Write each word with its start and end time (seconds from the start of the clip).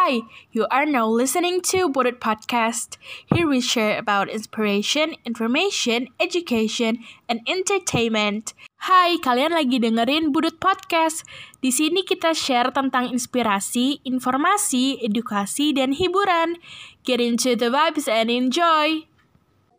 Hi, 0.00 0.24
you 0.48 0.64
are 0.72 0.88
now 0.88 1.04
listening 1.04 1.60
to 1.76 1.92
Budget 1.92 2.24
Podcast. 2.24 2.96
Here 3.28 3.44
we 3.44 3.60
share 3.60 4.00
about 4.00 4.32
inspiration, 4.32 5.12
information, 5.28 6.08
education, 6.16 7.04
and 7.28 7.44
entertainment. 7.44 8.56
Hai, 8.88 9.20
kalian 9.20 9.52
lagi 9.52 9.76
dengerin 9.76 10.32
Budut 10.32 10.56
Podcast. 10.56 11.28
Di 11.60 11.68
sini 11.68 12.00
kita 12.00 12.32
share 12.32 12.72
tentang 12.72 13.12
inspirasi, 13.12 14.00
informasi, 14.08 15.04
edukasi, 15.04 15.76
dan 15.76 15.92
hiburan. 15.92 16.56
Get 17.04 17.20
into 17.20 17.52
the 17.52 17.68
vibes 17.68 18.08
and 18.08 18.32
enjoy. 18.32 19.04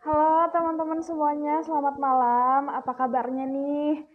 Halo 0.06 0.46
teman-teman 0.54 1.02
semuanya, 1.02 1.66
selamat 1.66 1.98
malam. 1.98 2.70
Apa 2.70 2.94
kabarnya 2.94 3.50
nih? 3.50 4.06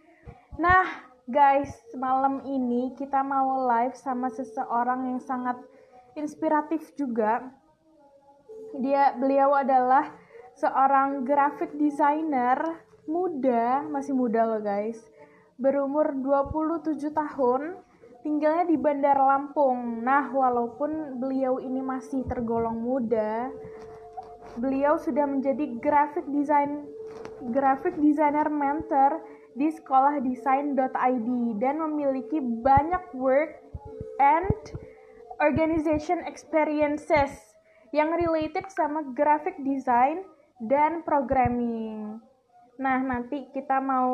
Nah, 0.55 0.87
guys, 1.27 1.75
malam 1.99 2.47
ini 2.47 2.95
kita 2.95 3.27
mau 3.27 3.67
live 3.67 3.99
sama 3.99 4.31
seseorang 4.31 5.11
yang 5.11 5.19
sangat 5.19 5.59
inspiratif 6.17 6.91
juga. 6.97 7.45
Dia 8.81 9.13
beliau 9.15 9.53
adalah 9.53 10.11
seorang 10.57 11.23
graphic 11.23 11.77
designer 11.77 12.81
muda, 13.05 13.85
masih 13.87 14.17
muda 14.17 14.43
loh 14.43 14.59
guys. 14.59 14.99
Berumur 15.61 16.13
27 16.17 17.13
tahun, 17.13 17.81
tinggalnya 18.21 18.65
di 18.67 18.77
Bandar 18.77 19.17
Lampung. 19.17 20.03
Nah, 20.03 20.29
walaupun 20.29 21.17
beliau 21.17 21.57
ini 21.57 21.81
masih 21.81 22.25
tergolong 22.29 22.77
muda, 22.77 23.49
beliau 24.57 24.97
sudah 24.97 25.25
menjadi 25.25 25.77
graphic 25.77 26.25
design 26.29 26.85
graphic 27.53 27.93
designer 28.01 28.49
mentor 28.49 29.21
di 29.57 29.69
sekolah 29.73 30.21
desain.id 30.21 31.29
dan 31.57 31.75
memiliki 31.81 32.37
banyak 32.41 33.01
work 33.17 33.57
and 34.21 34.77
organization 35.41 36.25
experiences 36.25 37.33
yang 37.95 38.11
related 38.13 38.67
sama 38.73 39.05
graphic 39.15 39.55
design 39.63 40.25
dan 40.61 41.05
programming. 41.05 42.19
Nah, 42.77 42.99
nanti 43.01 43.49
kita 43.53 43.81
mau 43.81 44.09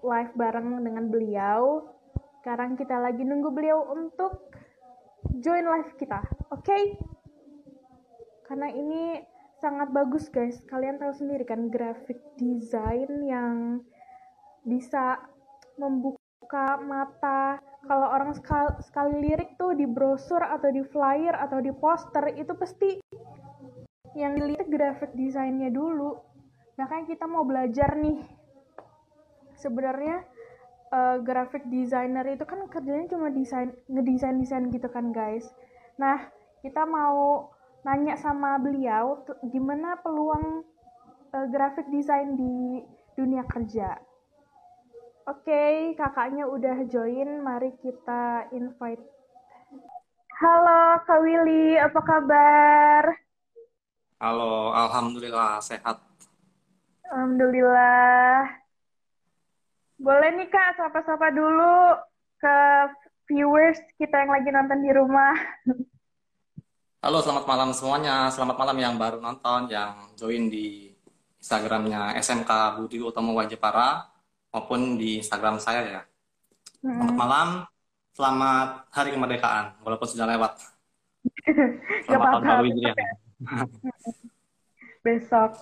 live 0.00 0.32
bareng 0.36 0.80
dengan 0.80 1.04
beliau. 1.12 1.84
Sekarang 2.40 2.78
kita 2.78 2.96
lagi 2.96 3.24
nunggu 3.24 3.52
beliau 3.52 3.92
untuk 3.92 4.52
join 5.40 5.66
live 5.66 5.92
kita. 6.00 6.24
Oke? 6.52 6.64
Okay? 6.64 6.82
Karena 8.46 8.70
ini 8.70 9.20
sangat 9.58 9.90
bagus, 9.90 10.30
guys. 10.30 10.62
Kalian 10.64 11.02
tahu 11.02 11.12
sendiri 11.12 11.44
kan 11.44 11.68
graphic 11.68 12.22
design 12.38 13.26
yang 13.26 13.82
bisa 14.62 15.20
membuka 15.76 16.80
mata 16.80 17.60
kalau 17.86 18.10
orang 18.10 18.34
sekali, 18.34 18.70
sekali 18.82 19.14
lirik 19.22 19.54
tuh 19.54 19.72
di 19.72 19.86
brosur 19.86 20.42
atau 20.42 20.68
di 20.74 20.82
flyer 20.82 21.34
atau 21.38 21.62
di 21.62 21.70
poster 21.70 22.34
itu 22.34 22.52
pasti 22.58 22.98
yang 24.18 24.34
dilihat 24.34 24.66
graphic 24.66 25.14
desainnya 25.14 25.70
dulu. 25.70 26.18
Makanya 26.76 27.06
kita 27.06 27.24
mau 27.30 27.46
belajar 27.46 27.94
nih. 27.96 28.20
Sebenarnya 29.56 30.26
uh, 30.92 31.16
graphic 31.22 31.64
designer 31.70 32.26
itu 32.28 32.44
kan 32.44 32.66
kerjanya 32.68 33.08
cuma 33.08 33.32
desain 33.32 33.72
ngedesain 33.88 34.36
desain 34.36 34.68
gitu 34.68 34.90
kan 34.90 35.14
guys. 35.14 35.48
Nah 35.96 36.28
kita 36.60 36.84
mau 36.84 37.48
nanya 37.86 38.18
sama 38.18 38.58
beliau 38.58 39.22
gimana 39.46 39.96
peluang 40.02 40.66
uh, 41.32 41.46
graphic 41.48 41.86
design 41.94 42.34
di 42.34 42.82
dunia 43.14 43.46
kerja 43.46 43.96
Oke, 45.26 45.50
okay, 45.50 45.98
kakaknya 45.98 46.46
udah 46.46 46.86
join. 46.86 47.42
Mari 47.42 47.74
kita 47.82 48.46
invite. 48.54 49.02
Halo, 50.38 51.02
Kak 51.02 51.18
Willy. 51.18 51.74
Apa 51.82 51.98
kabar? 51.98 53.10
Halo, 54.22 54.70
Alhamdulillah. 54.70 55.58
Sehat. 55.58 55.98
Alhamdulillah. 57.10 58.54
Boleh 59.98 60.30
nih, 60.30 60.46
Kak, 60.46 60.78
sapa-sapa 60.78 61.34
dulu 61.34 61.98
ke 62.38 62.58
viewers 63.26 63.82
kita 63.98 64.22
yang 64.22 64.30
lagi 64.30 64.54
nonton 64.54 64.78
di 64.78 64.94
rumah. 64.94 65.34
Halo, 67.02 67.18
selamat 67.18 67.50
malam 67.50 67.74
semuanya. 67.74 68.30
Selamat 68.30 68.62
malam 68.62 68.78
yang 68.78 68.94
baru 68.94 69.18
nonton, 69.18 69.74
yang 69.74 70.06
join 70.14 70.46
di 70.46 70.94
Instagramnya 71.42 72.14
SMK 72.14 72.78
Budi 72.78 73.02
Utomo 73.02 73.34
Wajipara 73.34 74.14
maupun 74.56 74.96
di 74.96 75.20
Instagram 75.20 75.60
saya 75.60 75.84
ya. 75.84 76.00
Hmm. 76.80 76.96
Selamat 76.96 77.16
malam, 77.20 77.48
selamat 78.16 78.68
Hari 78.88 79.10
Kemerdekaan, 79.12 79.64
walaupun 79.84 80.08
sudah 80.08 80.24
lewat. 80.32 80.56
Selamat 82.08 82.40
tahun 82.40 82.72
baru 82.72 82.92
Besok. 85.04 85.52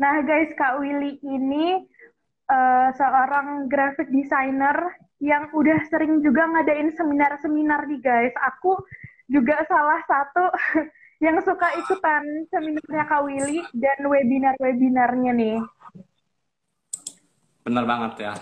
Nah 0.00 0.24
guys, 0.24 0.50
Kak 0.56 0.80
Willy 0.80 1.20
ini 1.20 1.84
uh, 2.48 2.88
seorang 2.96 3.68
graphic 3.68 4.08
designer 4.08 4.96
yang 5.20 5.52
udah 5.52 5.84
sering 5.92 6.24
juga 6.24 6.48
ngadain 6.48 6.96
seminar-seminar 6.96 7.84
nih 7.86 8.00
guys. 8.00 8.34
Aku 8.56 8.80
juga 9.28 9.60
salah 9.68 10.00
satu 10.08 10.48
yang 11.24 11.36
suka 11.44 11.76
ikutan 11.76 12.24
seminarnya 12.48 13.04
Kak 13.04 13.22
Willy 13.28 13.60
dan 13.76 13.98
webinar-webinarnya 14.08 15.32
nih. 15.36 15.58
Benar 17.64 17.84
banget 17.88 18.12
ya. 18.28 18.32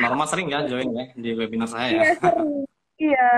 Norma 0.00 0.24
sering 0.28 0.52
ya 0.52 0.64
join 0.68 0.92
ya 0.92 1.04
di 1.16 1.30
webinar 1.32 1.68
saya 1.68 1.88
ya. 1.90 2.02
Iya, 2.04 2.12
sering. 2.20 2.50
Iya. 3.00 3.32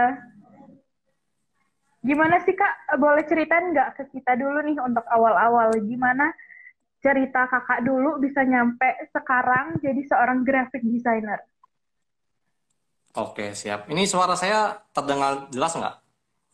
Gimana 2.03 2.43
sih 2.43 2.55
Kak, 2.59 2.99
boleh 2.99 3.23
ceritain 3.31 3.71
nggak 3.71 3.95
ke 3.95 4.05
kita 4.11 4.35
dulu 4.35 4.59
nih 4.67 4.75
untuk 4.83 5.07
awal-awal 5.07 5.71
gimana 5.87 6.35
cerita 7.03 7.47
kakak 7.47 7.87
dulu 7.87 8.19
bisa 8.19 8.43
nyampe 8.47 9.11
sekarang 9.15 9.79
jadi 9.79 10.03
seorang 10.07 10.43
graphic 10.43 10.83
designer? 10.83 11.39
Oke, 13.15 13.55
siap. 13.55 13.87
Ini 13.87 14.03
suara 14.09 14.35
saya 14.35 14.83
terdengar 14.91 15.47
jelas 15.55 15.79
nggak? 15.79 15.95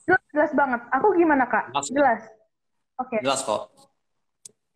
Jelas, 0.05 0.23
jelas 0.37 0.53
banget. 0.53 0.81
Aku 0.93 1.17
gimana 1.17 1.45
Kak? 1.49 1.73
Jelas. 1.73 1.89
jelas. 1.89 2.21
Oke. 2.99 3.17
Jelas 3.25 3.41
kok. 3.47 3.63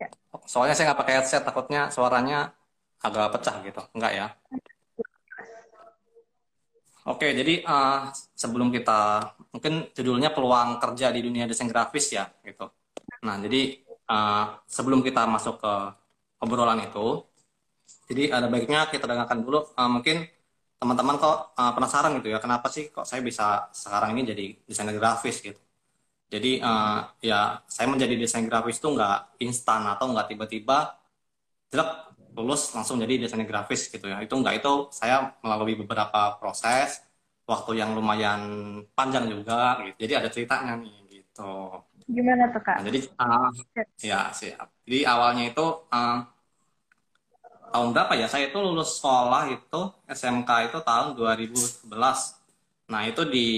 Ya. 0.00 0.08
Soalnya 0.48 0.72
saya 0.72 0.92
nggak 0.92 1.00
pakai 1.04 1.14
headset, 1.20 1.42
takutnya 1.42 1.90
suaranya 1.92 2.54
agak 3.02 3.34
pecah 3.34 3.56
gitu, 3.66 3.82
enggak 3.98 4.12
ya? 4.14 4.26
Oke, 7.02 7.34
jadi 7.34 7.66
uh, 7.66 8.14
sebelum 8.38 8.70
kita 8.70 9.34
mungkin 9.50 9.90
judulnya 9.90 10.30
peluang 10.30 10.78
kerja 10.78 11.10
di 11.10 11.20
dunia 11.26 11.50
desain 11.50 11.66
grafis 11.66 12.14
ya, 12.14 12.30
gitu. 12.46 12.70
Nah, 13.26 13.42
jadi 13.42 13.82
uh, 14.06 14.62
sebelum 14.70 15.02
kita 15.02 15.26
masuk 15.26 15.58
ke 15.58 15.74
obrolan 16.38 16.78
itu, 16.86 17.26
jadi 18.06 18.38
ada 18.38 18.46
baiknya 18.46 18.86
kita 18.86 19.10
dengarkan 19.10 19.42
dulu. 19.42 19.66
Uh, 19.74 19.90
mungkin 19.90 20.22
teman-teman 20.78 21.18
kok 21.18 21.58
uh, 21.58 21.72
penasaran 21.74 22.22
gitu 22.22 22.30
ya, 22.30 22.38
kenapa 22.38 22.70
sih 22.70 22.94
kok 22.94 23.02
saya 23.02 23.18
bisa 23.18 23.66
sekarang 23.74 24.14
ini 24.14 24.22
jadi 24.30 24.46
desainer 24.62 24.94
grafis 24.94 25.42
gitu? 25.42 25.58
Jadi 26.30 26.62
uh, 26.62 27.02
ya 27.18 27.60
saya 27.66 27.90
menjadi 27.90 28.14
desain 28.14 28.46
grafis 28.46 28.78
itu 28.78 28.88
nggak 28.88 29.42
instan 29.42 29.90
atau 29.90 30.06
nggak 30.14 30.32
tiba-tiba 30.32 31.02
jelek 31.68 32.11
lulus 32.32 32.72
langsung 32.72 32.96
jadi 33.00 33.20
desainer 33.20 33.48
grafis 33.48 33.88
gitu 33.92 34.08
ya. 34.08 34.20
Itu 34.24 34.40
enggak 34.40 34.64
itu 34.64 34.88
saya 34.92 35.36
melalui 35.44 35.76
beberapa 35.76 36.36
proses 36.40 37.04
waktu 37.46 37.82
yang 37.82 37.92
lumayan 37.92 38.40
panjang 38.96 39.28
juga 39.28 39.82
gitu. 39.84 39.96
Jadi 40.08 40.12
ada 40.16 40.28
ceritanya 40.32 40.72
nih 40.80 40.96
gitu. 41.10 41.52
Gimana 42.08 42.50
tuh 42.50 42.62
kak? 42.64 42.76
Nah, 42.80 42.84
jadi 42.88 42.98
uh, 43.20 43.50
ya 44.00 44.20
siap. 44.34 44.68
Jadi 44.84 44.98
awalnya 45.06 45.44
itu 45.52 45.66
uh, 45.92 46.18
tahun 47.72 47.88
berapa 47.96 48.12
ya? 48.18 48.26
Saya 48.28 48.52
itu 48.52 48.58
lulus 48.60 49.00
sekolah 49.00 49.48
itu 49.48 49.80
SMK 50.08 50.50
itu 50.72 50.78
tahun 50.84 51.16
2011. 51.16 51.88
Nah 52.92 53.02
itu 53.08 53.22
di 53.24 53.48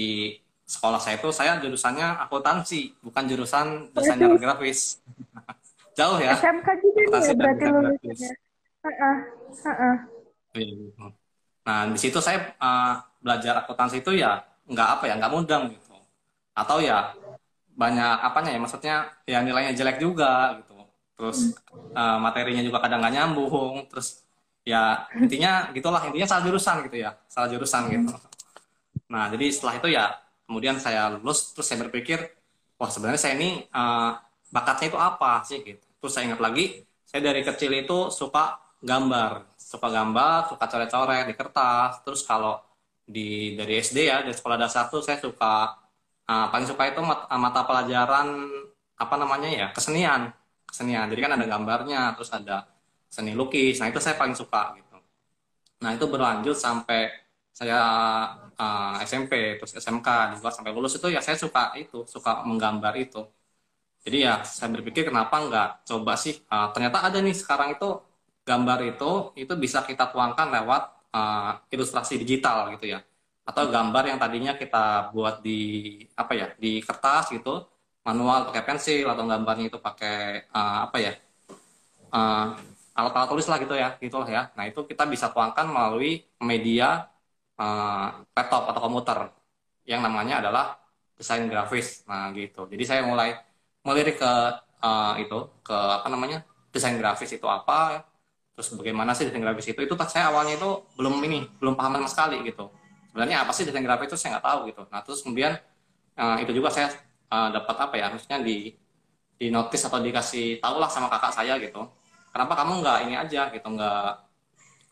sekolah 0.65 0.97
saya 0.97 1.21
itu 1.21 1.29
saya 1.29 1.61
jurusannya 1.61 2.25
akuntansi, 2.25 2.95
bukan 3.03 3.23
jurusan 3.29 3.65
desainer 3.93 4.33
grafis. 4.39 5.03
Jauh 5.97 6.19
ya. 6.19 6.35
SMK 6.35 6.67
juga 6.83 7.01
nih 7.07 7.21
ya 7.23 7.33
berarti 7.35 7.65
lulusnya. 7.71 8.31
Nah 11.65 11.79
di 11.89 11.99
situ 11.99 12.21
saya 12.21 12.53
uh, 12.61 13.01
belajar 13.19 13.65
akuntansi 13.65 14.05
itu 14.05 14.21
ya 14.21 14.45
nggak 14.69 14.87
apa 14.99 15.03
ya 15.09 15.13
nggak 15.17 15.33
mudah 15.33 15.59
gitu. 15.73 15.95
Atau 16.53 16.79
ya 16.79 17.11
banyak 17.75 18.17
apanya 18.23 18.55
ya 18.55 18.59
maksudnya 18.61 18.95
ya 19.25 19.41
nilainya 19.41 19.73
jelek 19.73 19.97
juga 19.97 20.61
gitu. 20.61 20.77
Terus 21.17 21.57
uh, 21.97 22.17
materinya 22.21 22.61
juga 22.61 22.77
kadang 22.83 23.01
nggak 23.01 23.13
nyambung. 23.13 23.89
Terus 23.89 24.21
ya 24.65 25.05
intinya 25.13 25.69
gitulah 25.73 26.01
intinya 26.09 26.25
salah 26.25 26.43
jurusan 26.45 26.75
gitu 26.89 26.97
ya 27.05 27.13
salah 27.29 27.49
jurusan 27.49 27.81
gitu. 27.89 28.13
Nah 29.09 29.29
jadi 29.29 29.45
setelah 29.53 29.75
itu 29.77 29.87
ya 29.93 30.05
kemudian 30.45 30.77
saya 30.77 31.09
lulus 31.17 31.53
terus 31.53 31.65
saya 31.69 31.81
berpikir 31.85 32.21
wah 32.77 32.89
sebenarnya 32.89 33.21
saya 33.21 33.33
ini 33.37 33.65
uh, 33.73 34.17
bakatnya 34.53 34.93
itu 34.93 34.99
apa 35.01 35.41
sih 35.45 35.61
gitu. 35.61 35.85
Terus 36.01 36.11
saya 36.13 36.29
ingat 36.29 36.41
lagi 36.41 36.85
saya 37.05 37.21
dari 37.31 37.41
kecil 37.45 37.71
itu 37.73 38.09
suka 38.09 38.64
gambar. 38.85 39.31
Suka 39.57 39.87
gambar 39.89 40.53
suka 40.53 40.65
coret-coret 40.69 41.25
di 41.25 41.33
kertas. 41.33 42.05
Terus 42.05 42.21
kalau 42.21 42.61
di 43.05 43.57
dari 43.57 43.81
SD 43.81 43.97
ya 44.09 44.21
dari 44.21 44.33
sekolah 44.37 44.57
dasar 44.61 44.89
tuh 44.93 45.01
saya 45.01 45.17
suka 45.21 45.73
uh, 46.29 46.47
paling 46.49 46.65
suka 46.69 46.83
itu 46.89 47.01
mata, 47.01 47.25
mata 47.37 47.61
pelajaran 47.65 48.27
apa 48.95 49.15
namanya 49.17 49.49
ya 49.49 49.67
kesenian. 49.73 50.29
Kesenian. 50.69 51.09
Jadi 51.09 51.19
kan 51.25 51.31
ada 51.37 51.45
gambarnya 51.49 52.13
terus 52.13 52.29
ada 52.29 52.69
seni 53.09 53.33
lukis. 53.33 53.81
Nah 53.81 53.89
itu 53.89 53.97
saya 53.97 54.15
paling 54.15 54.37
suka 54.37 54.77
gitu. 54.77 54.97
Nah 55.81 55.91
itu 55.97 56.05
berlanjut 56.05 56.55
sampai 56.55 57.25
saya 57.55 57.79
uh, 58.59 58.99
eh, 58.99 59.07
SMP 59.07 59.55
terus 59.55 59.71
SMK 59.79 60.35
juga 60.35 60.49
sampai 60.51 60.71
lulus 60.75 60.99
itu 60.99 61.07
ya 61.07 61.23
saya 61.23 61.39
suka 61.39 61.71
itu 61.79 62.03
suka 62.05 62.43
menggambar 62.43 62.93
itu. 62.99 63.23
Jadi 64.05 64.17
ya 64.21 64.45
saya 64.45 64.69
berpikir 64.69 65.09
kenapa 65.09 65.35
nggak 65.47 65.69
coba 65.89 66.13
sih? 66.19 66.37
Uh, 66.51 66.69
ternyata 66.75 67.09
ada 67.09 67.17
nih 67.23 67.33
sekarang 67.33 67.73
itu 67.73 67.89
gambar 68.45 68.79
itu 68.85 69.33
itu 69.41 69.53
bisa 69.57 69.81
kita 69.89 70.13
tuangkan 70.13 70.47
lewat 70.53 70.81
uh, 71.17 71.51
ilustrasi 71.73 72.21
digital 72.21 72.69
gitu 72.77 72.85
ya. 72.93 72.99
Atau 73.45 73.69
gambar 73.69 74.03
yang 74.09 74.17
tadinya 74.21 74.53
kita 74.57 75.13
buat 75.13 75.41
di 75.45 75.59
apa 76.17 76.33
ya 76.33 76.47
di 76.57 76.81
kertas 76.81 77.33
gitu 77.33 77.65
manual 78.05 78.49
pakai 78.49 78.63
pensil 78.69 79.05
atau 79.09 79.25
gambarnya 79.25 79.65
itu 79.73 79.79
pakai 79.81 80.45
uh, 80.53 80.85
apa 80.85 80.97
ya 81.01 81.13
uh, 82.13 82.53
alat-alat 82.95 83.27
tulis 83.33 83.47
lah 83.49 83.57
gitu 83.59 83.75
ya 83.75 83.89
gitulah 83.99 84.29
ya. 84.29 84.41
Nah 84.57 84.65
itu 84.69 84.85
kita 84.87 85.03
bisa 85.09 85.33
tuangkan 85.33 85.65
melalui 85.67 86.23
media 86.39 87.09
uh, 87.59 88.07
laptop 88.37 88.71
atau 88.71 88.81
komputer 88.85 89.19
yang 89.89 90.01
namanya 90.05 90.41
adalah 90.41 90.65
desain 91.17 91.45
grafis. 91.49 92.05
Nah 92.09 92.29
gitu. 92.37 92.69
Jadi 92.69 92.83
saya 92.85 93.01
mulai 93.03 93.35
melirik 93.85 94.21
ke 94.21 94.31
uh, 94.81 95.13
itu 95.21 95.37
ke 95.65 95.75
apa 95.75 96.07
namanya 96.13 96.45
desain 96.73 96.97
grafis 96.99 97.31
itu 97.35 97.47
apa 97.49 98.05
terus 98.55 98.71
bagaimana 98.71 99.11
sih 99.11 99.27
desain 99.27 99.43
grafis 99.43 99.67
itu? 99.67 99.79
Itu 99.83 99.93
saya 100.07 100.31
awalnya 100.31 100.55
itu 100.55 100.69
belum 100.95 101.19
ini 101.27 101.45
belum 101.59 101.75
paham 101.75 101.99
sama 101.99 102.09
sekali 102.09 102.41
gitu. 102.47 102.71
Sebenarnya 103.11 103.43
apa 103.43 103.51
sih 103.51 103.67
desain 103.67 103.83
grafis 103.83 104.07
itu 104.09 104.17
saya 104.17 104.39
nggak 104.39 104.45
tahu 104.47 104.59
gitu. 104.71 104.81
Nah 104.87 104.99
terus 105.03 105.19
kemudian 105.21 105.59
uh, 106.15 106.37
itu 106.39 106.51
juga 106.55 106.71
saya 106.71 106.89
uh, 107.29 107.51
dapat 107.51 107.75
apa 107.75 107.93
ya 107.99 108.03
harusnya 108.09 108.39
di 108.39 108.71
di 109.35 109.51
notice 109.51 109.83
atau 109.91 109.99
dikasih 109.99 110.63
tahu 110.63 110.79
lah 110.79 110.87
sama 110.87 111.11
kakak 111.11 111.35
saya 111.35 111.59
gitu. 111.59 111.83
Kenapa 112.31 112.53
kamu 112.63 112.71
nggak 112.79 112.97
ini 113.07 113.13
aja 113.19 113.51
gitu 113.51 113.67
nggak 113.67 114.09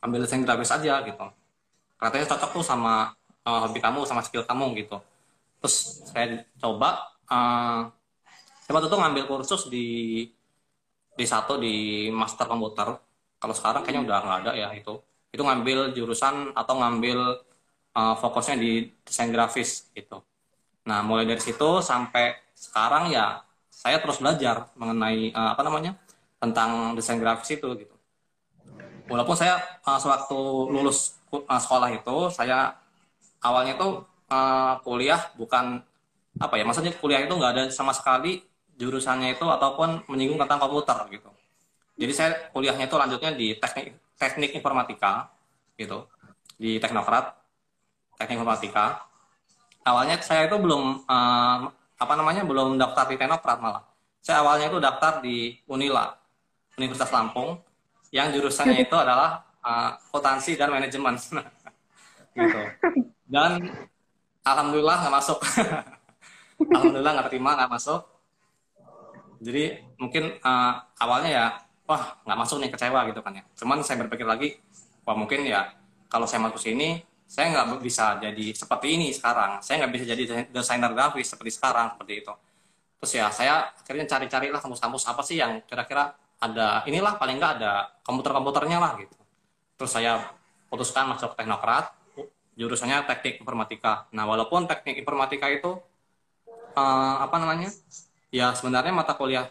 ambil 0.04 0.19
desain 0.27 0.44
grafis 0.44 0.71
aja 0.75 1.00
gitu. 1.07 1.25
Katanya 1.95 2.25
cocok 2.36 2.50
tuh 2.60 2.63
sama 2.68 3.15
uh, 3.48 3.60
hobi 3.63 3.80
kamu 3.80 4.04
sama 4.04 4.19
skill 4.19 4.44
kamu 4.44 4.75
gitu. 4.83 5.00
Terus 5.63 6.04
saya 6.12 6.44
coba 6.60 7.15
uh, 7.31 7.88
saya 8.63 8.71
waktu 8.75 8.88
itu 8.92 8.98
ngambil 9.00 9.24
kursus 9.27 9.71
di 9.71 9.88
di 11.13 11.25
satu 11.27 11.62
di 11.62 12.07
master 12.12 12.50
komputer 12.50 13.12
kalau 13.44 13.51
sekarang 13.51 13.84
kayaknya 13.84 14.07
udah 14.07 14.18
nggak 14.24 14.40
ada 14.48 14.51
ya 14.56 14.72
itu 14.72 15.04
itu 15.36 15.44
ngambil 15.44 15.92
jurusan 15.92 16.56
atau 16.56 16.80
ngambil 16.80 17.44
uh, 17.92 18.16
fokusnya 18.16 18.56
di 18.56 18.88
desain 19.04 19.28
grafis 19.36 19.92
gitu 19.92 20.24
nah 20.88 21.04
mulai 21.04 21.28
dari 21.28 21.44
situ 21.44 21.84
sampai 21.84 22.40
sekarang 22.56 23.12
ya 23.12 23.44
saya 23.84 24.00
terus 24.00 24.24
belajar 24.24 24.72
mengenai 24.80 25.36
uh, 25.36 25.51
apa 25.51 25.62
namanya 25.68 25.92
tentang 26.40 26.95
desain 26.95 27.19
grafis 27.19 27.60
itu 27.60 27.68
gitu. 27.75 27.95
Walaupun 29.12 29.36
saya 29.36 29.60
uh, 29.84 30.00
sewaktu 30.00 30.39
lulus 30.72 31.19
uh, 31.31 31.60
sekolah 31.60 31.92
itu 31.92 32.31
saya 32.31 32.72
awalnya 33.44 33.75
tuh 33.75 34.07
uh, 34.31 34.80
kuliah 34.88 35.19
bukan 35.36 35.84
apa 36.39 36.56
ya 36.56 36.63
maksudnya 36.63 36.96
kuliah 36.96 37.24
itu 37.28 37.36
nggak 37.36 37.51
ada 37.60 37.63
sama 37.68 37.92
sekali 37.92 38.39
jurusannya 38.80 39.36
itu 39.36 39.44
ataupun 39.44 40.07
menyinggung 40.07 40.39
tentang 40.39 40.63
komputer 40.63 40.96
gitu. 41.12 41.28
Jadi 41.94 42.13
saya 42.13 42.30
kuliahnya 42.50 42.90
itu 42.90 42.98
lanjutnya 42.98 43.31
di 43.38 43.54
teknik 43.57 43.94
teknik 44.18 44.51
informatika 44.57 45.30
gitu. 45.78 46.10
Di 46.57 46.81
teknokrat 46.81 47.38
teknik 48.18 48.42
informatika. 48.42 49.06
Awalnya 49.84 50.18
saya 50.24 50.48
itu 50.48 50.56
belum 50.57 51.04
uh, 51.06 51.57
apa 52.00 52.13
namanya 52.16 52.48
belum 52.48 52.80
daftar 52.80 53.06
di 53.12 53.16
teknokrat 53.19 53.60
malah. 53.60 53.84
Saya 54.24 54.40
awalnya 54.40 54.72
itu 54.72 54.80
daftar 54.80 55.19
di 55.19 55.60
Unila 55.68 56.16
Universitas 56.80 57.12
Lampung 57.12 57.60
yang 58.13 58.31
jurusannya 58.31 58.88
itu 58.88 58.96
adalah 58.96 59.44
uh, 59.62 60.00
akuntansi 60.10 60.56
dan 60.56 60.72
manajemen. 60.72 61.18
Gitu. 62.34 62.62
Dan 63.30 63.62
alhamdulillah 64.42 65.06
nggak 65.06 65.16
masuk. 65.22 65.38
Alhamdulillah 66.74 67.13
nggak 67.13 67.30
terima 67.30 67.54
nggak 67.54 67.72
masuk. 67.78 68.01
Jadi 69.38 69.78
mungkin 70.01 70.42
uh, 70.42 70.81
awalnya 70.98 71.30
ya 71.30 71.46
wah 71.88 72.20
nggak 72.24 72.38
masuk 72.38 72.58
nih 72.64 72.70
kecewa 72.72 73.00
gitu 73.12 73.20
kan 73.20 73.34
ya 73.38 73.44
cuman 73.60 73.78
saya 73.84 73.98
berpikir 74.06 74.28
lagi 74.28 74.60
wah 75.04 75.16
mungkin 75.18 75.44
ya 75.44 75.72
kalau 76.08 76.30
saya 76.30 76.44
masuk 76.44 76.60
sini 76.60 77.04
saya 77.28 77.50
nggak 77.50 77.82
bisa 77.82 78.20
jadi 78.22 78.46
seperti 78.54 78.88
ini 78.96 79.08
sekarang 79.12 79.60
saya 79.60 79.84
nggak 79.84 79.92
bisa 79.96 80.06
jadi 80.06 80.24
desainer 80.52 80.92
grafis 80.94 81.28
seperti 81.34 81.52
sekarang 81.56 81.98
seperti 81.98 82.14
itu 82.24 82.34
terus 83.04 83.12
ya 83.20 83.28
saya 83.34 83.74
akhirnya 83.76 84.08
cari-cari 84.08 84.48
lah 84.48 84.64
kampus-kampus 84.64 85.04
apa 85.12 85.22
sih 85.28 85.42
yang 85.42 85.60
kira-kira 85.68 86.16
ada 86.44 86.84
inilah 86.84 87.16
paling 87.16 87.40
nggak 87.40 87.54
ada 87.60 87.96
komputer-komputernya 88.04 88.78
lah 88.78 89.00
gitu. 89.00 89.16
Terus 89.80 89.92
saya 89.96 90.20
putuskan 90.68 91.08
masuk 91.08 91.40
teknokrat, 91.40 91.96
jurusannya 92.60 93.08
teknik 93.08 93.40
informatika. 93.40 94.12
Nah 94.12 94.28
walaupun 94.28 94.68
teknik 94.68 95.00
informatika 95.00 95.48
itu 95.48 95.80
uh, 96.76 97.16
apa 97.24 97.36
namanya, 97.40 97.72
ya 98.28 98.52
sebenarnya 98.52 98.92
mata 98.92 99.16
kuliah 99.16 99.48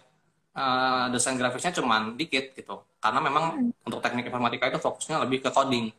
uh, 0.57 1.07
desain 1.13 1.37
grafisnya 1.37 1.73
cuma 1.77 2.13
dikit 2.17 2.57
gitu. 2.57 2.83
Karena 3.03 3.21
memang 3.21 3.45
hmm. 3.59 3.87
untuk 3.89 4.01
teknik 4.01 4.29
informatika 4.29 4.69
itu 4.73 4.79
fokusnya 4.79 5.23
lebih 5.25 5.45
ke 5.45 5.51
coding, 5.51 5.93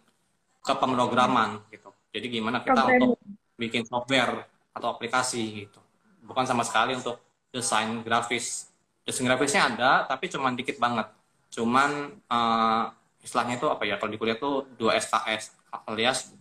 ke 0.64 0.74
pemrograman 0.78 1.62
gitu. 1.70 1.90
Jadi 2.14 2.26
gimana 2.30 2.62
kita 2.62 2.82
untuk 2.86 3.18
bikin 3.58 3.84
software 3.86 4.46
atau 4.74 4.88
aplikasi 4.94 5.68
gitu. 5.68 5.80
Bukan 6.24 6.48
sama 6.48 6.64
sekali 6.64 6.98
untuk 6.98 7.20
desain 7.54 8.02
grafis 8.02 8.74
desain 9.06 9.28
grafisnya 9.28 9.70
ada 9.70 10.08
tapi 10.08 10.32
cuman 10.32 10.58
dikit 10.58 10.80
banget 10.80 11.08
cuman 11.54 12.18
uh, 12.32 12.90
istilahnya 13.22 13.62
itu 13.62 13.68
apa 13.70 13.84
ya 13.86 13.96
kalau 14.02 14.12
di 14.12 14.18
kuliah 14.18 14.36
tuh 14.36 14.66
dua 14.80 14.98
SKS 14.98 15.54
alias 15.86 16.34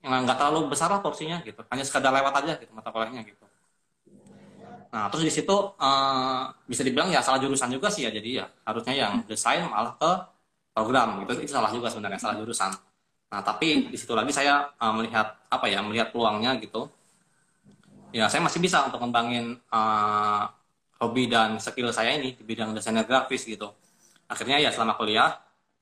yang 0.00 0.22
nggak 0.24 0.38
terlalu 0.38 0.70
besar 0.70 0.88
lah 0.88 1.02
porsinya 1.02 1.42
gitu 1.42 1.60
hanya 1.68 1.84
sekadar 1.84 2.14
lewat 2.14 2.34
aja 2.40 2.52
gitu 2.62 2.72
mata 2.72 2.88
kuliahnya 2.88 3.26
gitu 3.26 3.44
nah 4.96 5.12
terus 5.12 5.28
di 5.28 5.32
situ 5.32 5.52
uh, 5.52 6.48
bisa 6.64 6.80
dibilang 6.80 7.12
ya 7.12 7.20
salah 7.20 7.36
jurusan 7.36 7.68
juga 7.68 7.92
sih 7.92 8.08
ya 8.08 8.10
jadi 8.16 8.30
ya 8.40 8.46
harusnya 8.64 8.94
yang 8.96 9.12
desain 9.28 9.60
malah 9.68 9.92
ke 10.00 10.12
program 10.76 11.24
gitu. 11.24 11.44
Itu 11.44 11.52
salah 11.52 11.68
juga 11.72 11.92
sebenarnya 11.92 12.20
salah 12.20 12.36
jurusan. 12.40 12.72
Nah 13.32 13.40
tapi 13.44 13.92
di 13.92 13.96
situ 13.96 14.12
lagi 14.16 14.32
saya 14.32 14.72
uh, 14.76 14.92
melihat 14.96 15.36
apa 15.52 15.68
ya 15.68 15.80
melihat 15.84 16.12
peluangnya 16.12 16.56
gitu. 16.60 16.88
Ya 18.12 18.28
saya 18.32 18.40
masih 18.40 18.60
bisa 18.64 18.88
untuk 18.88 19.00
ngembangin 19.04 19.60
uh, 19.72 20.48
hobi 21.00 21.28
dan 21.28 21.60
skill 21.60 21.92
saya 21.92 22.16
ini 22.16 22.32
di 22.32 22.44
bidang 22.44 22.72
desainer 22.72 23.04
grafis 23.04 23.44
gitu. 23.44 23.72
Akhirnya 24.28 24.56
ya 24.60 24.72
selama 24.72 24.96
kuliah 24.96 25.36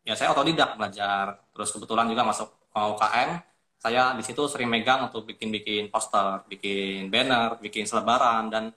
ya 0.06 0.14
saya 0.18 0.30
otodidak 0.34 0.74
belajar. 0.78 1.38
Terus 1.54 1.70
kebetulan 1.74 2.10
juga 2.10 2.26
masuk 2.26 2.50
UKM, 2.74 3.30
saya 3.78 4.16
di 4.18 4.22
situ 4.26 4.42
sering 4.50 4.66
megang 4.66 5.06
untuk 5.06 5.22
bikin-bikin 5.30 5.86
poster, 5.92 6.42
bikin 6.50 7.06
banner, 7.12 7.54
bikin 7.62 7.86
selebaran 7.86 8.50
dan 8.50 8.74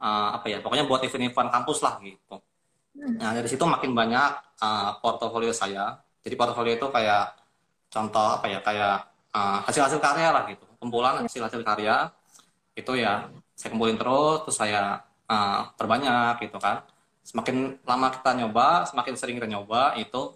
uh, 0.00 0.40
apa 0.40 0.46
ya 0.48 0.58
pokoknya 0.64 0.88
buat 0.88 1.04
event-event 1.04 1.48
kampus 1.52 1.78
lah 1.84 2.00
gitu. 2.00 2.40
Nah 3.20 3.30
dari 3.36 3.46
situ 3.46 3.62
makin 3.62 3.94
banyak 3.94 4.30
uh, 4.58 4.98
portofolio 4.98 5.54
saya. 5.54 6.00
Jadi 6.20 6.34
portofolio 6.36 6.74
itu 6.76 6.88
kayak 6.90 7.36
contoh 7.88 8.40
apa 8.40 8.46
ya 8.50 8.58
kayak 8.60 8.96
uh, 9.32 9.62
hasil-hasil 9.64 10.02
karya 10.02 10.28
lah 10.34 10.44
gitu, 10.50 10.66
kumpulan 10.82 11.22
hasil-hasil 11.24 11.62
karya 11.64 12.10
itu 12.76 12.92
ya 12.98 13.28
saya 13.56 13.68
kumpulin 13.72 13.96
terus, 13.98 14.46
terus 14.46 14.56
saya 14.56 15.00
uh, 15.30 15.70
perbanyak 15.78 16.42
gitu 16.44 16.58
kan. 16.58 16.82
Semakin 17.20 17.78
lama 17.86 18.08
kita 18.10 18.30
nyoba 18.36 18.88
semakin 18.88 19.14
sering 19.14 19.36
kita 19.38 19.48
nyoba 19.48 19.94
itu 19.96 20.34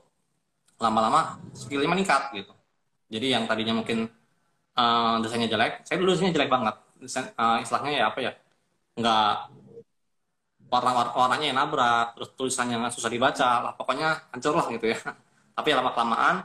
lama-lama 0.79 1.41
skillnya 1.53 1.91
meningkat 1.91 2.33
gitu. 2.33 2.55
Jadi 3.11 3.27
yang 3.35 3.45
tadinya 3.51 3.75
mungkin 3.77 4.09
uh, 4.79 5.17
desainnya 5.21 5.51
jelek 5.51 5.85
saya 5.85 5.97
dulu 6.01 6.15
desainnya 6.15 6.35
jelek 6.39 6.51
banget. 6.51 6.75
Desain, 7.03 7.29
uh, 7.37 7.59
istilahnya 7.61 7.93
ya 7.93 8.05
apa 8.09 8.19
ya 8.25 8.33
nggak 8.95 9.35
warna 10.71 10.91
warnanya 11.15 11.47
yang 11.55 11.59
nabrak 11.59 12.19
terus 12.19 12.35
tulisannya 12.35 12.83
nggak 12.83 12.95
susah 12.95 13.11
dibaca 13.11 13.51
lah 13.63 13.73
pokoknya 13.79 14.31
hancur 14.35 14.55
lah 14.59 14.67
gitu 14.71 14.91
ya. 14.91 14.99
Tapi 15.57 15.69
lama 15.71 15.95
kelamaan 15.95 16.43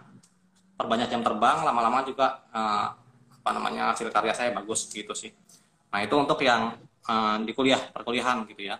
perbanyak 0.78 1.10
jam 1.10 1.26
terbang 1.26 1.66
lama-lama 1.66 2.06
juga 2.06 2.46
uh, 2.54 2.94
apa 3.40 3.50
namanya 3.56 3.92
hasil 3.92 4.14
karya 4.14 4.34
saya 4.38 4.54
bagus 4.54 4.86
gitu 4.94 5.18
sih. 5.18 5.34
Nah 5.90 6.06
itu 6.06 6.14
untuk 6.14 6.38
yang 6.46 6.78
uh, 7.10 7.36
di 7.42 7.52
kuliah 7.58 7.82
perkuliahan 7.90 8.46
gitu 8.46 8.70
ya. 8.70 8.78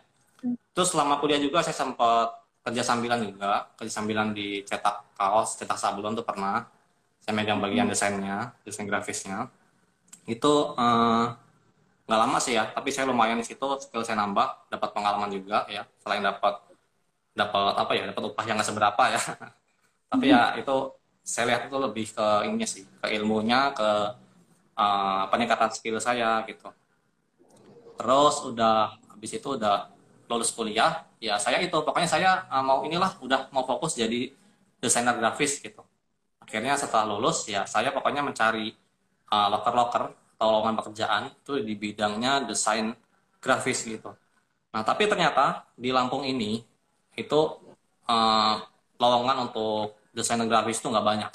Terus 0.72 0.94
selama 0.94 1.18
kuliah 1.18 1.42
juga 1.42 1.66
saya 1.66 1.76
sempat 1.76 2.46
kerja 2.62 2.86
sambilan 2.86 3.20
juga 3.26 3.74
kerja 3.74 3.94
sambilan 4.00 4.32
di 4.38 4.62
cetak 4.62 5.18
kaos 5.18 5.58
cetak 5.58 5.80
sablon 5.82 6.14
tuh 6.14 6.24
pernah. 6.24 6.62
Saya 7.20 7.34
megang 7.36 7.60
bagian 7.60 7.90
hmm. 7.90 7.94
desainnya 7.94 8.38
desain 8.64 8.86
grafisnya. 8.86 9.50
Itu 10.30 10.78
uh, 10.78 11.34
nggak 12.10 12.20
lama 12.26 12.42
sih 12.42 12.58
ya 12.58 12.74
tapi 12.74 12.90
saya 12.90 13.06
lumayan 13.06 13.38
di 13.38 13.46
situ 13.46 13.62
skill 13.78 14.02
saya 14.02 14.18
nambah 14.18 14.74
dapat 14.74 14.90
pengalaman 14.98 15.30
juga 15.30 15.70
ya 15.70 15.86
selain 16.02 16.26
dapat 16.26 16.70
dapat 17.40 17.74
apa 17.80 17.92
ya 17.96 18.04
dapat 18.12 18.24
upah 18.34 18.44
yang 18.44 18.56
nggak 18.60 18.68
seberapa 18.68 19.04
ya. 19.08 19.22
Tapi 20.12 20.26
ya 20.28 20.58
itu 20.60 20.76
saya 21.22 21.54
lihat 21.54 21.62
itu 21.70 21.78
lebih 21.78 22.06
ke 22.12 22.28
ini 22.50 22.66
sih 22.66 22.84
ke 22.84 23.08
ilmunya 23.14 23.72
ke 23.72 23.90
uh, 24.76 25.24
peningkatan 25.32 25.70
skill 25.72 26.02
saya 26.04 26.44
gitu. 26.50 26.68
Terus 27.96 28.36
udah 28.44 28.98
habis 29.14 29.32
itu 29.32 29.48
udah 29.56 29.88
lulus 30.30 30.54
kuliah 30.54 31.10
ya 31.18 31.42
saya 31.42 31.58
itu 31.58 31.74
pokoknya 31.74 32.10
saya 32.10 32.30
uh, 32.50 32.62
mau 32.62 32.86
inilah 32.86 33.18
udah 33.22 33.50
mau 33.54 33.66
fokus 33.66 33.96
jadi 33.96 34.34
desainer 34.82 35.16
grafis 35.16 35.62
gitu. 35.62 35.86
Akhirnya 36.42 36.76
setelah 36.76 37.06
lulus 37.06 37.46
ya 37.46 37.64
saya 37.70 37.94
pokoknya 37.94 38.26
mencari 38.26 38.74
uh, 39.30 39.48
loker-loker 39.54 40.10
atau 40.10 40.18
lowongan 40.40 40.76
pekerjaan 40.80 41.24
itu 41.36 41.60
di 41.60 41.76
bidangnya 41.76 42.48
desain 42.48 42.96
grafis 43.44 43.84
gitu. 43.84 44.16
Nah 44.72 44.82
tapi 44.88 45.06
ternyata 45.06 45.68
di 45.76 45.92
Lampung 45.92 46.24
ini 46.24 46.64
itu 47.16 47.40
uh, 48.08 48.56
lowongan 49.00 49.52
untuk 49.52 50.00
desainer 50.16 50.48
grafis 50.48 50.80
itu 50.80 50.88
nggak 50.88 51.06
banyak. 51.06 51.32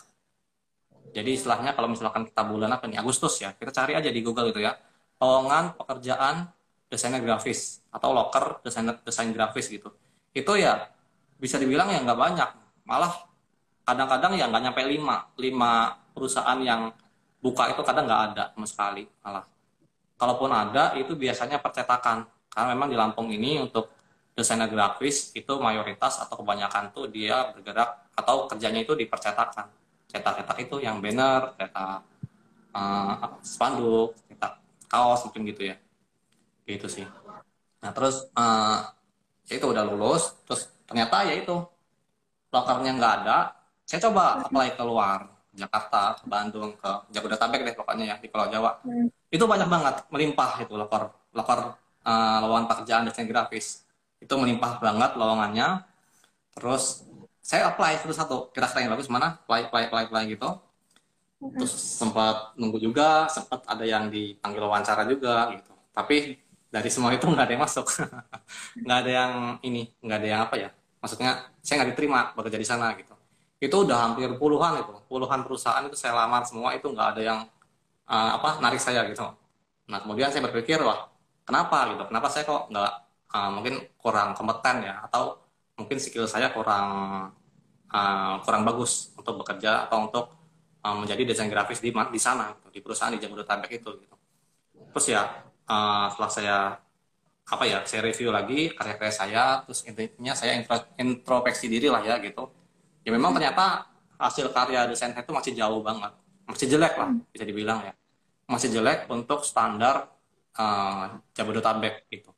Jadi 1.14 1.30
istilahnya 1.30 1.76
kalau 1.78 1.86
misalkan 1.92 2.26
kita 2.26 2.42
bulan 2.42 2.74
apa 2.74 2.90
nih 2.90 2.98
Agustus 2.98 3.38
ya 3.38 3.54
kita 3.54 3.70
cari 3.70 3.92
aja 3.94 4.10
di 4.10 4.20
Google 4.24 4.50
gitu 4.50 4.64
ya. 4.64 4.74
Lowongan 5.20 5.76
pekerjaan 5.78 6.48
desainer 6.90 7.22
grafis 7.22 7.84
atau 7.92 8.10
loker 8.10 8.64
desainer 8.64 8.98
desain 9.04 9.30
grafis 9.30 9.68
gitu. 9.70 9.92
Itu 10.34 10.58
ya 10.58 10.90
bisa 11.38 11.60
dibilang 11.60 11.92
ya 11.92 12.02
nggak 12.02 12.18
banyak. 12.18 12.50
Malah 12.88 13.12
kadang-kadang 13.84 14.34
ya 14.34 14.48
nggak 14.48 14.62
nyampe 14.70 14.82
lima 14.88 15.28
lima 15.38 15.94
perusahaan 16.16 16.58
yang 16.64 16.90
buka 17.44 17.76
itu 17.76 17.84
kadang 17.84 18.08
nggak 18.08 18.22
ada 18.32 18.44
sama 18.56 18.64
sekali 18.64 19.04
malah. 19.20 19.44
Kalaupun 20.16 20.48
ada 20.48 20.96
itu 20.96 21.12
biasanya 21.12 21.60
percetakan. 21.60 22.24
Karena 22.48 22.72
memang 22.72 22.88
di 22.88 22.96
Lampung 22.96 23.28
ini 23.28 23.60
untuk 23.60 23.92
desainer 24.32 24.70
grafis 24.72 25.36
itu 25.36 25.52
mayoritas 25.60 26.24
atau 26.24 26.40
kebanyakan 26.40 26.94
tuh 26.96 27.12
dia 27.12 27.52
bergerak 27.52 28.08
atau 28.16 28.48
kerjanya 28.48 28.80
itu 28.82 28.96
di 28.96 29.06
percetakan 29.06 29.68
cetak-cetak 30.10 30.58
itu 30.70 30.76
yang 30.82 31.02
banner 31.02 31.54
cetak 31.58 32.00
uh, 32.74 33.14
spanduk 33.42 34.14
cetak 34.30 34.52
kaos 34.88 35.26
mungkin 35.28 35.42
gitu 35.52 35.62
ya. 35.68 35.76
Gitu 36.64 36.86
sih. 36.88 37.06
Nah 37.82 37.90
terus 37.92 38.30
uh, 38.32 38.88
itu 39.50 39.66
udah 39.66 39.84
lulus 39.84 40.32
terus 40.48 40.70
ternyata 40.88 41.26
ya 41.28 41.34
itu 41.36 41.54
lokernya 42.54 42.96
nggak 42.96 43.14
ada. 43.22 43.38
Saya 43.84 44.08
coba 44.08 44.46
apply 44.46 44.78
keluar 44.78 45.33
Jakarta 45.54 46.18
ke 46.18 46.26
Bandung 46.26 46.74
ke 46.74 46.90
Jabodetabek 47.14 47.60
deh 47.62 47.74
pokoknya 47.78 48.04
ya 48.14 48.16
di 48.18 48.28
Pulau 48.28 48.50
Jawa. 48.50 48.82
Hmm. 48.82 49.08
itu 49.34 49.44
banyak 49.50 49.66
banget 49.66 49.94
melimpah 50.14 50.62
itu 50.62 50.74
loker 50.78 51.10
loker 51.34 51.60
uh, 52.06 52.38
lowongan 52.42 52.66
pekerjaan 52.70 53.02
desain 53.06 53.26
grafis. 53.26 53.86
Itu 54.18 54.34
melimpah 54.38 54.78
banget 54.82 55.14
lowongannya. 55.18 55.82
Terus 56.54 57.02
saya 57.42 57.70
apply 57.70 58.02
satu-satu 58.02 58.54
kira-kira 58.54 58.86
yang 58.86 58.92
bagus 58.94 59.10
mana? 59.10 59.38
Apply 59.46 59.70
apply 59.70 59.82
apply 59.90 60.02
apply 60.10 60.24
gitu. 60.30 60.50
Hmm. 61.42 61.50
terus 61.60 61.74
sempat 61.76 62.56
nunggu 62.56 62.78
juga 62.78 63.28
sempat 63.28 63.66
ada 63.66 63.84
yang 63.84 64.08
dipanggil 64.10 64.62
wawancara 64.62 65.02
juga 65.06 65.50
gitu. 65.54 65.72
Tapi 65.94 66.38
dari 66.70 66.90
semua 66.90 67.14
itu 67.14 67.26
nggak 67.26 67.46
ada 67.46 67.54
yang 67.54 67.62
masuk. 67.62 67.86
Nggak 68.84 68.98
ada 69.06 69.10
yang 69.10 69.32
ini 69.62 69.82
nggak 70.02 70.18
ada 70.18 70.28
yang 70.28 70.40
apa 70.42 70.54
ya? 70.58 70.70
Maksudnya 70.98 71.30
saya 71.62 71.74
nggak 71.82 71.90
diterima 71.94 72.20
bekerja 72.34 72.58
di 72.58 72.66
sana 72.66 72.90
gitu 72.98 73.13
itu 73.64 73.76
udah 73.84 73.98
hampir 74.10 74.28
puluhan 74.36 74.84
itu. 74.84 74.94
Puluhan 75.08 75.40
perusahaan 75.46 75.82
itu 75.88 75.96
saya 75.96 76.12
lamar 76.14 76.44
semua 76.44 76.76
itu 76.76 76.86
nggak 76.92 77.08
ada 77.16 77.22
yang 77.24 77.40
uh, 78.08 78.30
apa 78.36 78.60
narik 78.60 78.80
saya 78.80 79.04
gitu. 79.08 79.24
Nah 79.88 79.98
kemudian 80.04 80.28
saya 80.28 80.44
berpikir 80.44 80.80
wah 80.84 81.08
kenapa? 81.48 81.92
Gitu. 81.92 82.02
Kenapa 82.08 82.28
saya 82.28 82.44
kok 82.44 82.68
nggak 82.68 82.92
uh, 83.32 83.50
mungkin 83.52 83.74
kurang 83.96 84.36
kompeten 84.36 84.84
ya? 84.84 85.04
Atau 85.08 85.40
mungkin 85.80 85.96
skill 85.98 86.28
saya 86.28 86.52
kurang 86.52 86.88
uh, 87.90 88.34
kurang 88.44 88.62
bagus 88.68 89.14
untuk 89.16 89.40
bekerja 89.42 89.88
atau 89.88 90.06
untuk 90.06 90.24
uh, 90.84 90.94
menjadi 90.94 91.22
desain 91.24 91.48
grafis 91.48 91.80
di 91.80 91.90
di 91.90 92.20
sana 92.20 92.52
gitu, 92.52 92.68
di 92.68 92.80
perusahaan 92.84 93.12
di 93.14 93.20
Jabodetabek 93.22 93.70
itu 93.80 93.90
gitu. 94.02 94.16
Terus 94.94 95.06
ya 95.10 95.22
uh, 95.68 96.06
setelah 96.12 96.30
saya 96.30 96.58
apa 97.44 97.64
ya 97.68 97.84
saya 97.84 98.00
review 98.08 98.32
lagi 98.32 98.72
karya-karya 98.72 99.12
saya 99.12 99.44
terus 99.68 99.84
intinya 99.84 100.32
saya 100.32 100.56
intro, 100.56 100.80
introspeksi 100.96 101.68
diri 101.68 101.92
lah 101.92 102.00
ya 102.00 102.16
gitu 102.24 102.48
ya 103.04 103.10
memang 103.12 103.36
ternyata 103.36 103.86
hasil 104.18 104.50
karya 104.50 104.88
desain 104.88 105.12
saya 105.12 105.22
itu 105.22 105.32
masih 105.32 105.52
jauh 105.54 105.80
banget. 105.84 106.12
Masih 106.48 106.66
jelek 106.68 106.94
lah 106.96 107.08
bisa 107.30 107.44
dibilang 107.44 107.80
ya. 107.84 107.94
Masih 108.48 108.68
jelek 108.72 109.08
untuk 109.08 109.44
standar 109.44 110.08
uh, 110.56 111.20
Jabodetabek 111.36 112.08
gitu. 112.08 112.32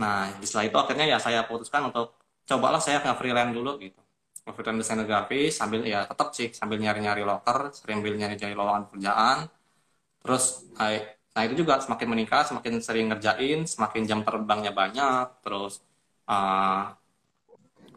Nah 0.00 0.32
setelah 0.40 0.64
itu 0.66 0.76
akhirnya 0.80 1.06
ya 1.16 1.18
saya 1.20 1.44
putuskan 1.44 1.92
untuk 1.92 2.16
cobalah 2.48 2.80
saya 2.80 3.04
nge 3.04 3.14
freelance 3.20 3.52
dulu 3.54 3.76
gitu. 3.80 4.00
Nge 4.48 4.52
freelance 4.56 4.78
desainer 4.84 5.06
grafis 5.06 5.52
sambil 5.60 5.84
ya 5.84 6.08
tetap 6.08 6.32
sih 6.32 6.48
sambil 6.50 6.80
nyari-nyari 6.80 7.22
loker 7.22 7.70
sambil 7.76 8.16
nyari-nyari 8.16 8.56
lowongan 8.56 8.88
pekerjaan 8.88 9.38
terus 10.20 10.68
Nah 11.30 11.42
itu 11.46 11.62
juga 11.62 11.78
semakin 11.78 12.08
meningkat, 12.10 12.44
semakin 12.50 12.72
sering 12.82 13.06
ngerjain, 13.10 13.62
semakin 13.64 14.02
jam 14.02 14.20
terbangnya 14.26 14.74
banyak, 14.74 15.40
terus 15.46 15.78
uh, 16.26 16.90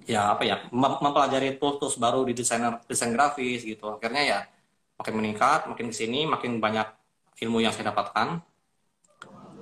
ya 0.04 0.36
apa 0.36 0.44
ya 0.44 0.56
mempelajari 0.74 1.56
tools-tools 1.58 1.96
baru 2.00 2.28
di 2.28 2.34
desainer 2.36 2.80
desain 2.88 3.12
grafis 3.12 3.64
gitu. 3.64 3.98
Akhirnya 3.98 4.24
ya 4.24 4.40
makin 5.00 5.14
meningkat, 5.20 5.68
makin 5.70 5.90
ke 5.92 5.96
sini, 5.96 6.28
makin 6.28 6.60
banyak 6.60 6.88
ilmu 7.44 7.64
yang 7.64 7.74
saya 7.76 7.92
dapatkan. 7.92 8.40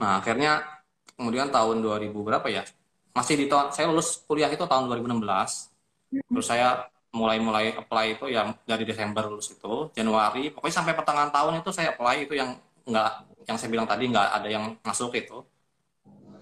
Nah 0.02 0.12
akhirnya 0.22 0.66
kemudian 1.16 1.50
tahun 1.54 1.82
2000 1.82 2.12
berapa 2.12 2.48
ya? 2.50 2.64
Masih 3.12 3.36
di 3.38 3.46
tahun 3.52 3.76
saya 3.76 3.92
lulus 3.92 4.24
kuliah 4.26 4.50
itu 4.50 4.64
tahun 4.64 4.88
2016. 4.90 5.72
Terus 6.12 6.48
saya 6.48 6.88
mulai-mulai 7.12 7.76
apply 7.76 8.20
itu 8.20 8.26
yang 8.32 8.56
dari 8.64 8.88
Desember 8.88 9.28
lulus 9.28 9.52
itu, 9.52 9.92
Januari, 9.92 10.48
pokoknya 10.48 10.76
sampai 10.80 10.96
pertengahan 10.96 11.32
tahun 11.32 11.60
itu 11.60 11.70
saya 11.76 11.92
apply 11.92 12.24
itu 12.24 12.34
yang 12.40 12.56
nggak 12.88 13.12
yang 13.46 13.58
saya 13.60 13.70
bilang 13.70 13.88
tadi 13.90 14.08
nggak 14.10 14.28
ada 14.32 14.50
yang 14.50 14.64
masuk 14.86 15.12
itu 15.18 15.44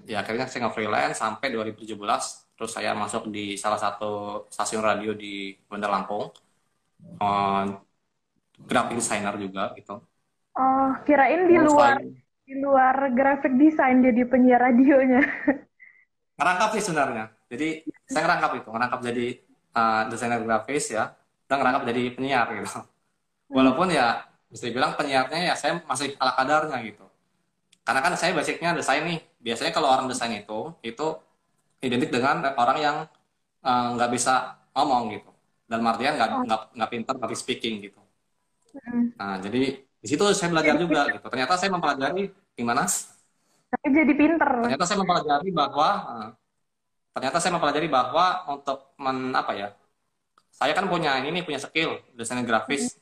ya 0.10 0.26
akhirnya 0.26 0.50
saya 0.50 0.68
nggak 0.68 0.76
freelance 0.76 1.18
sampai 1.22 1.54
2017 1.54 1.96
terus 2.60 2.76
saya 2.76 2.92
masuk 2.92 3.32
di 3.32 3.56
salah 3.56 3.80
satu 3.80 4.44
stasiun 4.52 4.84
radio 4.84 5.16
di 5.16 5.56
Bandar 5.64 5.96
Lampung. 5.96 6.28
Uh, 7.24 7.80
graphic 8.60 9.00
designer 9.00 9.40
juga 9.40 9.72
gitu. 9.80 10.04
Oh 10.60 10.92
kirain 11.08 11.48
di 11.48 11.56
luar 11.56 12.04
di 12.44 12.60
luar 12.60 13.16
graphic 13.16 13.56
design 13.56 14.04
jadi 14.04 14.28
penyiar 14.28 14.60
radionya. 14.60 15.24
Ngerangkap 16.36 16.70
sih 16.76 16.84
sebenarnya. 16.84 17.32
Jadi 17.48 17.88
saya 18.04 18.28
ngerangkap 18.28 18.52
itu. 18.60 18.68
Ngerangkap 18.76 19.00
jadi 19.08 19.28
uh, 19.80 20.02
desainer 20.12 20.44
grafis 20.44 20.92
ya. 20.92 21.16
Dan 21.48 21.64
ngerangkap 21.64 21.84
jadi 21.88 22.04
penyiar 22.12 22.48
gitu. 22.60 22.68
Hmm. 22.76 22.86
walaupun 23.50 23.90
ya 23.90 24.30
bisa 24.46 24.70
dibilang 24.70 24.94
penyiarnya 24.94 25.50
ya 25.50 25.56
saya 25.58 25.80
masih 25.88 26.14
ala 26.20 26.36
kadarnya 26.36 26.78
gitu. 26.84 27.08
Karena 27.88 28.04
kan 28.04 28.14
saya 28.20 28.36
basicnya 28.36 28.76
desain 28.76 29.08
nih. 29.08 29.24
Biasanya 29.40 29.72
kalau 29.72 29.88
orang 29.90 30.12
desain 30.12 30.36
itu 30.36 30.76
itu 30.84 31.08
identik 31.80 32.12
dengan 32.12 32.44
orang 32.56 32.78
yang 32.80 32.98
eh, 33.64 33.88
nggak 33.96 34.10
uh, 34.10 34.14
bisa 34.14 34.34
ngomong 34.76 35.16
gitu. 35.16 35.32
Dan 35.70 35.80
martian 35.86 36.18
nggak 36.18 36.30
oh. 36.34 36.44
nggak 36.46 36.62
nggak 36.76 36.90
pintar 36.92 37.16
tapi 37.18 37.36
speaking 37.38 37.76
gitu. 37.90 38.00
Hmm. 38.70 39.10
nah 39.18 39.42
jadi 39.42 39.82
di 39.82 40.08
situ 40.08 40.22
saya 40.38 40.54
belajar 40.54 40.78
juga 40.78 41.10
gitu. 41.10 41.26
Ternyata 41.26 41.58
saya 41.58 41.74
mempelajari 41.74 42.30
gimana 42.54 42.86
tapi 43.70 43.88
jadi 43.94 44.14
pinter. 44.18 44.50
Ternyata 44.66 44.86
saya 44.86 44.98
mempelajari 45.02 45.50
bahwa 45.54 45.90
uh, 46.10 46.30
ternyata 47.14 47.38
saya 47.38 47.52
mempelajari 47.54 47.88
bahwa 47.90 48.26
untuk 48.50 48.94
men 48.98 49.34
apa 49.34 49.54
ya 49.54 49.70
saya 50.50 50.74
kan 50.74 50.90
punya 50.90 51.16
ini 51.22 51.30
nih 51.40 51.44
punya 51.46 51.62
skill 51.62 52.02
desain 52.18 52.42
grafis. 52.42 52.98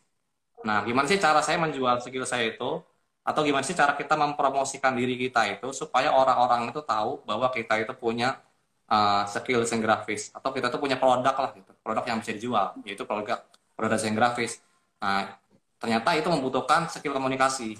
Hmm. 0.59 0.67
Nah, 0.67 0.77
gimana 0.83 1.07
sih 1.07 1.17
cara 1.17 1.39
saya 1.39 1.57
menjual 1.57 2.03
skill 2.03 2.27
saya 2.27 2.51
itu? 2.51 2.83
Atau 3.23 3.43
gimana 3.43 3.63
sih 3.63 3.75
cara 3.75 3.95
kita 3.95 4.15
mempromosikan 4.15 4.95
diri 4.95 5.19
kita 5.19 5.47
itu 5.51 5.71
supaya 5.75 6.15
orang-orang 6.15 6.71
itu 6.71 6.79
tahu 6.83 7.23
bahwa 7.27 7.51
kita 7.51 7.75
itu 7.83 7.91
punya 7.95 8.39
uh, 8.87 9.23
skill 9.27 9.63
desain 9.63 9.83
grafis 9.83 10.31
atau 10.31 10.49
kita 10.55 10.71
itu 10.71 10.79
punya 10.79 10.97
produk 10.99 11.35
lah 11.35 11.51
gitu, 11.53 11.71
produk 11.83 12.03
yang 12.07 12.17
bisa 12.23 12.31
dijual, 12.33 12.75
yaitu 12.87 13.03
produk 13.03 13.43
produk 13.75 13.95
desain 13.95 14.15
grafis. 14.15 14.59
Nah, 14.97 15.37
ternyata 15.77 16.17
itu 16.17 16.27
membutuhkan 16.31 16.89
skill 16.89 17.13
komunikasi. 17.13 17.77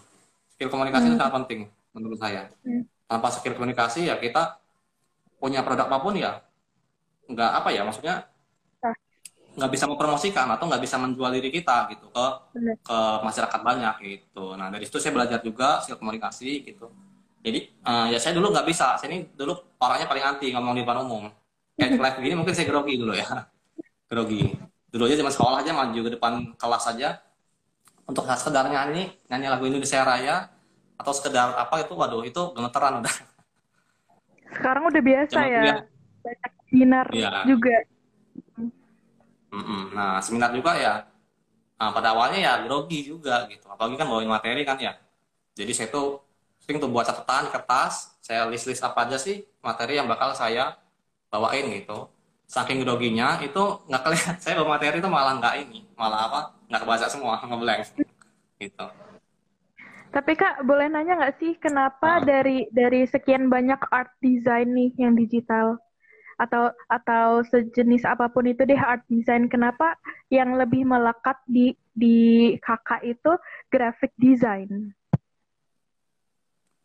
Skill 0.54 0.70
komunikasi 0.70 1.10
hmm. 1.10 1.12
itu 1.16 1.18
sangat 1.18 1.34
penting 1.44 1.60
menurut 1.96 2.20
saya. 2.20 2.52
Hmm. 2.62 2.86
Tanpa 3.08 3.28
skill 3.34 3.56
komunikasi 3.56 4.06
ya 4.12 4.20
kita 4.20 4.60
punya 5.38 5.62
produk 5.62 5.88
apa 5.88 5.98
pun 6.02 6.18
ya 6.18 6.42
nggak 7.28 7.52
apa 7.62 7.70
ya 7.76 7.84
maksudnya 7.84 8.26
nggak 9.58 9.72
bisa 9.74 9.90
mempromosikan 9.90 10.48
atau 10.54 10.70
nggak 10.70 10.82
bisa 10.86 11.02
menjual 11.02 11.34
diri 11.34 11.50
kita 11.50 11.90
gitu 11.90 12.14
ke 12.14 12.26
ke 12.86 12.98
masyarakat 13.26 13.62
banyak 13.66 13.96
gitu. 14.06 14.54
Nah 14.54 14.70
dari 14.70 14.86
situ 14.86 15.02
saya 15.02 15.18
belajar 15.18 15.42
juga 15.42 15.82
skill 15.82 15.98
komunikasi 15.98 16.62
gitu. 16.62 16.94
Jadi 17.48 17.60
uh, 17.88 18.12
ya 18.12 18.20
saya 18.20 18.36
dulu 18.36 18.52
nggak 18.52 18.68
bisa. 18.68 19.00
Saya 19.00 19.08
ini 19.16 19.32
dulu 19.32 19.56
orangnya 19.80 20.04
paling 20.12 20.24
anti 20.28 20.52
ngomong 20.52 20.76
di 20.76 20.84
depan 20.84 21.00
umum. 21.08 21.32
Kayak 21.80 21.96
live 22.04 22.18
gini 22.20 22.36
mungkin 22.36 22.52
saya 22.52 22.68
grogi 22.68 23.00
dulu 23.00 23.16
ya, 23.16 23.48
grogi. 24.12 24.52
Dulu 24.92 25.08
aja 25.08 25.16
zaman 25.16 25.32
sekolah 25.32 25.58
aja 25.64 25.72
maju 25.72 26.00
ke 26.04 26.12
depan 26.20 26.34
kelas 26.60 26.84
saja 26.84 27.24
untuk 28.04 28.28
sekedar 28.28 28.68
nyanyi 28.68 29.16
nyanyi 29.32 29.48
lagu 29.48 29.64
Indonesia 29.64 30.04
Raya 30.04 30.52
atau 31.00 31.14
sekedar 31.16 31.56
apa 31.56 31.88
itu 31.88 31.94
waduh 31.96 32.28
itu 32.28 32.42
gemeteran 32.52 33.00
udah. 33.00 33.16
Sekarang 34.52 34.84
udah 34.92 35.04
biasa 35.04 35.40
ya. 35.48 35.64
Banyak 36.28 36.52
seminar 36.68 37.08
ya. 37.16 37.48
juga 37.48 37.76
Mm-mm. 39.48 39.96
Nah, 39.96 40.20
seminar 40.20 40.52
juga 40.52 40.76
ya, 40.76 41.08
nah, 41.80 41.96
pada 41.96 42.12
awalnya 42.12 42.40
ya 42.44 42.54
grogi 42.68 43.08
juga 43.08 43.48
gitu. 43.48 43.64
Apalagi 43.72 43.96
kan 43.96 44.08
bawain 44.12 44.28
materi 44.28 44.68
kan 44.68 44.76
ya. 44.76 44.92
Jadi 45.56 45.72
saya 45.72 45.88
tuh 45.88 46.27
sering 46.68 46.84
tuh 46.84 46.92
buat 46.92 47.08
catatan 47.08 47.48
kertas 47.48 48.20
saya 48.20 48.44
list 48.52 48.68
list 48.68 48.84
apa 48.84 49.08
aja 49.08 49.16
sih 49.16 49.40
materi 49.64 49.96
yang 49.96 50.12
bakal 50.12 50.36
saya 50.36 50.76
bawain 51.32 51.72
gitu. 51.72 52.12
Saking 52.44 52.84
groginya 52.84 53.40
itu 53.40 53.60
nggak 53.88 54.04
kelihatan. 54.04 54.36
Saya 54.44 54.60
bawa 54.60 54.80
materi 54.80 55.00
itu 55.00 55.08
malah 55.12 55.36
nggak 55.40 55.56
ini 55.64 55.84
malah 55.96 56.28
apa 56.28 56.40
nggak 56.68 56.82
kebaca 56.84 57.08
semua 57.08 57.40
ngeblank 57.48 57.88
gitu. 58.60 58.86
Tapi 60.12 60.32
kak 60.36 60.64
boleh 60.64 60.88
nanya 60.88 61.20
nggak 61.20 61.36
sih 61.40 61.56
kenapa 61.60 62.24
dari 62.24 62.68
dari 62.72 63.08
sekian 63.08 63.48
banyak 63.48 63.80
art 63.92 64.12
design 64.20 64.76
nih 64.76 64.92
yang 65.00 65.16
digital? 65.16 65.80
Atau 66.40 66.72
atau 66.92 67.44
sejenis 67.48 68.08
apa 68.08 68.32
pun 68.32 68.48
itu 68.48 68.64
deh 68.64 68.80
art 68.80 69.04
design 69.12 69.52
kenapa 69.52 69.96
yang 70.32 70.56
lebih 70.56 70.84
melekat 70.84 71.36
di 71.48 71.76
di 71.96 72.56
kakak 72.60 73.04
itu 73.04 73.36
graphic 73.72 74.16
design 74.20 74.96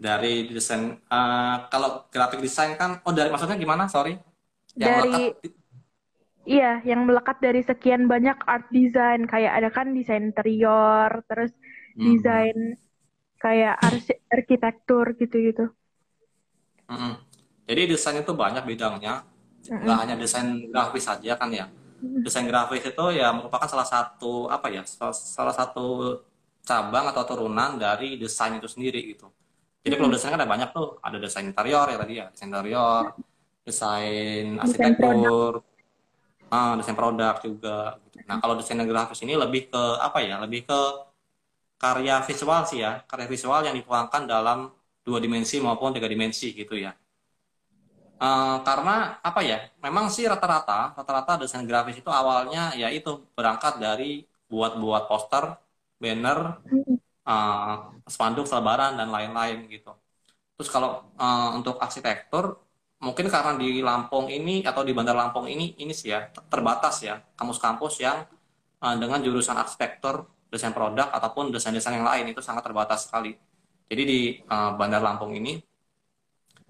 dari 0.02 0.50
desain 0.50 0.98
uh, 1.06 1.56
kalau 1.70 2.10
graphic 2.10 2.42
design 2.42 2.74
kan 2.74 2.98
oh 3.06 3.14
dari 3.14 3.30
maksudnya 3.30 3.54
gimana? 3.54 3.86
Sorry. 3.86 4.18
Yang 4.74 4.82
dari 4.82 5.06
melekat, 5.06 5.52
iya 6.42 6.72
yang 6.82 7.06
melekat 7.06 7.38
dari 7.38 7.62
sekian 7.62 8.10
banyak 8.10 8.34
art 8.42 8.66
design. 8.74 9.30
Kayak 9.30 9.52
ada 9.62 9.68
kan 9.70 9.94
desain 9.94 10.34
interior 10.34 11.22
terus 11.30 11.54
hmm. 11.94 12.02
desain 12.02 12.58
kayak 13.38 13.78
arsitektur 14.30 15.14
gitu-gitu. 15.14 15.70
Hmm. 16.90 17.16
jadi 17.64 17.88
desain 17.88 18.20
itu 18.20 18.34
banyak 18.34 18.66
bidangnya. 18.66 19.24
Hmm. 19.62 19.78
nggak 19.86 19.98
hanya 20.02 20.14
desain 20.18 20.66
grafis 20.74 21.06
saja 21.06 21.38
kan 21.38 21.54
ya. 21.54 21.70
Hmm. 22.02 22.26
desain 22.26 22.42
grafis 22.50 22.82
itu 22.82 23.04
ya 23.14 23.30
merupakan 23.30 23.70
salah 23.70 23.86
satu 23.86 24.50
apa 24.50 24.66
ya 24.74 24.82
salah 24.90 25.54
satu 25.54 26.18
cabang 26.66 27.06
atau 27.14 27.22
turunan 27.22 27.78
dari 27.78 28.18
desain 28.18 28.58
itu 28.58 28.66
sendiri 28.66 29.14
gitu 29.14 29.30
jadi 29.82 29.94
kalau 29.98 30.08
hmm. 30.08 30.16
desain 30.16 30.30
kan 30.30 30.40
ada 30.40 30.50
banyak 30.50 30.68
tuh 30.70 30.98
ada 31.02 31.16
desain 31.18 31.46
interior 31.46 31.86
ya 31.90 31.98
tadi 31.98 32.12
ya 32.18 32.26
desain 32.30 32.48
interior 32.50 33.04
desain 33.62 34.58
arsitektur, 34.58 35.62
ah, 36.50 36.74
desain 36.78 36.98
produk 36.98 37.38
juga. 37.42 37.98
Gitu. 38.02 38.26
Nah 38.26 38.36
kalau 38.42 38.58
desain 38.58 38.78
grafis 38.82 39.22
ini 39.22 39.38
lebih 39.38 39.70
ke 39.70 39.82
apa 40.02 40.18
ya? 40.22 40.42
Lebih 40.42 40.66
ke 40.66 40.80
karya 41.78 42.22
visual 42.22 42.62
sih 42.66 42.82
ya, 42.82 43.02
karya 43.06 43.26
visual 43.26 43.62
yang 43.62 43.74
dituangkan 43.74 44.26
dalam 44.26 44.70
dua 45.02 45.18
dimensi 45.18 45.58
maupun 45.58 45.94
tiga 45.94 46.06
dimensi 46.06 46.54
gitu 46.54 46.78
ya. 46.78 46.94
Uh, 48.22 48.62
karena 48.62 49.18
apa 49.18 49.42
ya? 49.42 49.58
Memang 49.82 50.06
sih 50.06 50.26
rata-rata, 50.26 50.94
rata-rata 50.94 51.42
desain 51.42 51.66
grafis 51.66 51.98
itu 51.98 52.10
awalnya 52.10 52.70
ya 52.78 52.86
itu 52.90 53.26
berangkat 53.34 53.82
dari 53.82 54.22
buat-buat 54.46 55.10
poster, 55.10 55.58
banner, 55.98 56.62
uh, 57.26 57.92
spanduk 58.06 58.46
selebaran 58.46 58.98
dan 58.98 59.08
lain-lain 59.10 59.66
gitu. 59.70 59.92
Terus 60.58 60.68
kalau 60.70 61.10
uh, 61.18 61.50
untuk 61.56 61.78
arsitektur 61.82 62.58
mungkin 63.02 63.26
karena 63.26 63.58
di 63.58 63.82
Lampung 63.82 64.30
ini 64.30 64.62
atau 64.62 64.86
di 64.86 64.94
Bandar 64.94 65.18
Lampung 65.18 65.50
ini 65.50 65.74
ini 65.82 65.90
sih 65.90 66.14
ya 66.14 66.30
terbatas 66.46 67.02
ya 67.02 67.18
kampus-kampus 67.34 67.98
yang 67.98 68.22
uh, 68.78 68.94
dengan 68.98 69.18
jurusan 69.18 69.58
arsitektur, 69.58 70.26
desain 70.50 70.70
produk 70.70 71.10
ataupun 71.10 71.50
desain-desain 71.50 71.98
yang 71.98 72.06
lain 72.06 72.30
itu 72.30 72.38
sangat 72.38 72.62
terbatas 72.62 73.10
sekali. 73.10 73.34
Jadi 73.90 74.02
di 74.06 74.20
uh, 74.46 74.78
Bandar 74.78 75.02
Lampung 75.02 75.34
ini 75.34 75.58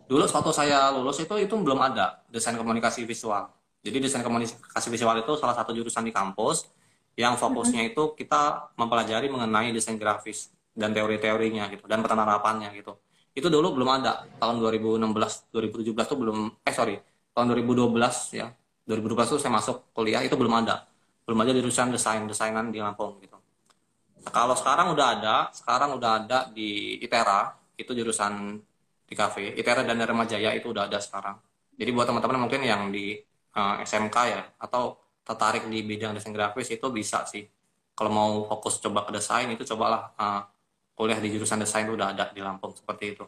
dulu 0.08 0.28
waktu 0.28 0.52
saya 0.52 0.92
lulus 0.92 1.20
itu 1.24 1.34
itu 1.40 1.54
belum 1.56 1.80
ada 1.80 2.24
desain 2.28 2.56
komunikasi 2.56 3.04
visual. 3.04 3.48
Jadi 3.82 3.98
desain 3.98 4.22
komunikasi 4.22 4.88
visual 4.88 5.16
itu 5.18 5.32
salah 5.36 5.56
satu 5.58 5.74
jurusan 5.74 6.06
di 6.06 6.14
kampus 6.14 6.70
yang 7.16 7.36
fokusnya 7.36 7.92
itu 7.92 8.16
kita 8.16 8.72
mempelajari 8.76 9.28
mengenai 9.28 9.68
desain 9.72 10.00
grafis 10.00 10.48
dan 10.72 10.96
teori-teorinya 10.96 11.68
gitu 11.68 11.84
dan 11.84 12.00
penerapannya 12.00 12.72
gitu. 12.72 12.96
Itu 13.32 13.48
dulu 13.48 13.76
belum 13.76 13.88
ada. 14.00 14.24
Tahun 14.40 14.56
2016 14.60 15.52
2017 15.52 15.92
tuh 16.08 16.18
belum 16.20 16.38
eh 16.64 16.74
sorry 16.74 16.96
tahun 17.36 17.52
2012 17.52 18.40
ya. 18.40 18.48
2012 18.88 19.36
tuh 19.36 19.38
saya 19.38 19.52
masuk 19.52 19.92
kuliah 19.92 20.20
itu 20.24 20.34
belum 20.36 20.64
ada. 20.64 20.88
Belum 21.28 21.38
ada 21.44 21.52
jurusan 21.54 21.92
desain 21.92 22.24
desainan 22.24 22.72
di 22.72 22.80
Lampung 22.80 23.20
gitu. 23.20 23.36
Kalau 24.22 24.54
sekarang 24.54 24.94
udah 24.94 25.06
ada 25.18 25.36
sekarang 25.52 25.98
udah 25.98 26.10
ada 26.24 26.38
di 26.50 27.00
ITERA 27.02 27.52
itu 27.76 27.92
jurusan 27.92 28.56
di 29.06 29.14
kafe. 29.14 29.52
ITERA 29.58 29.84
dan 29.84 30.00
Dharma 30.00 30.24
Jaya 30.24 30.56
itu 30.56 30.72
udah 30.72 30.88
ada 30.88 30.98
sekarang. 31.02 31.36
Jadi 31.76 31.90
buat 31.92 32.06
teman-teman 32.08 32.48
mungkin 32.48 32.60
yang 32.64 32.92
di 32.92 33.16
uh, 33.56 33.80
eh, 33.80 33.88
SMK 33.88 34.16
ya 34.28 34.42
atau 34.60 34.96
tertarik 35.22 35.66
di 35.70 35.86
bidang 35.86 36.18
desain 36.18 36.34
grafis 36.34 36.68
itu 36.74 36.86
bisa 36.90 37.22
sih 37.24 37.46
kalau 37.94 38.10
mau 38.10 38.30
fokus 38.48 38.82
coba 38.82 39.06
ke 39.06 39.12
desain 39.14 39.46
itu 39.52 39.62
cobalah 39.74 40.10
uh, 40.18 40.42
kuliah 40.96 41.18
di 41.20 41.28
jurusan 41.32 41.62
desain 41.62 41.86
itu 41.86 41.94
udah 41.94 42.10
ada 42.12 42.24
di 42.32 42.40
Lampung 42.42 42.72
seperti 42.74 43.16
itu. 43.16 43.24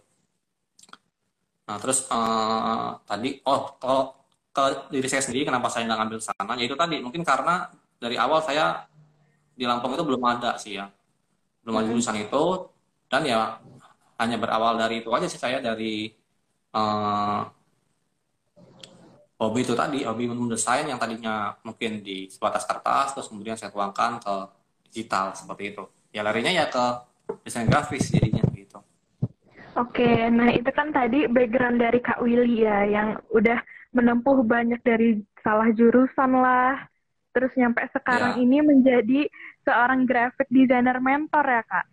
Nah 1.64 1.76
terus 1.80 2.08
uh, 2.10 2.98
tadi 3.06 3.40
oh 3.44 3.76
kalau 3.80 4.12
ke 4.54 4.90
diri 4.94 5.08
saya 5.10 5.22
sendiri 5.24 5.48
kenapa 5.48 5.70
saya 5.70 5.88
nggak 5.88 5.98
ngambil 6.00 6.18
sana? 6.20 6.52
Ya 6.58 6.64
itu 6.66 6.76
tadi 6.76 6.96
mungkin 7.00 7.22
karena 7.22 7.68
dari 7.98 8.16
awal 8.18 8.40
saya 8.44 8.84
di 9.54 9.64
Lampung 9.64 9.94
itu 9.94 10.04
belum 10.04 10.22
ada 10.22 10.58
sih 10.58 10.76
ya, 10.78 10.86
belum 11.62 11.74
ada 11.78 11.86
hmm. 11.86 11.90
jurusan 11.94 12.16
itu 12.18 12.44
dan 13.06 13.22
ya 13.22 13.58
hanya 14.18 14.36
berawal 14.38 14.78
dari 14.78 15.02
itu 15.02 15.10
aja 15.10 15.26
sih 15.26 15.40
saya 15.40 15.58
dari 15.58 16.10
uh, 16.74 17.42
hobi 19.40 19.66
itu 19.66 19.74
tadi 19.74 20.06
hobi 20.06 20.30
mendesain 20.30 20.86
yang 20.86 20.98
tadinya 20.98 21.54
mungkin 21.66 22.00
di 22.00 22.30
sebatas 22.30 22.64
kertas 22.64 23.12
terus 23.16 23.26
kemudian 23.26 23.58
saya 23.58 23.74
tuangkan 23.74 24.22
ke 24.22 24.34
digital 24.90 25.34
seperti 25.34 25.74
itu 25.74 25.84
ya 26.14 26.22
larinya 26.22 26.54
ya 26.54 26.70
ke 26.70 26.84
desain 27.42 27.66
grafis 27.66 28.12
jadinya 28.12 28.44
gitu. 28.54 28.78
Oke, 29.74 30.30
nah 30.30 30.54
itu 30.54 30.70
kan 30.70 30.94
tadi 30.94 31.26
background 31.26 31.82
dari 31.82 31.98
Kak 31.98 32.22
Willy 32.22 32.62
ya, 32.62 32.86
yang 32.86 33.18
udah 33.34 33.58
menempuh 33.90 34.46
banyak 34.46 34.78
dari 34.86 35.18
salah 35.42 35.66
jurusan 35.74 36.30
lah, 36.38 36.86
terus 37.34 37.50
nyampe 37.58 37.82
sekarang 37.90 38.38
ya. 38.38 38.42
ini 38.46 38.62
menjadi 38.62 39.26
seorang 39.66 40.06
graphic 40.06 40.46
designer 40.46 41.02
mentor 41.02 41.42
ya 41.42 41.62
Kak? 41.66 41.86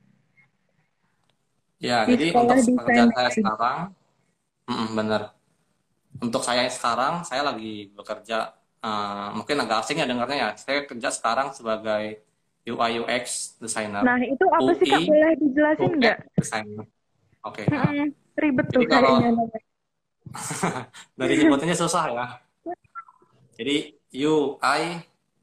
Ya, 1.82 1.98
Di 2.06 2.14
jadi 2.14 2.26
untuk 2.38 2.78
pekerjaan 2.78 3.10
saya 3.18 3.30
sekarang, 3.34 3.78
mm, 4.70 4.88
bener. 4.94 5.22
Untuk 6.22 6.46
saya 6.46 6.70
sekarang, 6.70 7.26
saya 7.26 7.42
lagi 7.42 7.90
bekerja, 7.98 8.54
uh, 8.86 9.34
mungkin 9.34 9.58
agak 9.58 9.82
asing 9.82 10.00
ya 10.00 10.06
dengarnya 10.06 10.38
ya, 10.38 10.50
saya 10.54 10.86
kerja 10.86 11.10
sekarang 11.10 11.50
sebagai 11.50 12.22
UI 12.62 13.02
UX 13.02 13.58
designer. 13.58 14.06
Nah, 14.06 14.22
itu 14.22 14.46
apa 14.54 14.70
UI, 14.70 14.78
sih 14.78 14.86
Kak? 14.86 15.02
Boleh 15.10 15.34
dijelasin 15.42 15.92
nggak? 15.98 16.18
Designer. 16.38 16.86
Oke. 17.42 17.66
Okay, 17.66 17.74
nah. 17.74 18.06
Ribet 18.32 18.68
tuh 18.72 18.88
kalau 18.88 19.20
dari 21.20 21.34
sebutannya 21.36 21.76
susah 21.76 22.04
ya. 22.16 22.28
Jadi 23.60 23.98
UI 24.16 24.84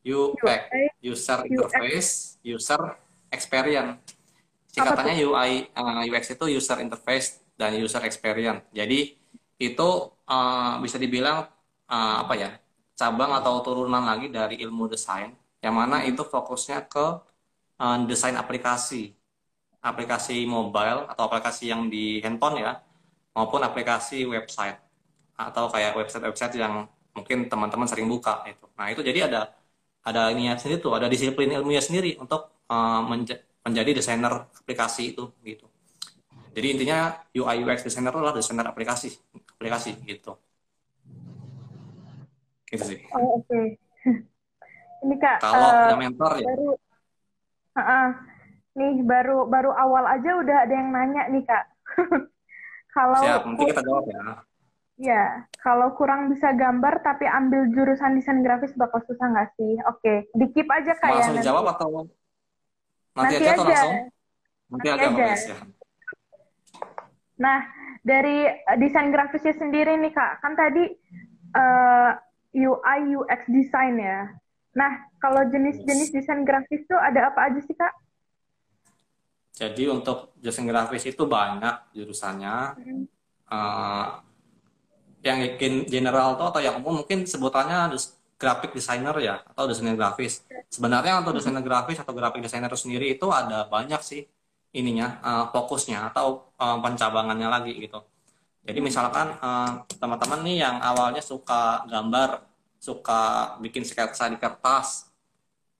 UX 0.08 0.62
user 1.04 1.38
interface, 1.44 2.40
user 2.40 2.80
experience. 3.28 4.16
Singkatannya 4.72 5.14
UI 5.26 5.50
uh, 5.76 6.02
UX 6.08 6.32
itu 6.32 6.44
user 6.48 6.80
interface 6.80 7.44
dan 7.58 7.76
user 7.76 8.00
experience. 8.06 8.64
Jadi 8.72 9.18
itu 9.58 9.88
uh, 10.30 10.78
bisa 10.82 10.96
dibilang 10.96 11.46
uh, 11.90 12.16
apa 12.24 12.34
ya? 12.38 12.50
cabang 12.98 13.30
atau 13.38 13.62
turunan 13.62 14.02
lagi 14.02 14.26
dari 14.26 14.58
ilmu 14.58 14.90
desain 14.90 15.30
yang 15.62 15.74
mana 15.78 16.02
itu 16.02 16.26
fokusnya 16.26 16.90
ke 16.90 17.06
uh, 17.78 17.98
desain 18.10 18.34
aplikasi 18.34 19.14
aplikasi 19.78 20.42
mobile 20.42 21.06
atau 21.06 21.30
aplikasi 21.30 21.70
yang 21.70 21.86
di 21.86 22.18
handphone 22.18 22.58
ya 22.58 22.82
maupun 23.38 23.62
aplikasi 23.62 24.26
website 24.26 24.82
atau 25.38 25.70
kayak 25.70 25.94
website-website 25.94 26.58
yang 26.58 26.90
mungkin 27.14 27.46
teman-teman 27.46 27.86
sering 27.86 28.10
buka 28.10 28.42
itu. 28.50 28.66
Nah 28.74 28.90
itu 28.90 29.06
jadi 29.06 29.30
ada 29.30 29.54
ada 30.02 30.34
niat 30.34 30.58
sendiri 30.58 30.82
tuh, 30.82 30.98
ada 30.98 31.06
disiplin 31.06 31.46
ilmunya 31.54 31.78
sendiri 31.78 32.18
untuk 32.18 32.50
uh, 32.66 33.02
menja 33.06 33.38
menjadi 33.62 34.02
desainer 34.02 34.50
aplikasi 34.50 35.14
itu 35.14 35.30
gitu. 35.46 35.66
Jadi 36.50 36.66
intinya 36.74 37.14
UI 37.30 37.62
UX 37.62 37.86
designer 37.86 38.10
adalah 38.10 38.34
desainer 38.34 38.66
aplikasi 38.66 39.14
aplikasi 39.58 39.98
gitu. 40.06 40.38
Gitu 42.70 42.84
sih. 42.86 42.98
Oh, 43.10 43.42
oke. 43.42 43.50
Okay. 43.50 43.66
Ini 45.04 45.16
kak. 45.18 45.42
Kalau 45.42 45.66
uh, 45.66 45.98
mentor 45.98 46.32
ya. 46.38 46.46
Baru, 46.46 46.70
uh, 46.70 47.80
uh, 47.82 48.08
nih 48.78 49.02
baru 49.02 49.38
baru 49.50 49.70
awal 49.74 50.06
aja 50.06 50.30
udah 50.38 50.56
ada 50.62 50.74
yang 50.78 50.94
nanya 50.94 51.26
nih 51.26 51.42
kak. 51.42 51.64
kalau 52.96 53.18
Siap, 53.18 53.42
nanti 53.50 53.62
kita 53.66 53.82
jawab 53.82 54.06
ya. 54.06 54.46
Ya, 54.98 55.46
kalau 55.62 55.94
kurang 55.94 56.26
bisa 56.30 56.50
gambar 56.54 57.02
tapi 57.06 57.26
ambil 57.26 57.70
jurusan 57.70 58.18
desain 58.18 58.42
grafis 58.42 58.74
bakal 58.78 59.02
susah 59.06 59.30
nggak 59.30 59.54
sih? 59.58 59.78
Oke, 59.86 60.02
okay. 60.02 60.16
dikip 60.38 60.70
aja 60.70 60.94
kak 60.98 61.10
ya. 61.10 61.14
Langsung 61.18 61.38
dijawab 61.38 61.66
atau 61.74 61.88
nanti, 61.98 62.14
nanti 63.14 63.34
aja, 63.34 63.42
aja 63.42 63.50
atau 63.54 63.64
langsung? 63.66 63.94
Nanti, 64.70 64.86
nanti 64.86 65.02
aja. 65.02 65.26
aja. 65.34 65.54
ya. 65.54 65.56
Nah, 67.38 67.58
dari 68.02 68.46
eh, 68.48 68.78
desain 68.78 69.10
grafisnya 69.10 69.54
sendiri 69.56 69.96
nih 69.98 70.12
kak, 70.12 70.42
kan 70.42 70.52
tadi 70.54 70.84
uh, 71.54 72.12
eh, 72.54 72.66
UI 72.66 73.18
UX 73.18 73.40
design 73.48 74.00
ya. 74.00 74.32
Nah, 74.76 74.92
kalau 75.18 75.42
jenis-jenis 75.50 76.14
desain 76.14 76.46
grafis 76.46 76.86
itu 76.86 76.94
ada 76.94 77.34
apa 77.34 77.50
aja 77.50 77.60
sih, 77.64 77.74
Kak? 77.74 77.92
Jadi 79.58 79.90
untuk 79.90 80.38
desain 80.38 80.68
grafis 80.70 81.02
itu 81.10 81.26
banyak 81.26 81.90
jurusannya. 81.96 82.78
Uh, 83.48 84.22
yang 85.26 85.42
general 85.90 86.38
tuh 86.38 86.46
atau 86.54 86.60
yang 86.62 86.78
umum 86.78 87.02
mungkin 87.02 87.26
sebutannya 87.26 87.90
graphic 88.38 88.70
designer 88.70 89.18
ya 89.18 89.42
atau 89.42 89.66
desainer 89.66 89.98
grafis. 89.98 90.46
Sebenarnya 90.70 91.18
untuk 91.18 91.34
desainer 91.34 91.64
grafis 91.64 91.98
atau 91.98 92.14
graphic 92.14 92.38
designer 92.38 92.70
sendiri 92.78 93.18
itu 93.18 93.26
ada 93.34 93.66
banyak 93.66 93.98
sih 93.98 94.22
ininya 94.76 95.20
uh, 95.24 95.44
fokusnya 95.48 96.12
atau 96.12 96.52
uh, 96.60 96.78
pencabangannya 96.84 97.48
lagi 97.48 97.72
gitu. 97.76 98.04
Jadi 98.68 98.84
misalkan 98.84 99.32
teman-teman 99.96 100.40
uh, 100.40 100.44
nih 100.44 100.56
yang 100.60 100.76
awalnya 100.84 101.24
suka 101.24 101.88
gambar, 101.88 102.44
suka 102.76 103.56
bikin 103.64 103.80
sketsa 103.80 104.28
di 104.28 104.36
kertas, 104.36 105.08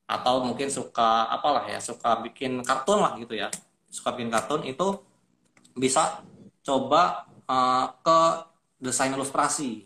atau 0.09 0.40
mungkin 0.40 0.72
suka 0.72 1.29
apalah 1.29 1.68
ya, 1.68 1.85
suka 1.85 2.16
bikin 2.24 2.64
kartun 2.64 3.05
lah 3.05 3.12
gitu 3.20 3.37
ya, 3.37 3.53
suka 3.92 4.16
bikin 4.16 4.33
kartun 4.33 4.64
itu 4.64 5.05
bisa 5.77 6.24
coba 6.64 7.29
uh, 7.44 7.92
ke 8.01 8.20
desain 8.81 9.12
ilustrasi 9.12 9.85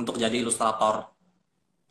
untuk 0.00 0.16
jadi 0.16 0.40
ilustrator. 0.40 1.12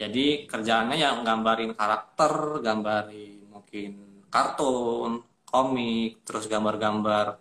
Jadi 0.01 0.49
kerjaannya 0.49 0.97
yang 0.97 1.21
gambarin 1.21 1.77
karakter, 1.77 2.57
gambarin 2.65 3.53
mungkin 3.53 4.25
kartun, 4.33 5.21
komik, 5.47 6.21
terus 6.27 6.45
gambar-gambar 6.51 7.39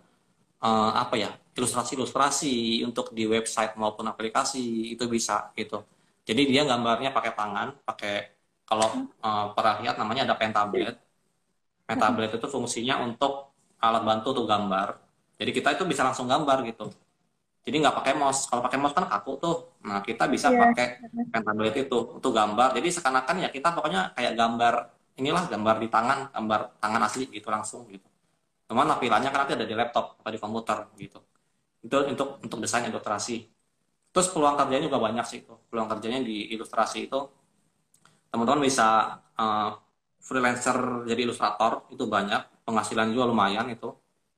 uh, 0.63 0.91
apa 0.95 1.15
ya 1.19 1.31
ilustrasi-ilustrasi 1.57 2.85
untuk 2.85 3.11
di 3.11 3.25
website 3.25 3.73
maupun 3.75 4.05
aplikasi 4.07 4.93
itu 4.93 5.03
bisa 5.09 5.51
gitu. 5.57 5.81
Jadi 6.27 6.41
dia 6.47 6.63
gambarnya 6.67 7.11
pakai 7.11 7.31
tangan, 7.33 7.67
pakai 7.87 8.29
kalau 8.67 9.07
uh, 9.23 9.55
pernah 9.55 9.79
lihat 9.79 9.95
namanya 9.95 10.27
ada 10.27 10.35
pen 10.35 10.51
tablet. 10.51 10.95
Pen 11.87 11.97
tablet 11.97 12.35
itu 12.35 12.47
fungsinya 12.51 12.99
untuk 13.01 13.55
alat 13.79 14.03
bantu 14.03 14.35
untuk 14.35 14.47
gambar. 14.47 14.99
Jadi 15.39 15.51
kita 15.55 15.77
itu 15.79 15.83
bisa 15.87 16.03
langsung 16.03 16.27
gambar 16.27 16.67
gitu. 16.67 16.91
Jadi 17.63 17.75
nggak 17.79 17.95
pakai 18.03 18.13
mouse. 18.19 18.47
Kalau 18.47 18.59
pakai 18.59 18.79
mouse 18.79 18.95
kan 18.95 19.07
kaku 19.07 19.31
tuh. 19.39 19.57
Nah 19.87 20.03
kita 20.03 20.27
bisa 20.27 20.51
yeah. 20.51 20.59
pakai 20.67 20.87
pen 21.31 21.41
tablet 21.41 21.75
itu 21.79 21.97
untuk 22.19 22.31
gambar. 22.35 22.75
Jadi 22.75 22.87
seakan-akan 22.91 23.35
ya 23.47 23.49
kita 23.49 23.71
pokoknya 23.71 24.11
kayak 24.13 24.35
gambar 24.35 24.73
inilah 25.17 25.49
gambar 25.49 25.75
di 25.81 25.87
tangan, 25.89 26.19
gambar 26.31 26.61
tangan 26.77 27.01
asli 27.03 27.25
gitu 27.33 27.49
langsung 27.49 27.89
gitu. 27.89 28.05
Cuman 28.69 28.85
tampilannya 28.95 29.29
kan 29.33 29.39
nanti 29.47 29.53
ada 29.57 29.65
di 29.65 29.75
laptop 29.75 30.21
atau 30.21 30.31
di 30.31 30.39
komputer 30.39 30.77
gitu. 30.99 31.19
Itu 31.81 31.97
untuk 32.05 32.29
untuk 32.43 32.59
desain 32.61 32.85
ilustrasi. 32.85 33.47
Terus 34.13 34.27
peluang 34.33 34.55
kerjanya 34.59 34.89
juga 34.91 34.99
banyak 35.01 35.25
sih 35.25 35.39
itu. 35.45 35.53
Peluang 35.71 35.89
kerjanya 35.89 36.21
di 36.21 36.53
ilustrasi 36.53 37.09
itu 37.09 37.19
teman-teman 38.27 38.61
bisa 38.67 39.17
uh, 39.39 39.71
freelancer 40.19 41.07
jadi 41.07 41.21
ilustrator 41.23 41.87
itu 41.89 42.03
banyak, 42.05 42.67
penghasilan 42.67 43.09
juga 43.15 43.25
lumayan 43.31 43.71
itu. 43.71 43.95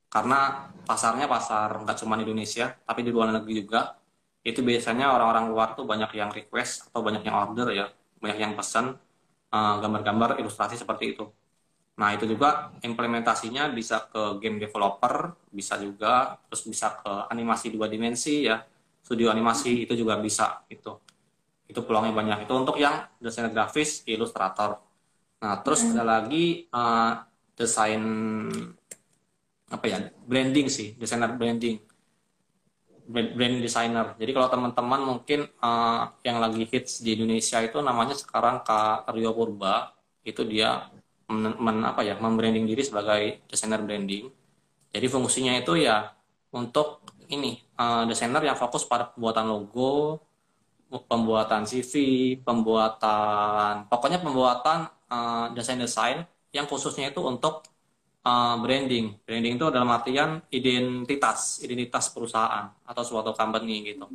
Karena 0.09 0.69
pasarnya 0.85 1.29
pasar 1.29 1.85
nggak 1.85 1.97
cuma 2.01 2.17
di 2.17 2.25
Indonesia, 2.25 2.73
tapi 2.85 3.05
di 3.05 3.11
luar 3.13 3.33
negeri 3.33 3.53
juga. 3.65 3.97
Itu 4.39 4.63
biasanya 4.63 5.11
orang-orang 5.11 5.45
luar 5.51 5.67
tuh 5.75 5.83
banyak 5.83 6.15
yang 6.15 6.31
request 6.31 6.89
atau 6.89 7.03
banyak 7.03 7.27
yang 7.27 7.35
order 7.35 7.67
ya, 7.75 7.85
banyak 8.23 8.39
yang 8.39 8.53
pesan 8.55 8.95
uh, 9.53 9.75
gambar-gambar 9.81 10.38
ilustrasi 10.41 10.77
seperti 10.77 11.17
itu. 11.17 11.25
Nah, 11.99 12.15
itu 12.15 12.23
juga 12.23 12.71
implementasinya 12.79 13.67
bisa 13.75 14.07
ke 14.07 14.39
game 14.39 14.55
developer, 14.55 15.35
bisa 15.51 15.75
juga, 15.75 16.39
terus 16.47 16.63
bisa 16.63 16.95
ke 16.95 17.12
animasi 17.27 17.75
dua 17.75 17.91
dimensi 17.91 18.47
ya, 18.47 18.63
studio 19.03 19.27
animasi 19.27 19.83
itu 19.83 19.93
juga 19.99 20.15
bisa 20.15 20.63
itu. 20.71 20.95
Itu 21.67 21.83
peluangnya 21.83 22.15
banyak. 22.15 22.38
Itu 22.47 22.55
untuk 22.55 22.79
yang 22.79 23.03
desain 23.19 23.51
grafis, 23.51 24.07
ilustrator. 24.07 24.79
Nah, 25.43 25.59
terus 25.59 25.83
hmm. 25.83 25.91
ada 25.99 26.03
lagi 26.07 26.71
uh, 26.71 27.19
desain 27.59 28.01
apa 29.69 29.85
ya, 29.85 29.97
branding 30.23 30.71
sih, 30.71 30.95
desainer 30.95 31.35
branding. 31.35 31.88
Brand 33.09 33.57
designer. 33.57 34.13
Jadi 34.21 34.31
kalau 34.37 34.53
teman-teman 34.53 35.01
mungkin 35.01 35.49
uh, 35.65 36.13
yang 36.21 36.37
lagi 36.37 36.69
hits 36.69 37.01
di 37.01 37.17
Indonesia 37.17 37.57
itu 37.57 37.81
namanya 37.81 38.13
sekarang 38.13 38.61
Kak 38.61 39.09
Rio 39.17 39.33
Purba, 39.33 39.97
itu 40.21 40.45
dia 40.45 40.93
men, 41.25 41.57
men, 41.57 41.81
apa 41.81 42.05
ya 42.05 42.21
membranding 42.21 42.69
diri 42.69 42.85
sebagai 42.85 43.41
desainer 43.49 43.81
branding. 43.81 44.29
Jadi 44.93 45.07
fungsinya 45.09 45.57
itu 45.57 45.81
ya 45.81 46.13
untuk 46.53 47.01
ini 47.33 47.57
uh, 47.81 48.05
desainer 48.05 48.45
yang 48.45 48.57
fokus 48.57 48.85
pada 48.85 49.09
pembuatan 49.09 49.45
logo, 49.49 50.21
pembuatan 50.89 51.65
CV, 51.65 51.93
pembuatan 52.45 53.89
pokoknya 53.89 54.21
pembuatan 54.21 54.85
uh, 55.09 55.49
desain-desain 55.57 56.25
yang 56.53 56.65
khususnya 56.65 57.13
itu 57.13 57.21
untuk 57.21 57.65
uh, 58.29 58.55
branding. 58.61 59.17
Branding 59.25 59.57
itu 59.57 59.65
dalam 59.73 59.89
artian 59.89 60.45
identitas, 60.53 61.57
identitas 61.65 62.13
perusahaan 62.13 62.69
atau 62.85 63.01
suatu 63.01 63.33
company 63.33 63.81
gitu. 63.89 64.05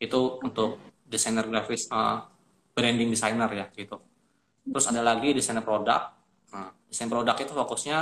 Itu 0.00 0.40
untuk 0.40 0.96
desainer 1.04 1.44
grafis 1.44 1.84
uh, 1.92 2.24
branding 2.72 3.12
designer 3.12 3.52
ya 3.52 3.68
gitu. 3.76 4.00
Terus 4.64 4.86
ada 4.88 5.04
lagi 5.04 5.36
desainer 5.36 5.60
produk 5.60 6.20
Nah, 6.50 6.70
desain 6.90 7.10
produk 7.10 7.36
itu 7.38 7.52
fokusnya 7.54 7.98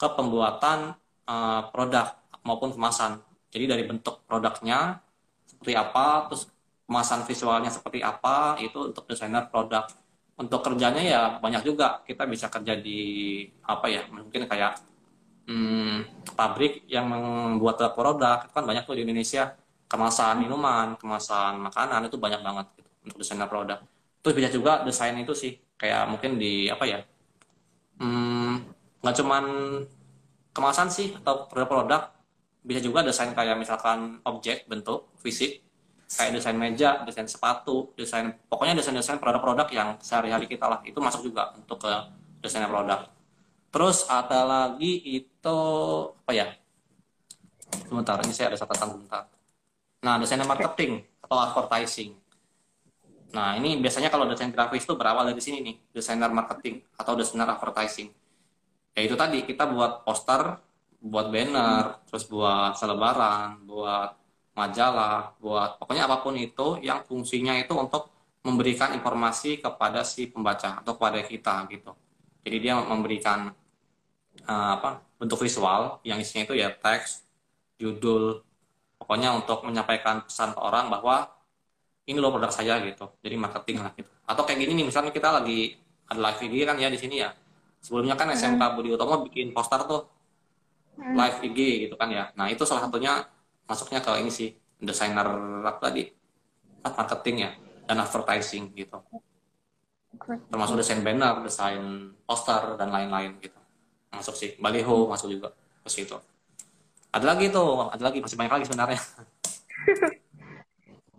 ke 0.00 0.08
pembuatan 0.16 0.96
uh, 1.28 1.62
produk 1.72 2.16
maupun 2.44 2.72
kemasan. 2.72 3.20
Jadi 3.52 3.64
dari 3.68 3.84
bentuk 3.84 4.24
produknya 4.24 5.00
seperti 5.44 5.76
apa, 5.76 6.30
terus 6.30 6.48
kemasan 6.88 7.28
visualnya 7.28 7.68
seperti 7.68 8.00
apa, 8.00 8.56
itu 8.62 8.90
untuk 8.90 9.04
desainer 9.04 9.46
produk. 9.52 9.84
Untuk 10.40 10.64
kerjanya 10.64 11.02
ya 11.04 11.22
banyak 11.36 11.62
juga. 11.68 12.00
Kita 12.08 12.24
bisa 12.24 12.48
kerja 12.48 12.72
di 12.80 13.44
apa 13.68 13.92
ya, 13.92 14.08
mungkin 14.08 14.48
kayak 14.48 14.89
hmm, 15.50 16.30
pabrik 16.38 16.86
yang 16.86 17.10
membuat 17.10 17.82
produk. 17.98 18.46
Itu 18.46 18.54
kan 18.54 18.64
banyak 18.64 18.86
tuh 18.86 18.94
di 18.94 19.02
Indonesia. 19.02 19.58
Kemasan 19.90 20.46
minuman, 20.46 20.94
kemasan 20.94 21.58
makanan 21.58 22.06
itu 22.06 22.14
banyak 22.14 22.40
banget 22.46 22.66
gitu, 22.78 22.90
untuk 23.10 23.16
desainer 23.26 23.50
produk. 23.50 23.82
Terus 24.22 24.34
bisa 24.38 24.48
juga 24.54 24.72
desain 24.86 25.18
itu 25.18 25.34
sih, 25.34 25.58
kayak 25.74 26.06
mungkin 26.06 26.38
di 26.38 26.70
apa 26.70 26.86
ya, 26.86 27.02
Hmm, 28.00 28.64
nggak 29.04 29.12
hmm, 29.12 29.20
cuman 29.20 29.44
kemasan 30.56 30.88
sih 30.88 31.12
atau 31.20 31.44
produk-produk 31.52 32.08
bisa 32.64 32.80
juga 32.80 33.04
desain 33.04 33.28
kayak 33.36 33.56
misalkan 33.60 34.24
objek 34.24 34.64
bentuk 34.68 35.12
fisik 35.20 35.60
kayak 36.10 36.40
desain 36.40 36.56
meja, 36.58 37.04
desain 37.06 37.28
sepatu, 37.28 37.92
desain 37.94 38.34
pokoknya 38.50 38.74
desain-desain 38.80 39.20
produk-produk 39.22 39.68
yang 39.70 39.88
sehari-hari 40.02 40.50
kita 40.50 40.66
lah 40.66 40.80
itu 40.82 40.98
masuk 40.98 41.28
juga 41.28 41.54
untuk 41.54 41.78
ke 41.86 41.92
desain 42.42 42.66
produk. 42.66 43.06
Terus 43.70 44.08
ada 44.10 44.42
lagi 44.42 44.92
itu 45.22 45.29
apa 45.48 46.32
ya? 46.36 46.46
Sebentar, 47.88 48.20
ini 48.20 48.34
saya 48.36 48.52
ada 48.52 48.58
catatan 48.60 49.00
bentar. 49.00 49.24
Nah, 50.04 50.20
desain 50.20 50.42
marketing 50.44 51.00
atau 51.24 51.38
advertising. 51.40 52.12
Nah, 53.30 53.54
ini 53.54 53.78
biasanya 53.78 54.10
kalau 54.10 54.26
desain 54.26 54.50
grafis 54.50 54.82
itu 54.82 54.98
berawal 54.98 55.24
dari 55.30 55.38
sini 55.38 55.62
nih, 55.62 55.76
desainer 55.94 56.28
marketing 56.34 56.82
atau 56.98 57.14
desainer 57.14 57.46
advertising. 57.46 58.10
Ya 58.98 59.00
itu 59.06 59.14
tadi, 59.14 59.46
kita 59.46 59.70
buat 59.70 60.02
poster, 60.02 60.58
buat 61.00 61.30
banner, 61.30 61.84
hmm. 61.96 62.10
terus 62.10 62.26
buat 62.26 62.74
selebaran, 62.74 63.64
buat 63.64 64.18
majalah, 64.52 65.38
buat 65.40 65.78
pokoknya 65.80 66.04
apa 66.04 66.20
pun 66.20 66.34
itu 66.36 66.82
yang 66.84 67.00
fungsinya 67.06 67.56
itu 67.56 67.72
untuk 67.72 68.12
memberikan 68.44 68.92
informasi 68.92 69.60
kepada 69.60 70.04
si 70.04 70.28
pembaca 70.28 70.80
atau 70.84 70.92
kepada 70.96 71.20
kita 71.24 71.64
gitu. 71.72 71.92
Jadi 72.44 72.56
dia 72.60 72.76
memberikan 72.76 73.52
uh, 74.48 74.70
apa 74.76 75.09
bentuk 75.20 75.36
visual 75.44 76.00
yang 76.00 76.16
isinya 76.16 76.48
itu 76.48 76.56
ya 76.56 76.72
teks, 76.72 77.28
judul, 77.76 78.40
pokoknya 78.96 79.36
untuk 79.36 79.68
menyampaikan 79.68 80.24
pesan 80.24 80.56
ke 80.56 80.60
orang 80.64 80.88
bahwa 80.88 81.28
ini 82.08 82.16
loh 82.16 82.32
produk 82.32 82.48
saya 82.48 82.80
gitu 82.80 83.12
jadi 83.20 83.36
marketing 83.36 83.84
lah 83.84 83.92
gitu. 83.92 84.08
Atau 84.24 84.48
kayak 84.48 84.64
gini 84.64 84.80
nih 84.80 84.86
misalnya 84.88 85.12
kita 85.12 85.28
lagi 85.28 85.76
ada 86.08 86.20
live 86.24 86.40
IG 86.40 86.54
kan 86.64 86.76
ya 86.80 86.88
di 86.88 86.96
sini 86.96 87.20
ya. 87.20 87.36
Sebelumnya 87.84 88.16
kan 88.16 88.32
SMK 88.32 88.60
hmm. 88.64 88.74
Budi 88.80 88.88
Utomo 88.96 89.20
bikin 89.28 89.52
poster 89.52 89.84
tuh 89.84 90.08
hmm. 90.96 91.12
live 91.12 91.38
IG 91.52 91.58
gitu 91.86 91.94
kan 92.00 92.08
ya. 92.08 92.32
Nah 92.40 92.48
itu 92.48 92.64
salah 92.64 92.88
satunya 92.88 93.20
masuknya 93.68 94.00
ke 94.00 94.10
ini 94.24 94.32
sih 94.32 94.56
desainer 94.80 95.28
apa 95.68 95.92
tadi? 95.92 96.08
Marketing 96.80 97.36
ya 97.44 97.50
dan 97.84 98.00
advertising 98.00 98.72
gitu. 98.72 98.96
Termasuk 100.48 100.80
desain 100.80 101.04
banner 101.04 101.44
desain 101.44 102.16
poster 102.24 102.80
dan 102.80 102.88
lain-lain 102.88 103.36
gitu 103.44 103.59
masuk 104.10 104.34
sih 104.36 104.54
baliho 104.58 105.06
masuk 105.08 105.30
juga 105.30 105.54
ke 105.86 105.90
situ 105.90 106.18
ada 107.10 107.24
lagi 107.26 107.50
tuh 107.50 107.90
ada 107.90 108.02
lagi 108.02 108.18
masih 108.22 108.36
banyak 108.38 108.52
lagi 108.60 108.66
sebenarnya 108.66 109.00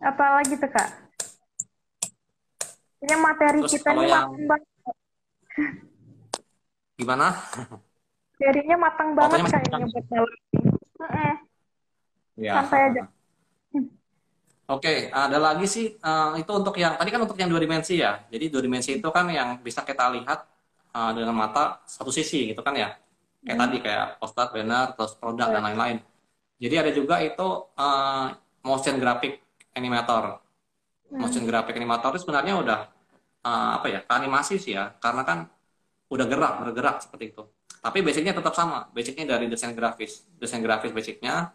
Apa 0.01 0.41
lagi 0.41 0.57
tuh 0.57 0.69
kak? 0.69 0.89
Ini 3.05 3.15
materi 3.21 3.61
Terus 3.61 3.73
kita 3.77 3.89
nih 3.93 4.09
yang... 4.09 4.33
matang 4.33 4.45
banget. 4.49 4.69
Gimana? 6.97 7.27
Materinya 8.41 8.77
matang 8.81 9.09
banget 9.13 9.37
kayaknya 9.45 9.85
buat 9.85 10.05
malam 10.09 10.29
Ya. 12.41 12.53
Santai 12.57 12.81
aja. 12.89 13.03
Oke, 14.73 15.13
ada 15.13 15.37
lagi 15.37 15.69
sih 15.69 15.93
uh, 16.01 16.33
itu 16.33 16.49
untuk 16.49 16.73
yang 16.81 16.97
tadi 16.97 17.09
kan 17.13 17.21
untuk 17.21 17.37
yang 17.37 17.51
dua 17.53 17.61
dimensi 17.61 18.01
ya. 18.01 18.25
Jadi 18.33 18.49
dua 18.49 18.61
dimensi 18.65 18.97
itu 18.97 19.09
kan 19.13 19.29
yang 19.29 19.61
bisa 19.61 19.85
kita 19.85 20.09
lihat 20.17 20.49
uh, 20.93 21.11
dengan 21.15 21.35
mata 21.35 21.83
satu 21.87 22.11
sisi 22.11 22.51
gitu 22.51 22.61
kan 22.61 22.75
ya. 22.75 22.95
kayak 23.41 23.57
tadi 23.57 23.77
kayak 23.81 24.07
poster, 24.21 24.47
banner, 24.53 24.93
terus 24.93 25.17
produk 25.17 25.49
dan 25.49 25.65
lain-lain. 25.65 25.97
Jadi 26.61 26.75
ada 26.77 26.91
juga 26.93 27.17
itu 27.25 27.47
uh, 27.73 28.29
motion 28.61 29.01
graphic 29.01 29.41
animator. 29.73 30.37
Motion 31.09 31.49
graphic 31.49 31.73
animator 31.73 32.13
itu 32.13 32.21
sebenarnya 32.21 32.53
udah 32.61 32.79
uh, 33.41 33.69
apa 33.81 33.87
ya? 33.89 33.99
ke 34.05 34.13
animasi 34.13 34.61
sih 34.61 34.77
ya, 34.77 34.93
karena 35.01 35.25
kan 35.25 35.49
udah 36.13 36.25
gerak, 36.29 36.53
bergerak 36.61 37.01
seperti 37.01 37.33
itu. 37.33 37.43
Tapi 37.81 38.05
basicnya 38.05 38.37
tetap 38.37 38.53
sama, 38.53 38.85
basicnya 38.93 39.25
dari 39.33 39.49
desain 39.49 39.73
grafis. 39.73 40.21
Desain 40.37 40.61
grafis 40.61 40.93
basicnya 40.93 41.49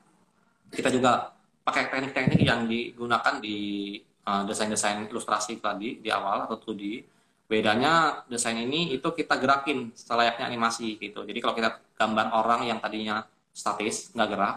kita 0.75 0.91
juga 0.91 1.31
pakai 1.63 1.87
teknik-teknik 1.87 2.43
yang 2.43 2.67
digunakan 2.67 3.39
di 3.39 3.95
uh, 4.27 4.43
desain-desain 4.43 5.07
ilustrasi 5.07 5.63
tadi 5.63 6.03
di 6.03 6.11
awal 6.11 6.51
atau 6.51 6.59
2D. 6.59 7.15
Bedanya 7.47 8.27
desain 8.27 8.59
ini 8.59 8.91
itu 8.91 9.07
kita 9.15 9.39
gerakin 9.39 9.95
selayaknya 9.95 10.51
animasi 10.51 10.99
gitu. 10.99 11.23
Jadi 11.23 11.39
kalau 11.39 11.55
kita 11.55 11.79
gambar 11.95 12.35
orang 12.35 12.67
yang 12.67 12.83
tadinya 12.83 13.23
statis, 13.55 14.11
nggak 14.13 14.29
gerak, 14.35 14.57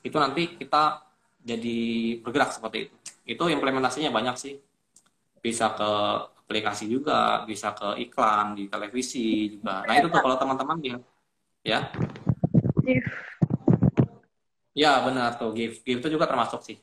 itu 0.00 0.16
nanti 0.16 0.42
kita 0.56 1.04
jadi 1.44 1.78
bergerak 2.24 2.56
seperti 2.56 2.88
itu. 2.88 2.94
Itu 3.36 3.44
implementasinya 3.52 4.08
banyak 4.08 4.36
sih. 4.40 4.56
Bisa 5.40 5.76
ke 5.76 5.90
aplikasi 6.48 6.90
juga, 6.90 7.44
bisa 7.44 7.76
ke 7.76 8.00
iklan 8.08 8.58
di 8.58 8.66
televisi 8.66 9.54
juga. 9.60 9.84
Nah 9.84 9.94
itu 10.00 10.08
tuh 10.10 10.20
kalau 10.24 10.36
teman-teman 10.40 10.76
lihat, 10.82 11.02
ya. 11.62 11.92
Ya 14.74 14.98
benar 15.04 15.36
tuh 15.36 15.52
GIF. 15.52 15.84
GIF 15.84 16.00
itu 16.00 16.08
juga 16.08 16.24
termasuk 16.24 16.64
sih 16.64 16.80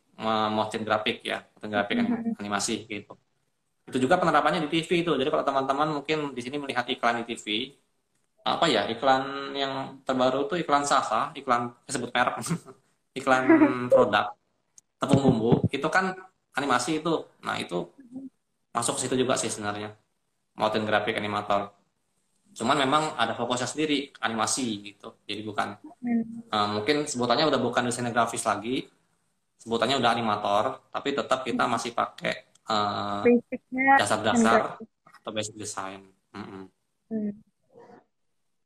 motion 0.53 0.81
graphic 0.87 1.25
ya, 1.25 1.43
motion 1.57 1.69
graphic 1.73 1.97
mm-hmm. 1.99 2.39
animasi 2.39 2.85
gitu. 2.87 3.17
Itu 3.87 3.97
juga 4.03 4.19
penerapannya 4.19 4.67
di 4.67 4.69
TV 4.69 5.07
itu. 5.07 5.11
Jadi 5.15 5.29
kalau 5.31 5.45
teman-teman 5.47 5.87
mungkin 6.03 6.35
di 6.35 6.41
sini 6.43 6.59
melihat 6.59 6.83
iklan 6.91 7.23
di 7.23 7.33
TV, 7.33 7.71
apa 8.43 8.67
ya 8.67 8.87
iklan 8.91 9.55
yang 9.55 10.03
terbaru 10.03 10.47
tuh 10.47 10.59
iklan 10.59 10.83
Sasa, 10.83 11.31
iklan 11.39 11.71
disebut 11.87 12.11
merek, 12.11 12.43
iklan 13.19 13.43
produk 13.87 14.35
tepung 14.97 15.21
bumbu 15.23 15.63
itu 15.71 15.87
kan 15.87 16.15
animasi 16.57 16.99
itu. 16.99 17.23
Nah 17.45 17.55
itu 17.55 17.87
masuk 18.75 18.99
ke 18.99 19.07
situ 19.07 19.15
juga 19.23 19.39
sih 19.39 19.47
sebenarnya 19.47 19.95
motion 20.57 20.83
graphic 20.83 21.15
animator. 21.15 21.71
Cuman 22.57 22.75
memang 22.81 23.13
ada 23.13 23.37
fokusnya 23.37 23.69
sendiri 23.69 24.09
animasi 24.17 24.81
gitu. 24.81 25.13
Jadi 25.29 25.41
bukan 25.45 25.77
uh, 26.49 26.67
mungkin 26.73 27.05
sebutannya 27.05 27.45
udah 27.45 27.59
bukan 27.61 27.85
desain 27.85 28.09
grafis 28.09 28.43
lagi, 28.49 28.89
sebutannya 29.61 30.01
udah 30.01 30.09
animator, 30.09 30.63
tapi 30.89 31.13
tetap 31.13 31.45
kita 31.45 31.69
masih 31.69 31.93
pakai 31.93 32.46
uh, 32.67 33.23
dasar-dasar 33.97 34.77
atau 35.23 35.31
basic 35.31 35.55
design. 35.55 36.03
Mm 36.35 36.45
-hmm. 36.45 37.31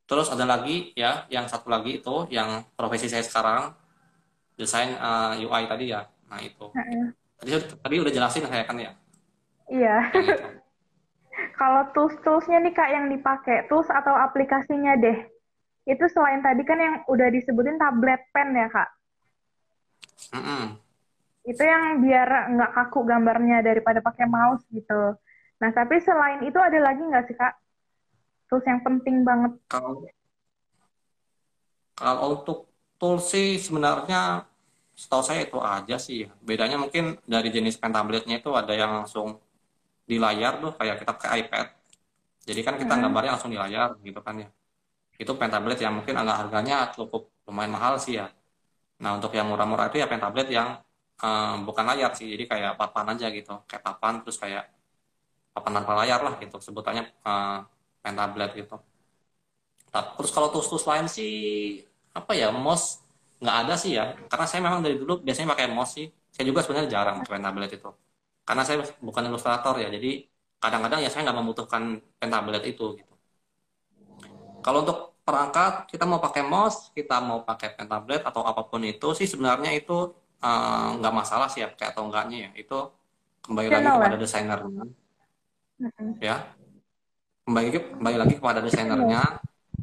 Terus 0.10 0.28
ada 0.28 0.44
lagi 0.44 0.92
ya, 0.98 1.24
yang 1.32 1.48
satu 1.48 1.72
lagi 1.72 2.04
itu 2.04 2.28
yang 2.34 2.68
profesi 2.76 3.08
saya 3.08 3.24
sekarang 3.24 3.72
desain 4.60 4.94
uh, 5.00 5.38
eh, 5.40 5.46
UI 5.48 5.64
tadi 5.70 5.86
ya. 5.94 6.04
Nah 6.28 6.40
itu. 6.44 6.68
Tadi 7.40 7.50
tadi 7.80 7.96
udah 7.96 8.12
jelasin 8.12 8.46
saya 8.50 8.64
kan 8.68 8.78
ya. 8.78 8.92
Iya. 9.72 9.98
Gitu. 10.12 10.46
Kalau 11.62 11.88
tools-toolsnya 11.94 12.60
nih 12.60 12.74
kak 12.74 12.90
yang 12.90 13.06
dipakai, 13.08 13.70
tools 13.70 13.88
atau 13.88 14.14
aplikasinya 14.18 14.98
deh. 14.98 15.16
Itu 15.86 16.06
selain 16.10 16.42
tadi 16.42 16.62
kan 16.66 16.78
yang 16.78 16.96
udah 17.06 17.30
disebutin 17.34 17.78
tablet 17.78 18.22
pen 18.34 18.54
ya 18.54 18.68
kak. 18.68 18.90
Mm 20.36 20.44
-mm 20.44 20.91
itu 21.42 21.64
yang 21.66 22.00
biar 22.06 22.54
nggak 22.54 22.72
kaku 22.78 23.00
gambarnya 23.06 23.66
daripada 23.66 23.98
pakai 24.00 24.30
mouse 24.30 24.62
gitu. 24.70 25.18
Nah, 25.62 25.70
tapi 25.74 26.02
selain 26.02 26.42
itu 26.46 26.58
ada 26.58 26.78
lagi 26.78 27.02
nggak 27.02 27.26
sih, 27.30 27.38
Kak? 27.38 27.54
Tools 28.50 28.66
yang 28.66 28.82
penting 28.82 29.26
banget. 29.26 29.58
Kalau, 29.70 30.06
kalau 31.98 32.24
untuk 32.38 32.70
tools 32.98 33.30
sih 33.30 33.58
sebenarnya 33.58 34.46
setahu 34.94 35.24
saya 35.26 35.42
itu 35.46 35.58
aja 35.58 35.98
sih. 35.98 36.30
Bedanya 36.46 36.78
mungkin 36.78 37.18
dari 37.26 37.50
jenis 37.50 37.78
pen 37.82 37.94
tabletnya 37.94 38.38
itu 38.38 38.54
ada 38.54 38.74
yang 38.78 39.02
langsung 39.02 39.42
di 40.06 40.22
layar 40.22 40.62
tuh, 40.62 40.74
kayak 40.78 41.02
kita 41.02 41.12
pakai 41.18 41.30
iPad. 41.46 41.68
Jadi 42.42 42.62
kan 42.66 42.76
kita 42.78 42.94
hmm. 42.98 43.02
gambarnya 43.08 43.32
langsung 43.38 43.54
di 43.54 43.58
layar 43.58 43.98
gitu 44.02 44.22
kan 44.22 44.46
ya. 44.46 44.50
Itu 45.18 45.38
pen 45.38 45.50
tablet 45.50 45.78
yang 45.82 45.98
mungkin 45.98 46.18
agak 46.18 46.36
harganya 46.46 46.90
cukup 46.94 47.30
lumayan 47.50 47.74
mahal 47.74 47.98
sih 47.98 48.18
ya. 48.18 48.30
Nah, 49.02 49.18
untuk 49.18 49.34
yang 49.34 49.50
murah-murah 49.50 49.90
itu 49.90 49.98
ya 50.02 50.06
pen 50.06 50.22
tablet 50.22 50.50
yang 50.50 50.78
um, 51.22 51.56
bukan 51.68 51.86
layar 51.90 52.12
sih 52.18 52.28
jadi 52.34 52.44
kayak 52.52 52.72
papan 52.80 53.06
aja 53.14 53.28
gitu. 53.38 53.54
Kayak 53.70 53.84
papan 53.88 54.14
terus 54.26 54.38
kayak 54.42 54.64
papan 55.54 55.72
tanpa 55.82 55.94
layar 56.04 56.20
lah 56.26 56.34
gitu 56.42 56.58
sebutannya 56.64 57.04
uh, 57.28 57.62
pen 58.04 58.16
tablet 58.18 58.52
gitu. 58.58 58.76
Terus 59.92 60.32
kalau 60.32 60.48
tools-tools 60.54 60.86
lain 60.88 61.06
sih 61.12 61.32
apa 62.16 62.32
ya 62.36 62.48
mouse 62.52 63.04
nggak 63.44 63.56
ada 63.68 63.74
sih 63.76 63.92
ya. 63.98 64.16
Karena 64.32 64.46
saya 64.50 64.60
memang 64.66 64.82
dari 64.86 64.96
dulu 65.02 65.22
biasanya 65.26 65.50
pakai 65.54 65.68
mouse 65.72 65.94
sih. 65.98 66.08
Saya 66.32 66.46
juga 66.50 66.64
sebenarnya 66.64 66.90
jarang 66.96 67.16
pakai 67.22 67.32
pen 67.38 67.44
tablet 67.46 67.72
itu. 67.78 67.90
Karena 68.48 68.64
saya 68.68 68.78
bukan 69.08 69.24
ilustrator 69.30 69.76
ya 69.84 69.88
jadi 69.92 70.26
kadang-kadang 70.62 71.00
ya 71.06 71.10
saya 71.12 71.22
nggak 71.30 71.38
membutuhkan 71.42 71.84
pen 72.20 72.30
tablet 72.32 72.64
itu 72.72 72.86
gitu. 73.00 73.14
Kalau 74.62 74.86
untuk 74.86 74.98
perangkat 75.26 75.90
kita 75.92 76.04
mau 76.10 76.18
pakai 76.22 76.44
mouse 76.46 76.90
kita 76.98 77.22
mau 77.22 77.46
pakai 77.46 77.78
pen 77.78 77.88
tablet 77.92 78.22
atau 78.26 78.42
apa 78.46 78.62
pun 78.66 78.82
itu 78.86 79.08
sih 79.18 79.28
sebenarnya 79.30 79.72
itu 79.78 79.94
Eh, 79.98 80.21
nggak 80.98 81.14
uh, 81.14 81.18
masalah 81.22 81.48
sih 81.48 81.62
ya 81.62 81.70
kayak 81.72 81.94
atau 81.94 82.10
enggaknya 82.10 82.50
ya. 82.50 82.50
Itu 82.58 82.92
kembali 83.46 83.68
lagi 83.70 83.88
kepada 83.88 84.18
ya? 84.18 84.22
desainernya. 84.22 84.84
Ya. 86.18 86.36
Kembali 87.46 87.68
kembali 87.74 88.18
lagi 88.18 88.36
kepada 88.38 88.60
desainernya. 88.60 89.22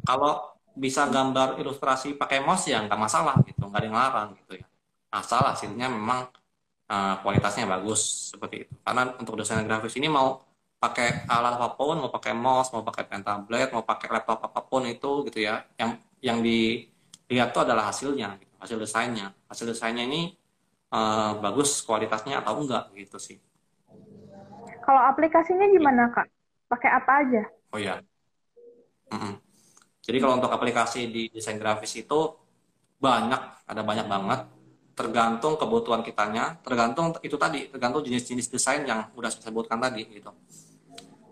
Kalau 0.03 0.55
bisa 0.79 1.07
gambar 1.11 1.59
ilustrasi 1.59 2.15
pakai 2.15 2.39
mouse 2.39 2.71
ya 2.71 2.79
nggak 2.83 2.99
masalah 2.99 3.35
gitu 3.43 3.67
nggak 3.67 3.79
ada 3.79 3.87
yang 3.87 3.97
larang 3.97 4.29
gitu 4.39 4.59
ya. 4.59 4.67
Asal 5.09 5.41
hasilnya 5.41 5.89
memang 5.89 6.29
uh, 6.87 7.15
kualitasnya 7.23 7.67
bagus 7.67 8.31
seperti 8.35 8.67
itu. 8.67 8.73
Karena 8.83 9.15
untuk 9.15 9.39
desainer 9.39 9.65
grafis 9.67 9.95
ini 9.95 10.07
mau 10.07 10.43
pakai 10.79 11.27
alat 11.27 11.59
apa 11.59 11.75
pun 11.75 11.99
mau 11.99 12.07
pakai 12.07 12.31
mouse 12.31 12.71
mau 12.71 12.87
pakai 12.87 13.03
pen 13.03 13.19
tablet 13.19 13.67
mau 13.75 13.83
pakai 13.83 14.07
laptop 14.15 14.39
apa 14.47 14.63
pun 14.63 14.87
itu 14.87 15.27
gitu 15.27 15.43
ya 15.43 15.59
yang 15.75 15.99
yang 16.23 16.39
dilihat 16.39 17.51
itu 17.51 17.59
adalah 17.59 17.91
hasilnya 17.91 18.39
gitu, 18.39 18.53
hasil 18.59 18.77
desainnya. 18.79 19.31
Hasil 19.47 19.71
desainnya 19.71 20.03
ini 20.07 20.38
uh, 20.93 21.37
bagus 21.41 21.81
kualitasnya 21.85 22.41
atau 22.41 22.59
enggak 22.61 22.89
gitu 22.97 23.17
sih. 23.17 23.37
Kalau 24.83 25.01
aplikasinya 25.05 25.69
gimana 25.69 26.09
kak? 26.09 26.27
Pakai 26.69 26.89
apa 26.89 27.11
aja? 27.25 27.43
Oh 27.73 27.79
ya. 27.81 28.01
Mm 29.09 29.17
-mm. 29.17 29.33
Jadi 30.01 30.17
kalau 30.17 30.41
untuk 30.41 30.49
aplikasi 30.49 31.09
di 31.09 31.29
desain 31.29 31.61
grafis 31.61 31.93
itu 31.97 32.19
banyak, 32.97 33.41
ada 33.69 33.81
banyak 33.85 34.09
banget. 34.09 34.41
Tergantung 34.97 35.55
kebutuhan 35.55 36.03
kitanya, 36.03 36.59
tergantung 36.59 37.15
itu 37.23 37.39
tadi, 37.39 37.71
tergantung 37.71 38.03
jenis-jenis 38.03 38.51
desain 38.51 38.83
yang 38.83 39.07
udah 39.15 39.31
saya 39.31 39.47
sebutkan 39.47 39.79
tadi 39.79 40.03
gitu. 40.11 40.33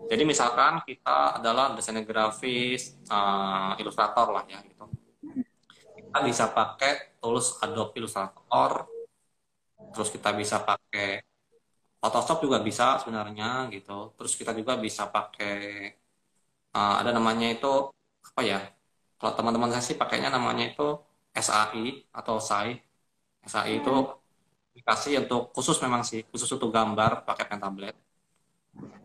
Jadi 0.08 0.22
misalkan 0.24 0.80
kita 0.88 1.36
adalah 1.36 1.76
desainer 1.76 2.00
grafis, 2.00 2.96
uh, 3.12 3.76
ilustrator 3.76 4.32
lah 4.32 4.48
ya 4.48 4.64
gitu. 4.64 4.88
Kita 6.00 6.18
bisa 6.24 6.48
pakai 6.48 7.20
tools 7.20 7.60
Adobe 7.60 8.00
Illustrator, 8.00 8.88
terus 9.92 10.08
kita 10.14 10.30
bisa 10.40 10.56
pakai 10.68 11.06
Photoshop 12.02 12.38
juga 12.46 12.58
bisa 12.68 12.84
sebenarnya 13.02 13.66
gitu. 13.74 14.14
Terus 14.16 14.32
kita 14.38 14.52
juga 14.54 14.72
bisa 14.78 15.02
pakai 15.10 15.54
uh, 16.76 16.94
ada 17.00 17.10
namanya 17.16 17.46
itu 17.54 17.66
apa 18.28 18.42
ya? 18.50 18.58
Kalau 19.18 19.32
teman-teman 19.38 19.70
saya 19.74 19.84
sih 19.88 19.96
pakainya 19.98 20.30
namanya 20.30 20.64
itu 20.70 20.86
SAI 21.34 22.06
atau 22.18 22.38
SAI 22.38 22.78
SAI 23.46 23.72
itu 23.82 23.90
aplikasi 24.70 25.10
untuk 25.22 25.50
khusus 25.54 25.76
memang 25.84 26.02
sih 26.06 26.20
khusus 26.30 26.50
untuk 26.54 26.70
gambar 26.76 27.26
pakai 27.26 27.44
pen 27.50 27.60
tablet. 27.64 27.94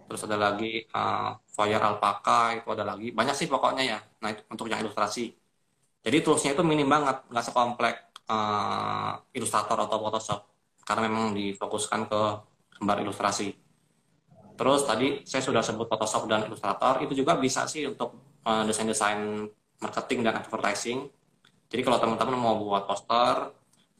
Terus 0.07 0.21
ada 0.29 0.37
lagi 0.37 0.85
uh, 0.93 1.33
Fire 1.55 1.81
Alpaca 1.81 2.53
itu 2.57 2.67
ada 2.75 2.83
lagi. 2.91 3.09
Banyak 3.17 3.35
sih 3.39 3.47
pokoknya 3.49 3.83
ya. 3.91 3.97
Nah 4.21 4.29
itu 4.33 4.41
untuk 4.53 4.69
yang 4.69 4.79
ilustrasi. 4.85 5.33
Jadi 6.05 6.17
toolsnya 6.21 6.51
itu 6.53 6.61
minim 6.61 6.85
banget 6.93 7.25
nggak 7.31 7.45
sekomplek 7.47 7.95
uh, 8.29 9.17
Illustrator 9.33 9.77
atau 9.87 9.97
Photoshop 10.03 10.52
karena 10.83 11.01
memang 11.09 11.35
difokuskan 11.35 12.07
ke 12.07 12.21
gambar 12.79 12.97
ilustrasi. 13.03 13.49
Terus 14.53 14.81
tadi 14.85 15.25
saya 15.25 15.41
sudah 15.41 15.65
sebut 15.65 15.89
Photoshop 15.89 16.29
dan 16.29 16.45
Illustrator, 16.45 17.01
itu 17.01 17.17
juga 17.17 17.39
bisa 17.39 17.65
sih 17.65 17.89
untuk 17.89 18.39
uh, 18.45 18.61
desain-desain 18.67 19.49
marketing 19.81 20.19
dan 20.21 20.39
advertising. 20.39 21.09
Jadi 21.67 21.81
kalau 21.81 21.97
teman-teman 21.97 22.37
mau 22.37 22.55
buat 22.61 22.85
poster, 22.85 23.49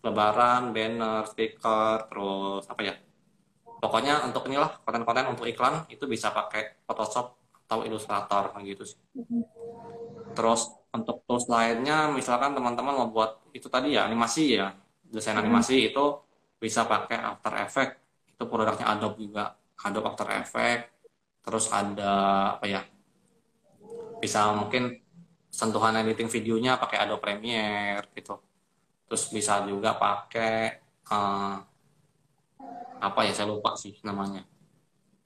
lebaran, 0.06 0.70
banner, 0.76 1.26
stiker, 1.26 2.06
terus 2.06 2.70
apa 2.70 2.82
ya? 2.86 2.94
Pokoknya 3.82 4.24
untuk 4.30 4.46
inilah 4.48 4.80
konten-konten 4.86 5.34
untuk 5.34 5.50
iklan 5.50 5.90
itu 5.90 6.06
bisa 6.06 6.30
pakai 6.30 6.86
Photoshop 6.86 7.36
atau 7.66 7.82
Illustrator 7.84 8.54
gitu 8.62 8.84
sih. 8.86 9.00
Terus 10.38 10.70
untuk 10.94 11.26
tools 11.26 11.50
lainnya, 11.50 12.14
misalkan 12.14 12.54
teman-teman 12.54 12.94
mau 12.94 13.10
buat 13.10 13.42
itu 13.58 13.66
tadi 13.68 13.98
ya 13.98 14.06
animasi 14.06 14.62
ya, 14.62 14.70
desain 15.10 15.34
animasi 15.34 15.90
itu 15.90 16.06
bisa 16.64 16.88
pakai 16.88 17.20
After 17.20 17.54
Effects 17.60 18.00
itu 18.32 18.44
produknya 18.48 18.88
Adobe 18.88 19.20
juga. 19.20 19.52
Adobe 19.84 20.08
After 20.08 20.28
Effects. 20.40 20.88
Terus 21.44 21.66
ada 21.76 22.14
apa 22.56 22.66
ya 22.72 22.80
bisa 24.24 24.56
mungkin 24.56 24.96
sentuhan 25.52 26.00
editing 26.00 26.32
videonya 26.32 26.80
pakai 26.80 27.04
Adobe 27.04 27.20
Premiere 27.20 28.08
gitu. 28.16 28.40
Terus 29.12 29.28
bisa 29.28 29.68
juga 29.68 30.00
pakai 30.00 30.80
uh, 31.12 31.60
apa 33.04 33.20
ya 33.28 33.36
saya 33.36 33.52
lupa 33.52 33.76
sih 33.76 34.00
namanya. 34.08 34.48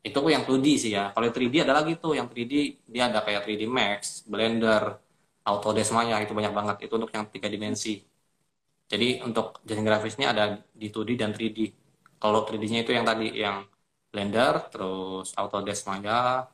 Itu 0.02 0.26
yang 0.26 0.42
2D 0.50 0.66
sih 0.82 0.92
ya. 0.98 1.14
Kalau 1.14 1.30
3D 1.30 1.62
ada 1.62 1.78
lagi 1.78 2.02
tuh 2.02 2.18
yang 2.18 2.26
3D 2.26 2.82
dia 2.90 3.14
ada 3.14 3.22
kayak 3.22 3.46
3D 3.46 3.70
Max 3.70 4.26
Blender 4.26 4.98
Autodesk 5.46 5.94
Maya 5.94 6.18
itu 6.26 6.34
banyak 6.34 6.54
banget. 6.58 6.90
Itu 6.90 6.98
untuk 6.98 7.14
yang 7.14 7.30
tiga 7.30 7.46
dimensi 7.46 8.02
jadi 8.88 9.24
untuk 9.24 9.60
desain 9.68 9.84
grafisnya 9.84 10.32
ada 10.32 10.64
di 10.72 10.88
2D 10.88 11.20
dan 11.20 11.32
3D 11.36 11.72
kalau 12.18 12.48
3D-nya 12.48 12.82
itu 12.82 12.92
yang 12.96 13.06
tadi 13.06 13.28
yang 13.36 13.68
Blender 14.08 14.72
terus 14.72 15.36
Autodesk 15.36 15.86
Maya 15.92 16.48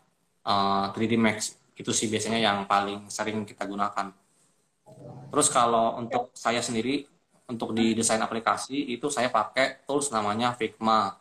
uh, 0.43 0.85
3D 0.91 1.13
Max 1.15 1.55
itu 1.77 1.89
sih 1.93 2.09
biasanya 2.09 2.41
yang 2.41 2.57
paling 2.65 3.07
sering 3.07 3.45
kita 3.45 3.63
gunakan 3.69 4.11
terus 5.29 5.47
kalau 5.53 5.97
untuk 5.97 6.33
saya 6.33 6.59
sendiri 6.59 7.05
untuk 7.47 7.75
di 7.75 7.91
desain 7.93 8.21
aplikasi 8.23 8.95
itu 8.95 9.11
saya 9.11 9.27
pakai 9.27 9.83
tools 9.83 10.09
namanya 10.09 10.55
Figma. 10.55 11.19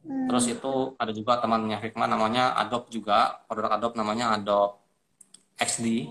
Hmm. 0.00 0.26
Terus 0.26 0.44
itu 0.50 0.96
ada 0.98 1.12
juga 1.14 1.38
temannya 1.38 1.78
Figma 1.78 2.08
namanya 2.08 2.56
Adobe 2.58 2.90
juga, 2.90 3.40
produk 3.46 3.78
Adobe 3.78 3.96
namanya 4.00 4.34
Adobe 4.34 4.80
XD. 5.60 6.10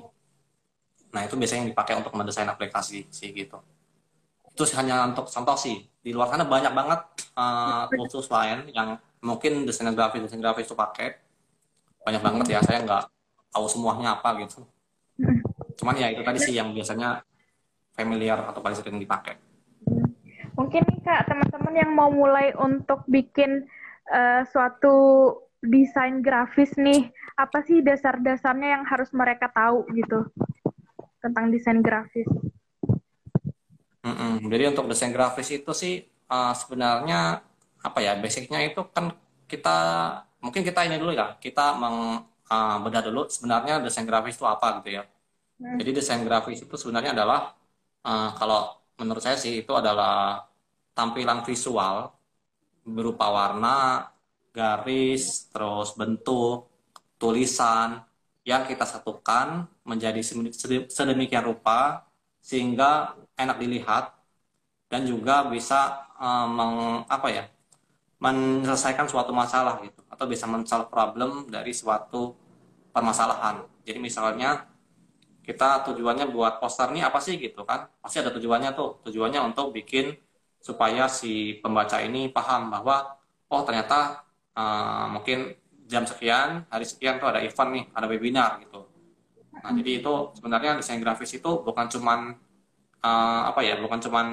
Nah, 1.09 1.25
itu 1.25 1.33
biasanya 1.33 1.65
yang 1.65 1.71
dipakai 1.73 1.97
untuk 1.97 2.13
mendesain 2.13 2.45
aplikasi 2.45 3.09
sih 3.09 3.29
gitu. 3.33 3.57
Itu 4.53 4.63
hanya 4.77 5.09
untuk 5.09 5.27
contoh 5.29 5.57
sih. 5.57 5.85
Di 5.99 6.15
luar 6.15 6.31
sana 6.31 6.47
banyak 6.47 6.73
banget 6.73 6.99
uh, 7.35 7.85
tools 8.07 8.31
lain 8.31 8.71
yang 8.71 8.95
mungkin 9.19 9.67
desain 9.67 9.91
grafis 9.91 10.23
desain 10.23 10.41
grafis 10.41 10.67
itu 10.67 10.75
pakai. 10.75 11.15
Banyak 12.03 12.21
banget 12.23 12.45
ya, 12.55 12.59
saya 12.63 12.81
nggak 12.83 13.03
tahu 13.51 13.65
semuanya 13.67 14.15
apa 14.17 14.39
gitu. 14.39 14.63
Cuman 15.79 15.95
ya 15.99 16.11
itu 16.11 16.23
tadi 16.23 16.39
sih 16.39 16.55
yang 16.55 16.71
biasanya 16.71 17.23
familiar 17.95 18.39
atau 18.47 18.63
paling 18.63 18.77
sering 18.79 18.99
dipakai. 18.99 19.35
Mungkin 20.55 20.83
nih 20.87 20.99
kak 21.03 21.27
teman-teman 21.27 21.75
yang 21.75 21.91
mau 21.95 22.11
mulai 22.11 22.51
untuk 22.55 23.03
bikin 23.07 23.63
uh, 24.11 24.43
suatu 24.47 24.95
desain 25.59 26.23
grafis 26.23 26.75
nih, 26.79 27.11
apa 27.35 27.63
sih 27.67 27.83
dasar-dasarnya 27.83 28.79
yang 28.79 28.83
harus 28.87 29.11
mereka 29.11 29.51
tahu 29.51 29.87
gitu 29.95 30.27
tentang 31.19 31.51
desain 31.51 31.83
grafis? 31.83 32.27
Mm 33.99 34.15
-mm. 34.15 34.33
Jadi 34.47 34.63
untuk 34.71 34.85
desain 34.87 35.11
grafis 35.11 35.49
itu 35.51 35.71
sih 35.75 35.99
uh, 36.31 36.53
sebenarnya 36.55 37.43
apa 37.79 37.99
ya 37.99 38.15
basicnya 38.19 38.59
itu 38.63 38.79
kan 38.91 39.11
kita 39.47 39.77
mungkin 40.39 40.61
kita 40.63 40.87
ini 40.87 40.95
dulu 40.99 41.11
ya 41.15 41.35
kita 41.39 41.75
meng 41.75 42.23
uh, 42.47 42.77
bedah 42.83 43.03
dulu 43.07 43.27
sebenarnya 43.27 43.83
desain 43.83 44.07
grafis 44.07 44.39
itu 44.39 44.45
apa 44.47 44.79
gitu 44.79 44.99
ya. 44.99 45.03
Hmm. 45.59 45.75
Jadi 45.75 45.91
desain 45.99 46.23
grafis 46.23 46.63
itu 46.63 46.75
sebenarnya 46.79 47.11
adalah 47.11 47.55
uh, 48.07 48.31
kalau 48.39 48.79
menurut 48.99 49.19
saya 49.23 49.35
sih 49.35 49.63
itu 49.63 49.71
adalah 49.75 50.47
tampilan 50.95 51.43
visual 51.47 52.11
berupa 52.83 53.31
warna, 53.31 54.09
garis, 54.51 55.47
terus 55.51 55.93
bentuk, 55.95 56.67
tulisan 57.19 58.01
yang 58.47 58.65
kita 58.65 58.87
satukan 58.87 59.67
menjadi 59.85 60.19
sedemikian 60.89 61.45
rupa 61.45 62.07
sehingga 62.39 63.13
enak 63.39 63.57
dilihat 63.63 64.11
dan 64.91 65.07
juga 65.07 65.47
bisa 65.47 66.09
uh, 66.19 66.47
meng, 66.49 67.05
apa 67.07 67.27
ya 67.31 67.43
menyelesaikan 68.19 69.07
suatu 69.07 69.31
masalah 69.31 69.79
gitu 69.85 70.03
atau 70.11 70.25
bisa 70.27 70.43
men-solve 70.43 70.91
problem 70.91 71.47
dari 71.47 71.71
suatu 71.71 72.35
permasalahan. 72.91 73.63
Jadi 73.87 73.99
misalnya 74.03 74.67
kita 75.39 75.87
tujuannya 75.87 76.27
buat 76.29 76.59
poster 76.59 76.91
nih 76.91 77.07
apa 77.07 77.23
sih 77.23 77.39
gitu 77.39 77.63
kan? 77.63 77.87
Pasti 78.03 78.19
ada 78.19 78.29
tujuannya 78.35 78.75
tuh. 78.75 78.99
Tujuannya 79.07 79.39
untuk 79.49 79.71
bikin 79.71 80.11
supaya 80.59 81.07
si 81.07 81.57
pembaca 81.63 82.03
ini 82.03 82.27
paham 82.27 82.67
bahwa 82.67 83.15
oh 83.47 83.61
ternyata 83.63 84.27
uh, 84.59 85.07
mungkin 85.07 85.55
jam 85.87 86.03
sekian 86.03 86.67
hari 86.67 86.85
sekian 86.85 87.17
tuh 87.17 87.31
ada 87.31 87.39
event 87.41 87.69
nih 87.71 87.83
ada 87.95 88.05
webinar 88.11 88.59
gitu. 88.61 88.83
Nah 89.63 89.71
jadi 89.79 90.03
itu 90.03 90.13
sebenarnya 90.35 90.71
desain 90.77 90.99
grafis 90.99 91.31
itu 91.39 91.51
bukan 91.63 91.87
cuman 91.87 92.35
uh, 93.03 93.41
apa 93.49 93.59
ya 93.63 93.77
bukan 93.79 93.99
cuman 93.99 94.27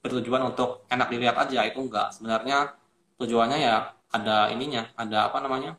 bertujuan 0.00 0.42
untuk 0.54 0.86
enak 0.86 1.10
dilihat 1.10 1.36
aja 1.36 1.66
itu 1.66 1.82
enggak 1.82 2.14
sebenarnya 2.14 2.74
tujuannya 3.18 3.58
ya 3.58 3.90
ada 4.10 4.50
ininya 4.54 4.86
ada 4.94 5.30
apa 5.30 5.42
namanya 5.42 5.74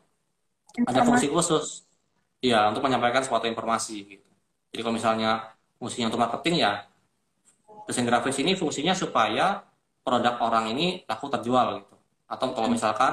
ada 0.84 1.04
fungsi 1.04 1.28
khusus 1.32 1.84
ya 2.44 2.68
untuk 2.68 2.84
menyampaikan 2.84 3.24
suatu 3.24 3.48
informasi 3.48 3.96
gitu 4.04 4.28
jadi 4.72 4.80
kalau 4.84 4.96
misalnya 4.96 5.30
fungsinya 5.80 6.12
untuk 6.12 6.20
marketing 6.20 6.64
ya 6.64 6.86
desain 7.86 8.06
grafis 8.06 8.38
ini 8.40 8.54
fungsinya 8.54 8.94
supaya 8.94 9.60
produk 10.02 10.38
orang 10.42 10.70
ini 10.74 11.02
laku 11.06 11.30
terjual 11.30 11.82
gitu. 11.82 11.94
Atau 12.26 12.54
kalau 12.54 12.68
hmm. 12.70 12.74
misalkan 12.74 13.12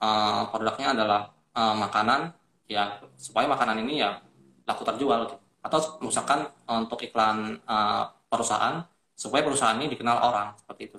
uh, 0.00 0.42
produknya 0.48 0.92
adalah 0.96 1.32
uh, 1.56 1.74
makanan 1.76 2.32
ya 2.66 3.00
supaya 3.16 3.46
makanan 3.46 3.84
ini 3.84 4.02
ya 4.04 4.20
laku 4.66 4.82
terjual 4.84 5.28
gitu. 5.28 5.36
Atau 5.66 5.98
misalkan 6.06 6.46
uh, 6.46 6.78
untuk 6.86 7.02
iklan 7.02 7.58
uh, 7.66 8.06
perusahaan 8.30 8.86
supaya 9.18 9.42
perusahaan 9.42 9.74
ini 9.74 9.90
dikenal 9.90 10.22
orang 10.22 10.54
seperti 10.54 10.82
itu. 10.86 10.98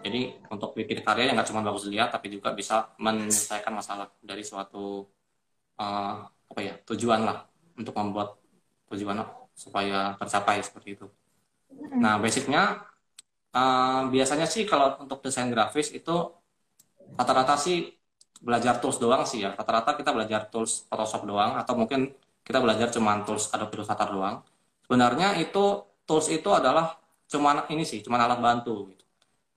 Jadi 0.00 0.20
untuk 0.48 0.72
bikin 0.72 1.04
karya 1.04 1.28
yang 1.28 1.36
nggak 1.36 1.48
cuma 1.50 1.60
bagus 1.60 1.84
dilihat 1.84 2.08
tapi 2.14 2.32
juga 2.32 2.54
bisa 2.56 2.88
menyelesaikan 2.96 3.74
masalah 3.74 4.08
dari 4.22 4.40
suatu 4.40 5.04
uh, 5.76 6.14
apa 6.24 6.60
ya 6.60 6.74
tujuan 6.88 7.26
lah 7.26 7.44
untuk 7.76 7.92
membuat 7.96 8.38
tujuan 8.88 9.20
supaya 9.52 10.16
tercapai 10.16 10.64
seperti 10.64 10.96
itu. 10.96 11.06
Nah, 12.00 12.16
basicnya 12.16 12.80
uh, 13.52 14.08
biasanya 14.08 14.48
sih 14.48 14.64
kalau 14.64 14.96
untuk 15.04 15.20
desain 15.20 15.52
grafis 15.52 15.92
itu 15.92 16.16
rata-rata 17.14 17.60
sih 17.60 17.92
belajar 18.40 18.80
tools 18.80 18.96
doang 18.96 19.28
sih 19.28 19.44
ya. 19.44 19.52
Rata-rata 19.52 19.94
kita 20.00 20.10
belajar 20.16 20.48
tools 20.48 20.88
Photoshop 20.88 21.28
doang 21.28 21.60
atau 21.60 21.76
mungkin 21.76 22.08
kita 22.50 22.58
belajar 22.58 22.90
cuma 22.90 23.22
tools 23.22 23.46
Adobe 23.54 23.78
Illustrator 23.78 24.10
doang. 24.10 24.36
Sebenarnya 24.82 25.38
itu 25.38 25.86
tools 26.02 26.26
itu 26.34 26.50
adalah 26.50 26.98
cuma 27.30 27.54
ini 27.70 27.86
sih, 27.86 28.02
cuma 28.02 28.18
alat 28.18 28.42
bantu 28.42 28.90
gitu. 28.90 29.04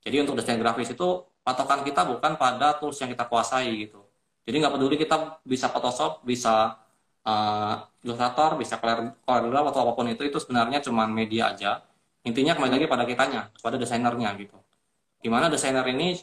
Jadi 0.06 0.16
untuk 0.22 0.38
desain 0.38 0.62
grafis 0.62 0.94
itu 0.94 1.26
patokan 1.42 1.82
kita 1.82 2.06
bukan 2.06 2.38
pada 2.38 2.78
tools 2.78 3.02
yang 3.02 3.10
kita 3.10 3.26
kuasai 3.26 3.90
gitu. 3.90 4.06
Jadi 4.46 4.56
nggak 4.62 4.74
peduli 4.78 4.96
kita 5.00 5.42
bisa 5.42 5.74
Photoshop, 5.74 6.22
bisa 6.22 6.78
uh, 7.26 7.76
ilustrator, 8.04 8.60
bisa 8.60 8.76
CorelDRAW 8.78 9.66
atau 9.72 9.80
apa 9.88 9.92
pun 9.96 10.08
itu, 10.12 10.28
itu 10.28 10.38
sebenarnya 10.38 10.84
cuma 10.84 11.08
media 11.08 11.56
aja. 11.56 11.82
Intinya 12.28 12.56
kembali 12.56 12.72
lagi 12.80 12.88
pada 12.88 13.04
kitanya, 13.08 13.42
pada 13.60 13.76
desainernya 13.80 14.30
gitu. 14.40 14.56
Gimana 15.24 15.48
desainer 15.48 15.84
ini 15.88 16.20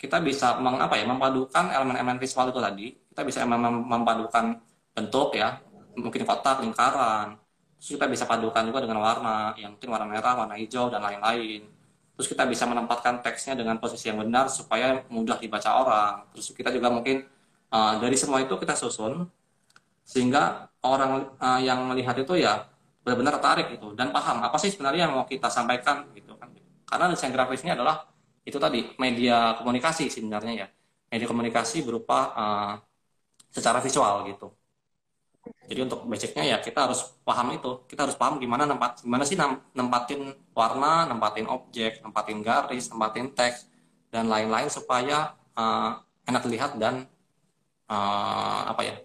kita 0.00 0.18
bisa 0.24 0.58
meng, 0.58 0.80
apa 0.80 0.96
ya, 0.96 1.04
memadukan 1.06 1.72
elemen-elemen 1.72 2.18
visual 2.18 2.50
itu 2.50 2.60
tadi, 2.60 2.86
kita 3.12 3.22
bisa 3.22 3.44
mem 3.44 3.60
memadukan 3.86 4.58
bentuk 4.92 5.36
ya, 5.36 5.60
mungkin 5.96 6.22
kotak, 6.24 6.62
lingkaran, 6.64 7.36
terus 7.78 7.98
kita 7.98 8.06
bisa 8.08 8.24
padukan 8.24 8.62
juga 8.68 8.80
dengan 8.84 9.02
warna, 9.02 9.52
yang 9.60 9.76
mungkin 9.76 9.88
warna 9.92 10.06
merah, 10.08 10.34
warna 10.38 10.54
hijau, 10.56 10.88
dan 10.92 11.02
lain-lain. 11.04 11.66
Terus 12.16 12.28
kita 12.28 12.44
bisa 12.44 12.64
menempatkan 12.68 13.24
teksnya 13.24 13.56
dengan 13.56 13.80
posisi 13.80 14.12
yang 14.12 14.20
benar 14.20 14.46
supaya 14.52 15.00
mudah 15.08 15.40
dibaca 15.40 15.70
orang. 15.80 16.14
Terus 16.36 16.52
kita 16.52 16.70
juga 16.70 16.92
mungkin 16.92 17.24
uh, 17.72 17.94
dari 17.98 18.14
semua 18.14 18.44
itu 18.44 18.54
kita 18.60 18.76
susun 18.76 19.26
sehingga 20.04 20.68
orang 20.84 21.32
uh, 21.40 21.60
yang 21.62 21.88
melihat 21.88 22.18
itu 22.20 22.36
ya 22.36 22.68
benar-benar 23.02 23.38
tertarik 23.38 23.66
gitu 23.74 23.94
dan 23.98 24.14
paham 24.14 24.42
apa 24.46 24.54
sih 24.62 24.70
sebenarnya 24.70 25.10
yang 25.10 25.12
mau 25.14 25.26
kita 25.26 25.50
sampaikan 25.50 26.06
gitu 26.14 26.38
kan 26.38 26.50
karena 26.86 27.10
desain 27.10 27.34
grafis 27.34 27.62
ini 27.66 27.74
adalah 27.74 28.06
itu 28.46 28.58
tadi 28.58 28.94
media 28.98 29.58
komunikasi 29.58 30.06
sebenarnya 30.10 30.52
ya 30.54 30.66
media 31.10 31.26
komunikasi 31.26 31.82
berupa 31.82 32.18
uh, 32.34 32.74
secara 33.50 33.82
visual 33.82 34.26
gitu 34.30 34.54
jadi 35.42 35.80
untuk 35.88 36.06
basicnya 36.06 36.44
ya 36.46 36.56
kita 36.62 36.86
harus 36.86 37.18
paham 37.26 37.50
itu 37.54 37.82
kita 37.90 38.06
harus 38.06 38.14
paham 38.14 38.38
gimana 38.38 38.62
nempat 38.62 39.02
gimana 39.02 39.26
sih 39.26 39.34
nempatin 39.74 40.34
warna 40.54 41.08
nempatin 41.10 41.50
objek 41.50 41.98
nempatin 42.02 42.44
garis 42.46 42.90
nempatin 42.94 43.34
teks 43.34 43.66
dan 44.12 44.30
lain-lain 44.30 44.70
supaya 44.70 45.34
uh, 45.58 45.98
enak 46.28 46.42
dilihat 46.46 46.78
dan 46.78 47.08
uh, 47.90 48.60
apa 48.70 48.82
ya 48.86 48.96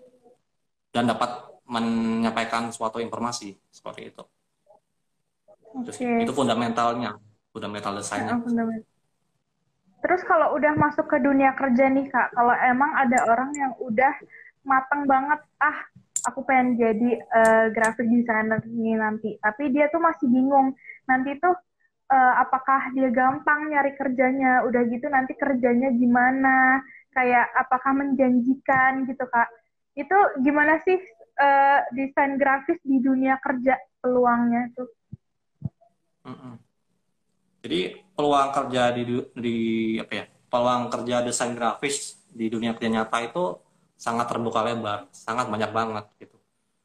dan 0.94 1.10
dapat 1.10 1.48
menyampaikan 1.68 2.72
suatu 2.72 2.98
informasi 3.04 3.54
seperti 3.70 4.16
itu. 4.16 4.24
Okay. 5.84 6.24
Itu 6.24 6.32
fundamentalnya, 6.34 7.20
fundamental 7.52 8.00
desainnya. 8.00 8.40
Terus 10.02 10.22
kalau 10.24 10.56
udah 10.56 10.74
masuk 10.80 11.06
ke 11.12 11.20
dunia 11.20 11.52
kerja 11.54 11.92
nih 11.92 12.08
kak, 12.08 12.32
kalau 12.32 12.56
emang 12.66 12.96
ada 12.96 13.28
orang 13.28 13.52
yang 13.54 13.74
udah 13.78 14.14
mateng 14.64 15.04
banget, 15.06 15.44
ah 15.60 15.78
aku 16.28 16.44
pengen 16.44 16.76
jadi 16.76 17.12
uh, 17.32 17.66
graphic 17.72 18.12
designer 18.12 18.60
ini 18.68 19.00
nanti, 19.00 19.40
tapi 19.40 19.72
dia 19.72 19.88
tuh 19.88 20.04
masih 20.04 20.28
bingung. 20.28 20.76
Nanti 21.08 21.40
tuh 21.40 21.56
uh, 22.12 22.34
apakah 22.44 22.92
dia 22.92 23.08
gampang 23.08 23.72
nyari 23.72 23.96
kerjanya, 23.96 24.68
udah 24.68 24.82
gitu 24.92 25.08
nanti 25.08 25.34
kerjanya 25.40 25.96
gimana, 25.96 26.84
kayak 27.16 27.48
apakah 27.56 27.96
menjanjikan 27.96 29.08
gitu 29.08 29.24
kak? 29.32 29.48
Itu 29.96 30.18
gimana 30.44 30.84
sih 30.84 31.00
uh, 31.40 31.80
desain 31.96 32.36
grafis 32.36 32.78
di 32.84 33.00
dunia 33.00 33.40
kerja 33.40 33.80
peluangnya 34.04 34.68
tuh? 34.76 34.92
Jadi 37.64 38.00
peluang 38.16 38.52
kerja 38.52 38.92
di 38.92 39.04
di 39.32 39.58
apa 40.00 40.14
ya? 40.14 40.26
Peluang 40.48 40.92
kerja 40.92 41.16
desain 41.24 41.56
grafis 41.56 42.20
di 42.32 42.48
dunia 42.52 42.76
kerja 42.76 43.00
nyata 43.00 43.18
itu 43.24 43.46
sangat 43.98 44.30
terbuka 44.30 44.62
lebar, 44.62 45.10
sangat 45.10 45.50
banyak 45.50 45.74
banget 45.74 46.06
gitu. 46.22 46.38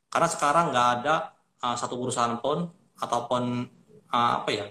Karena 0.08 0.28
sekarang 0.32 0.72
nggak 0.72 0.88
ada 0.98 1.36
uh, 1.60 1.76
satu 1.76 2.00
perusahaan 2.00 2.40
pun 2.40 2.66
ataupun 2.96 3.68
uh, 4.08 4.32
apa 4.40 4.50
ya 4.50 4.66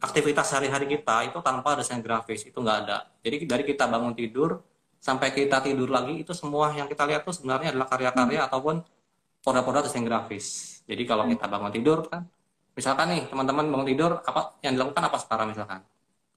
aktivitas 0.00 0.52
sehari-hari 0.52 0.88
kita 0.88 1.28
itu 1.28 1.38
tanpa 1.44 1.76
desain 1.76 2.00
grafis 2.00 2.44
itu 2.44 2.56
nggak 2.56 2.78
ada. 2.86 3.08
Jadi 3.20 3.44
dari 3.44 3.64
kita 3.64 3.88
bangun 3.88 4.16
tidur 4.16 4.60
sampai 5.00 5.32
kita 5.32 5.64
tidur 5.64 5.88
lagi 5.88 6.20
itu 6.20 6.32
semua 6.36 6.72
yang 6.76 6.88
kita 6.88 7.08
lihat 7.08 7.24
tuh 7.24 7.32
sebenarnya 7.32 7.72
adalah 7.72 7.88
karya-karya 7.88 8.40
hmm. 8.44 8.48
ataupun 8.52 8.76
produk-produk 9.40 9.88
desain 9.88 10.04
grafis. 10.04 10.46
Jadi 10.84 11.02
kalau 11.08 11.24
hmm. 11.24 11.32
kita 11.36 11.46
bangun 11.48 11.72
tidur 11.72 11.98
kan, 12.08 12.24
misalkan 12.76 13.06
nih 13.12 13.22
teman-teman 13.28 13.64
bangun 13.68 13.88
tidur 13.88 14.10
apa 14.20 14.60
yang 14.60 14.76
dilakukan 14.76 15.02
apa 15.08 15.16
sekarang 15.20 15.46
misalkan 15.52 15.80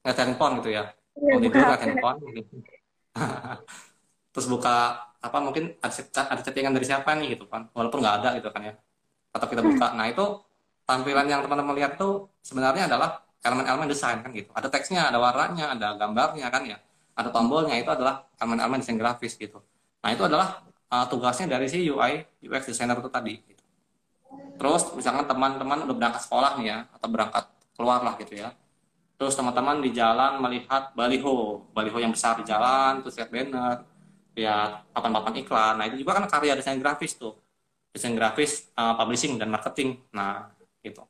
nggak 0.03 0.19
handphone 0.19 0.53
gitu 0.59 0.69
ya, 0.75 0.83
iya, 1.15 1.31
bangun 1.31 1.43
tidur 1.47 1.61
nggak 1.63 1.81
handphone. 1.87 2.17
Gitu. 2.35 2.53
Terus 4.35 4.47
buka 4.51 4.75
apa 5.23 5.37
mungkin 5.39 5.79
ada, 5.79 5.95
ada 6.27 6.41
chattingan 6.43 6.75
dari 6.75 6.83
siapa 6.83 7.15
nih 7.15 7.39
gitu 7.39 7.47
kan, 7.47 7.71
walaupun 7.71 8.03
nggak 8.03 8.15
ada 8.19 8.29
gitu 8.37 8.51
kan 8.51 8.61
ya. 8.67 8.73
Atau 9.31 9.47
kita 9.47 9.63
buka. 9.63 9.95
Nah 9.95 10.11
itu 10.11 10.25
tampilan 10.83 11.25
yang 11.31 11.41
teman-teman 11.41 11.73
lihat 11.79 11.95
tuh 11.95 12.27
sebenarnya 12.43 12.91
adalah 12.91 13.23
elemen-elemen 13.39 13.87
desain 13.87 14.19
kan 14.19 14.29
gitu. 14.35 14.51
Ada 14.51 14.67
teksnya, 14.67 15.07
ada 15.07 15.17
warnanya, 15.19 15.75
ada 15.75 15.95
gambarnya 15.95 16.47
kan 16.51 16.63
ya. 16.67 16.77
Ada 17.15 17.31
tombolnya 17.31 17.79
itu 17.79 17.87
adalah 17.87 18.27
elemen-elemen 18.35 18.83
desain 18.83 18.99
grafis 18.99 19.39
gitu. 19.39 19.63
Nah 20.03 20.11
itu 20.11 20.27
adalah 20.27 20.67
uh, 20.91 21.05
tugasnya 21.07 21.47
dari 21.47 21.71
si 21.71 21.87
UI 21.87 22.43
UX 22.43 22.67
designer 22.67 22.99
itu 22.99 23.07
tadi. 23.07 23.39
Gitu. 23.39 23.63
Terus 24.59 24.91
misalkan 24.93 25.25
teman-teman 25.25 25.87
udah 25.87 25.95
berangkat 25.95 26.21
sekolah 26.27 26.59
nih 26.59 26.67
ya 26.67 26.77
atau 26.93 27.07
berangkat 27.07 27.45
keluar 27.79 27.99
lah 28.03 28.13
gitu 28.19 28.35
ya. 28.37 28.51
Terus 29.17 29.33
teman-teman 29.39 29.79
di 29.79 29.93
jalan 29.93 30.41
melihat 30.41 30.91
baliho, 30.97 31.63
baliho 31.71 31.97
yang 32.01 32.11
besar 32.11 32.35
di 32.41 32.43
jalan, 32.43 32.99
terus 33.05 33.15
lihat 33.15 33.29
banner, 33.29 33.77
lihat 34.33 34.89
papan-papan 34.93 35.33
iklan. 35.45 35.73
Nah 35.77 35.85
itu 35.89 36.01
juga 36.01 36.17
kan 36.17 36.25
karya 36.29 36.57
desain 36.57 36.77
grafis 36.81 37.13
tuh, 37.17 37.37
desain 37.93 38.13
grafis, 38.17 38.69
uh, 38.73 38.97
publishing 38.97 39.37
dan 39.37 39.49
marketing. 39.53 40.01
Nah 40.13 40.49
gitu. 40.81 41.05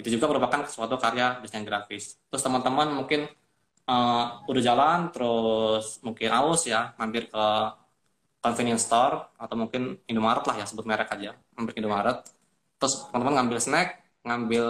Itu 0.00 0.08
juga 0.18 0.26
merupakan 0.26 0.66
suatu 0.66 0.96
karya 0.98 1.38
desain 1.44 1.62
grafis. 1.62 2.18
Terus 2.32 2.42
teman-teman 2.42 2.90
mungkin 2.90 3.28
uh, 3.86 4.42
udah 4.48 4.62
jalan 4.64 4.98
terus 5.12 6.00
mungkin 6.00 6.28
aus 6.32 6.64
ya 6.66 6.96
mampir 6.96 7.28
ke 7.28 7.46
convenience 8.44 8.84
store 8.84 9.32
atau 9.40 9.56
mungkin 9.56 9.96
Indomaret 10.04 10.44
lah 10.44 10.56
ya 10.60 10.66
sebut 10.66 10.84
merek 10.88 11.12
aja. 11.12 11.36
Mampir 11.56 11.78
ke 11.78 11.80
Indomaret. 11.84 12.24
Terus 12.80 13.08
teman-teman 13.08 13.44
ngambil 13.44 13.58
snack 13.60 13.88
ngambil 14.24 14.66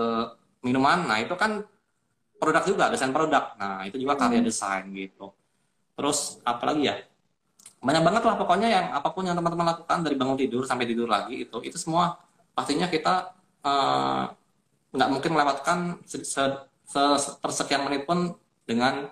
minuman. 0.66 1.06
Nah 1.06 1.22
itu 1.22 1.34
kan 1.38 1.62
produk 2.42 2.62
juga 2.66 2.90
desain 2.90 3.14
produk. 3.14 3.54
Nah 3.56 3.86
itu 3.86 3.96
juga 4.02 4.18
karya 4.18 4.42
hmm. 4.42 4.48
desain 4.50 4.84
gitu. 4.92 5.30
Terus 5.94 6.42
apalagi 6.42 6.90
ya 6.90 6.94
banyak 7.84 8.02
banget 8.02 8.22
lah 8.24 8.34
pokoknya 8.40 8.68
yang 8.72 8.86
apa 8.96 9.12
pun 9.12 9.28
yang 9.28 9.36
teman-teman 9.36 9.76
lakukan 9.76 9.98
dari 10.00 10.16
bangun 10.16 10.40
tidur 10.40 10.64
sampai 10.64 10.88
tidur 10.88 11.04
lagi 11.04 11.44
itu 11.44 11.60
itu 11.60 11.76
semua 11.76 12.16
pastinya 12.56 12.88
kita 12.88 13.36
uh, 13.60 14.24
nggak 14.94 15.08
mungkin 15.10 15.30
melewatkan 15.34 15.78
se, 16.06 16.22
se, 16.22 16.42
se, 16.86 17.02
persekian 17.42 17.82
menit 17.84 18.06
pun 18.06 18.32
dengan 18.64 19.10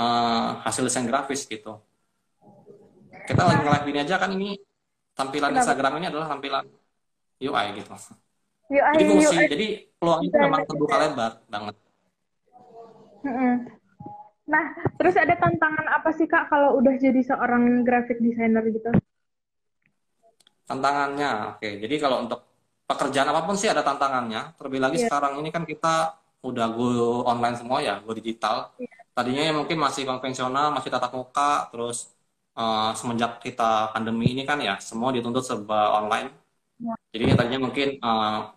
uh, 0.00 0.50
hasil 0.64 0.88
desain 0.88 1.04
grafis 1.04 1.44
gitu. 1.44 1.78
Kita 3.28 3.44
lagi 3.44 3.60
nge-live 3.60 3.86
ini 3.92 3.98
aja 4.08 4.16
kan 4.16 4.32
ini 4.32 4.56
tampilan 5.12 5.52
Kenapa? 5.52 5.60
Instagram 5.62 5.92
ini 6.00 6.06
adalah 6.08 6.26
tampilan 6.32 6.64
UI 7.38 7.66
gitu. 7.76 7.92
UI, 8.68 8.92
jadi 8.96 9.04
fungsi, 9.04 9.36
UI. 9.36 9.46
jadi 9.52 9.68
peluang 10.00 10.20
itu 10.24 10.36
memang 10.36 10.62
terbuka 10.64 10.96
lebar 10.96 11.32
banget. 11.48 11.76
Nah, 14.48 14.64
terus 14.96 15.14
ada 15.20 15.36
tantangan 15.36 15.86
apa 15.92 16.08
sih 16.16 16.24
kak 16.24 16.48
kalau 16.48 16.80
udah 16.80 16.96
jadi 16.96 17.20
seorang 17.20 17.84
graphic 17.84 18.16
designer 18.24 18.64
gitu? 18.72 18.88
Tantangannya, 20.64 21.56
oke. 21.56 21.68
Jadi 21.84 21.94
kalau 22.00 22.24
untuk 22.24 22.48
pekerjaan 22.88 23.28
apa 23.28 23.44
pun 23.44 23.60
sih 23.60 23.68
ada 23.68 23.84
tantangannya. 23.84 24.56
Terlebih 24.56 24.80
lagi 24.80 24.96
yeah. 25.04 25.06
sekarang 25.08 25.36
ini 25.44 25.52
kan 25.52 25.68
kita 25.68 26.16
udah 26.40 26.66
go 26.72 26.88
online 27.28 27.60
semua 27.60 27.84
ya, 27.84 28.00
go 28.00 28.16
digital. 28.16 28.72
Yeah. 28.80 28.88
Tadinya 29.12 29.42
ya 29.44 29.52
mungkin 29.52 29.76
masih 29.76 30.08
konvensional, 30.08 30.72
masih 30.72 30.88
tatap 30.88 31.12
muka, 31.12 31.68
terus 31.68 32.08
uh, 32.56 32.96
semenjak 32.96 33.44
kita 33.44 33.92
pandemi 33.92 34.32
ini 34.32 34.48
kan 34.48 34.56
ya 34.64 34.80
semua 34.80 35.12
dituntut 35.12 35.44
serba 35.44 35.92
online. 36.00 36.32
Yeah. 36.80 36.96
Jadi 37.12 37.36
tadinya 37.36 37.68
mungkin 37.68 38.00
uh, 38.00 38.48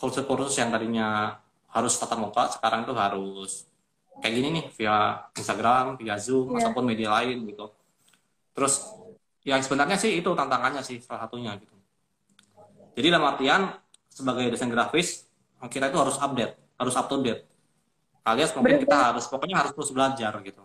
kursus-kursus 0.00 0.56
yang 0.56 0.72
tadinya 0.72 1.36
harus 1.68 1.92
tatap 2.00 2.16
muka, 2.16 2.48
sekarang 2.48 2.88
itu 2.88 2.94
harus 2.96 3.68
kayak 4.22 4.34
gini 4.34 4.48
nih 4.60 4.64
via 4.78 5.26
Instagram, 5.34 5.98
via 5.98 6.14
Zoom 6.20 6.54
yeah. 6.54 6.66
ataupun 6.66 6.84
media 6.86 7.08
lain 7.20 7.46
gitu. 7.48 7.70
Terus 8.54 8.94
yang 9.44 9.60
sebenarnya 9.60 9.98
sih 10.00 10.18
itu 10.18 10.30
tantangannya 10.32 10.80
sih 10.80 11.02
salah 11.02 11.26
satunya 11.26 11.52
gitu. 11.58 11.74
Jadi 12.94 13.06
dalam 13.10 13.26
artian 13.34 13.74
sebagai 14.06 14.46
desain 14.54 14.70
grafis 14.70 15.26
kita 15.66 15.90
itu 15.90 15.98
harus 15.98 16.16
update, 16.20 16.54
harus 16.78 16.94
up 16.94 17.08
to 17.10 17.18
date. 17.24 17.42
Alias 18.24 18.56
mungkin 18.56 18.80
kita 18.80 19.12
harus 19.12 19.28
pokoknya 19.28 19.60
harus 19.60 19.72
terus 19.76 19.90
belajar 19.92 20.32
gitu. 20.40 20.64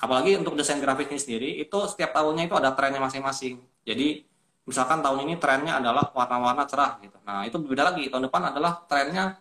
Apalagi 0.00 0.38
untuk 0.38 0.54
desain 0.56 0.78
grafis 0.78 1.10
ini 1.10 1.20
sendiri 1.20 1.50
itu 1.60 1.78
setiap 1.90 2.14
tahunnya 2.14 2.46
itu 2.46 2.54
ada 2.54 2.70
trennya 2.72 3.02
masing-masing. 3.02 3.58
Jadi 3.82 4.24
misalkan 4.64 5.02
tahun 5.02 5.26
ini 5.26 5.34
trennya 5.42 5.82
adalah 5.82 6.14
warna-warna 6.14 6.64
cerah 6.70 7.02
gitu. 7.02 7.18
Nah 7.26 7.42
itu 7.44 7.56
berbeda 7.58 7.90
lagi 7.90 8.06
tahun 8.06 8.30
depan 8.30 8.54
adalah 8.54 8.86
trennya 8.86 9.36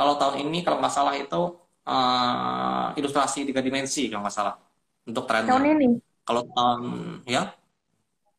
kalau 0.00 0.16
tahun 0.16 0.48
ini 0.48 0.64
kalau 0.64 0.80
nggak 0.80 0.94
salah 0.96 1.12
itu 1.12 1.60
uh, 1.84 2.96
ilustrasi 2.96 3.44
tiga 3.44 3.60
dimensi 3.60 4.08
kalau 4.08 4.24
nggak 4.24 4.32
salah 4.32 4.56
untuk 5.04 5.28
trennya. 5.28 5.52
Tahun 5.52 5.66
ini. 5.76 5.88
Kalau 6.24 6.42
tahun 6.48 6.80
ya. 7.28 7.52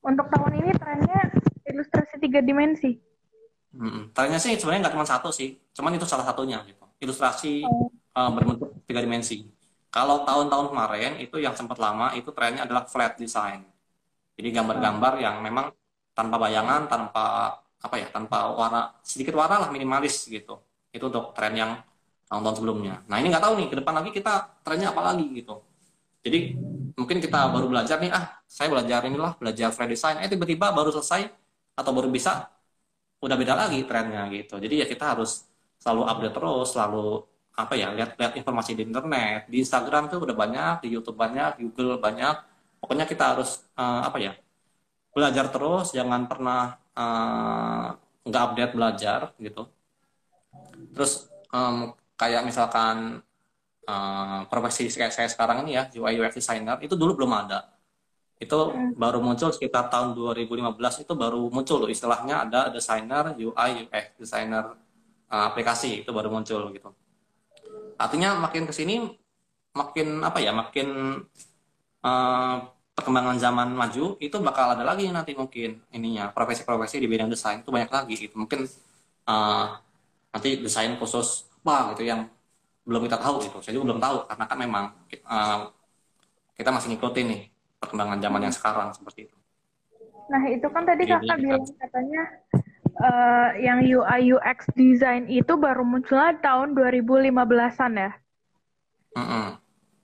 Untuk 0.01 0.26
tahun 0.34 0.53
ini 0.57 0.72
trennya 0.74 1.22
ilustrasi 1.70 2.18
tiga 2.18 2.41
dimensi? 2.41 2.97
Hmm, 3.78 4.09
tanya 4.09 4.41
sih 4.41 4.57
sebenarnya 4.57 4.89
nggak 4.89 4.95
cuma 4.97 5.05
satu 5.05 5.30
sih, 5.30 5.53
cuman 5.78 6.01
itu 6.01 6.09
salah 6.09 6.26
satunya 6.26 6.66
gitu. 6.66 6.82
Ilustrasi 6.97 7.62
oh. 7.62 7.93
uh, 8.18 8.30
berbentuk 8.34 8.82
tiga 8.89 9.05
dimensi. 9.05 9.45
Kalau 9.93 10.26
tahun-tahun 10.26 10.74
kemarin 10.74 11.22
itu 11.22 11.38
yang 11.38 11.53
sempat 11.53 11.78
lama 11.78 12.18
itu 12.18 12.34
trennya 12.34 12.66
adalah 12.66 12.89
flat 12.89 13.22
design. 13.22 13.62
Jadi 14.34 14.49
gambar-gambar 14.49 15.14
yang 15.22 15.45
memang 15.45 15.70
tanpa 16.18 16.41
bayangan, 16.41 16.89
tanpa 16.89 17.53
apa 17.62 17.95
ya, 18.01 18.09
tanpa 18.09 18.49
warna 18.49 18.97
sedikit 19.05 19.38
warna 19.38 19.62
lah 19.62 19.70
minimalis 19.70 20.26
gitu. 20.26 20.57
Itu 20.91 21.07
untuk 21.07 21.31
tren 21.35 21.55
yang 21.55 21.71
tahun-tahun 22.31 22.55
sebelumnya. 22.63 23.03
Nah 23.11 23.19
ini 23.19 23.27
nggak 23.27 23.43
tahu 23.43 23.53
nih 23.59 23.67
ke 23.67 23.75
depan 23.83 23.93
lagi 23.99 24.09
kita 24.15 24.33
trennya 24.63 24.95
apa 24.95 25.01
lagi 25.11 25.27
gitu. 25.35 25.59
Jadi 26.23 26.55
mungkin 26.95 27.17
kita 27.19 27.49
baru 27.51 27.67
belajar 27.67 27.97
nih 27.99 28.11
ah 28.13 28.39
saya 28.47 28.71
belajar 28.71 29.03
inilah 29.03 29.35
belajar 29.35 29.73
flat 29.75 29.89
design, 29.91 30.23
eh 30.23 30.29
tiba-tiba 30.31 30.71
baru 30.71 30.95
selesai 30.95 31.27
atau 31.75 31.91
baru 31.91 32.07
bisa 32.07 32.47
udah 33.19 33.35
beda 33.35 33.53
lagi 33.57 33.83
trennya 33.83 34.31
gitu. 34.31 34.55
Jadi 34.63 34.75
ya 34.79 34.87
kita 34.87 35.17
harus 35.17 35.43
selalu 35.81 36.01
update 36.07 36.35
terus 36.37 36.67
selalu 36.71 37.05
apa 37.51 37.73
ya 37.75 37.87
lihat-lihat 37.91 38.33
informasi 38.39 38.71
di 38.79 38.83
internet. 38.87 39.51
Di 39.51 39.57
Instagram 39.59 40.07
tuh 40.07 40.23
udah 40.23 40.35
banyak 40.37 40.75
di 40.87 40.89
YouTube 40.95 41.19
banyak 41.19 41.59
Google 41.59 41.99
banyak. 41.99 42.35
Pokoknya 42.79 43.05
kita 43.05 43.35
harus 43.35 43.61
uh, 43.75 44.07
apa 44.07 44.17
ya 44.23 44.33
belajar 45.11 45.51
terus 45.51 45.91
jangan 45.91 46.25
pernah 46.31 46.79
uh, 46.95 47.91
nggak 48.23 48.43
update 48.47 48.73
belajar 48.77 49.19
gitu 49.37 49.67
terus 50.91 51.31
um, 51.51 51.95
kayak 52.19 52.45
misalkan 52.45 53.23
uh, 53.87 54.45
profesi 54.47 54.87
kayak 54.91 55.13
saya 55.13 55.27
sekarang 55.31 55.65
ini 55.65 55.77
ya 55.77 55.83
UI 55.97 56.21
UX 56.21 56.37
designer 56.37 56.77
itu 56.83 56.93
dulu 56.93 57.23
belum 57.23 57.31
ada. 57.33 57.73
Itu 58.41 58.73
hmm. 58.73 58.97
baru 58.97 59.21
muncul 59.21 59.53
sekitar 59.53 59.93
tahun 59.93 60.17
2015 60.17 61.05
itu 61.05 61.13
baru 61.13 61.49
muncul 61.53 61.85
loh. 61.85 61.89
Istilahnya 61.89 62.45
ada 62.49 62.61
desainer 62.73 63.37
UI 63.37 63.85
UX 63.85 64.17
desainer 64.17 64.73
uh, 65.29 65.43
aplikasi 65.49 66.01
itu 66.05 66.11
baru 66.13 66.29
muncul 66.33 66.69
gitu. 66.73 66.89
Artinya 67.97 68.37
makin 68.37 68.65
ke 68.65 68.73
sini 68.73 69.05
makin 69.71 70.19
apa 70.25 70.43
ya 70.43 70.51
makin 70.51 71.21
uh, 72.03 72.55
perkembangan 72.91 73.39
zaman 73.39 73.71
maju 73.71 74.19
itu 74.19 74.35
bakal 74.43 74.75
ada 74.75 74.83
lagi 74.83 75.07
nanti 75.07 75.31
mungkin 75.31 75.79
ininya 75.95 76.27
profesi-profesi 76.35 76.99
di 76.99 77.07
bidang 77.07 77.31
desain 77.31 77.63
itu 77.63 77.71
banyak 77.71 77.89
lagi 77.93 78.15
gitu. 78.19 78.35
Mungkin 78.35 78.67
uh, 79.29 79.65
nanti 80.32 80.49
desain 80.63 80.95
khusus 80.97 81.47
apa 81.61 81.93
gitu 81.93 82.07
yang 82.07 82.25
belum 82.88 83.05
kita 83.05 83.21
tahu 83.21 83.45
gitu 83.45 83.57
saya 83.61 83.77
juga 83.77 83.93
belum 83.93 84.01
tahu 84.01 84.17
karena 84.25 84.45
kan 84.49 84.57
memang 84.57 84.84
uh, 85.29 85.59
kita 86.57 86.69
masih 86.73 86.88
ngikutin 86.95 87.25
nih 87.29 87.41
perkembangan 87.77 88.19
zaman 88.21 88.41
yang 88.49 88.53
sekarang 88.53 88.88
seperti 88.93 89.29
itu. 89.29 89.36
Nah 90.29 90.43
itu 90.47 90.67
kan 90.69 90.84
tadi 90.86 91.03
Jadi, 91.05 91.13
kakak 91.17 91.38
bilang 91.41 91.65
katanya 91.82 92.23
uh, 93.01 93.49
yang 93.57 93.79
UI 93.82 94.38
UX 94.38 94.69
design 94.77 95.25
itu 95.27 95.53
baru 95.57 95.82
munculnya 95.82 96.38
tahun 96.39 96.77
2015-an 96.77 97.91
ya? 97.97 98.11
Mm 99.17 99.25
-hmm. 99.27 99.47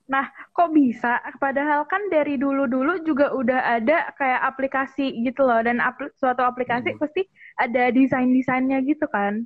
Nah, 0.08 0.24
kok 0.56 0.72
bisa? 0.72 1.20
Padahal 1.36 1.84
kan 1.84 2.08
dari 2.08 2.40
dulu-dulu 2.40 3.04
juga 3.04 3.28
udah 3.36 3.76
ada 3.76 4.08
kayak 4.16 4.40
aplikasi 4.40 5.20
gitu 5.20 5.44
loh, 5.44 5.60
dan 5.60 5.84
apl 5.84 6.08
suatu 6.16 6.40
aplikasi 6.40 6.96
hmm. 6.96 7.00
pasti 7.00 7.28
ada 7.60 7.92
desain-desainnya 7.92 8.80
gitu 8.88 9.04
kan? 9.12 9.44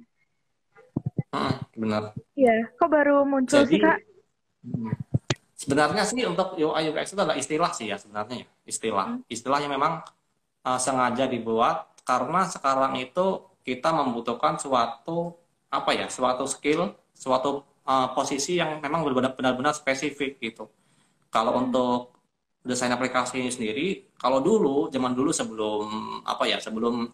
Hmm, 1.32 1.56
benar. 1.72 2.12
Iya, 2.36 2.68
kok 2.76 2.92
baru 2.92 3.24
muncul 3.24 3.64
Jadi, 3.64 3.72
sih 3.72 3.80
kak? 3.80 3.98
Hmm. 4.68 4.92
Sebenarnya 5.56 6.04
sih 6.04 6.22
untuk 6.28 6.58
UI 6.60 6.92
UX 6.92 7.16
itu 7.16 7.20
adalah 7.22 7.38
istilah 7.38 7.70
sih 7.72 7.88
ya 7.88 7.96
sebenarnya, 7.96 8.44
ya. 8.44 8.46
istilah. 8.68 9.06
Hmm. 9.16 9.24
Istilahnya 9.32 9.68
memang 9.72 10.04
uh, 10.68 10.76
sengaja 10.76 11.24
dibuat 11.24 11.88
karena 12.04 12.44
sekarang 12.52 13.00
itu 13.00 13.48
kita 13.64 13.94
membutuhkan 13.96 14.60
suatu 14.60 15.38
apa 15.72 15.96
ya, 15.96 16.12
suatu 16.12 16.44
skill, 16.44 16.92
suatu 17.16 17.64
uh, 17.88 18.12
posisi 18.12 18.60
yang 18.60 18.84
memang 18.84 19.00
benar-benar 19.08 19.72
spesifik 19.72 20.36
gitu. 20.36 20.68
Kalau 21.32 21.56
hmm. 21.56 21.62
untuk 21.64 22.12
desain 22.60 22.92
aplikasi 22.92 23.48
sendiri, 23.48 24.12
kalau 24.20 24.44
dulu 24.44 24.92
zaman 24.92 25.16
dulu 25.16 25.32
sebelum 25.32 26.20
apa 26.28 26.44
ya, 26.44 26.60
sebelum 26.60 27.08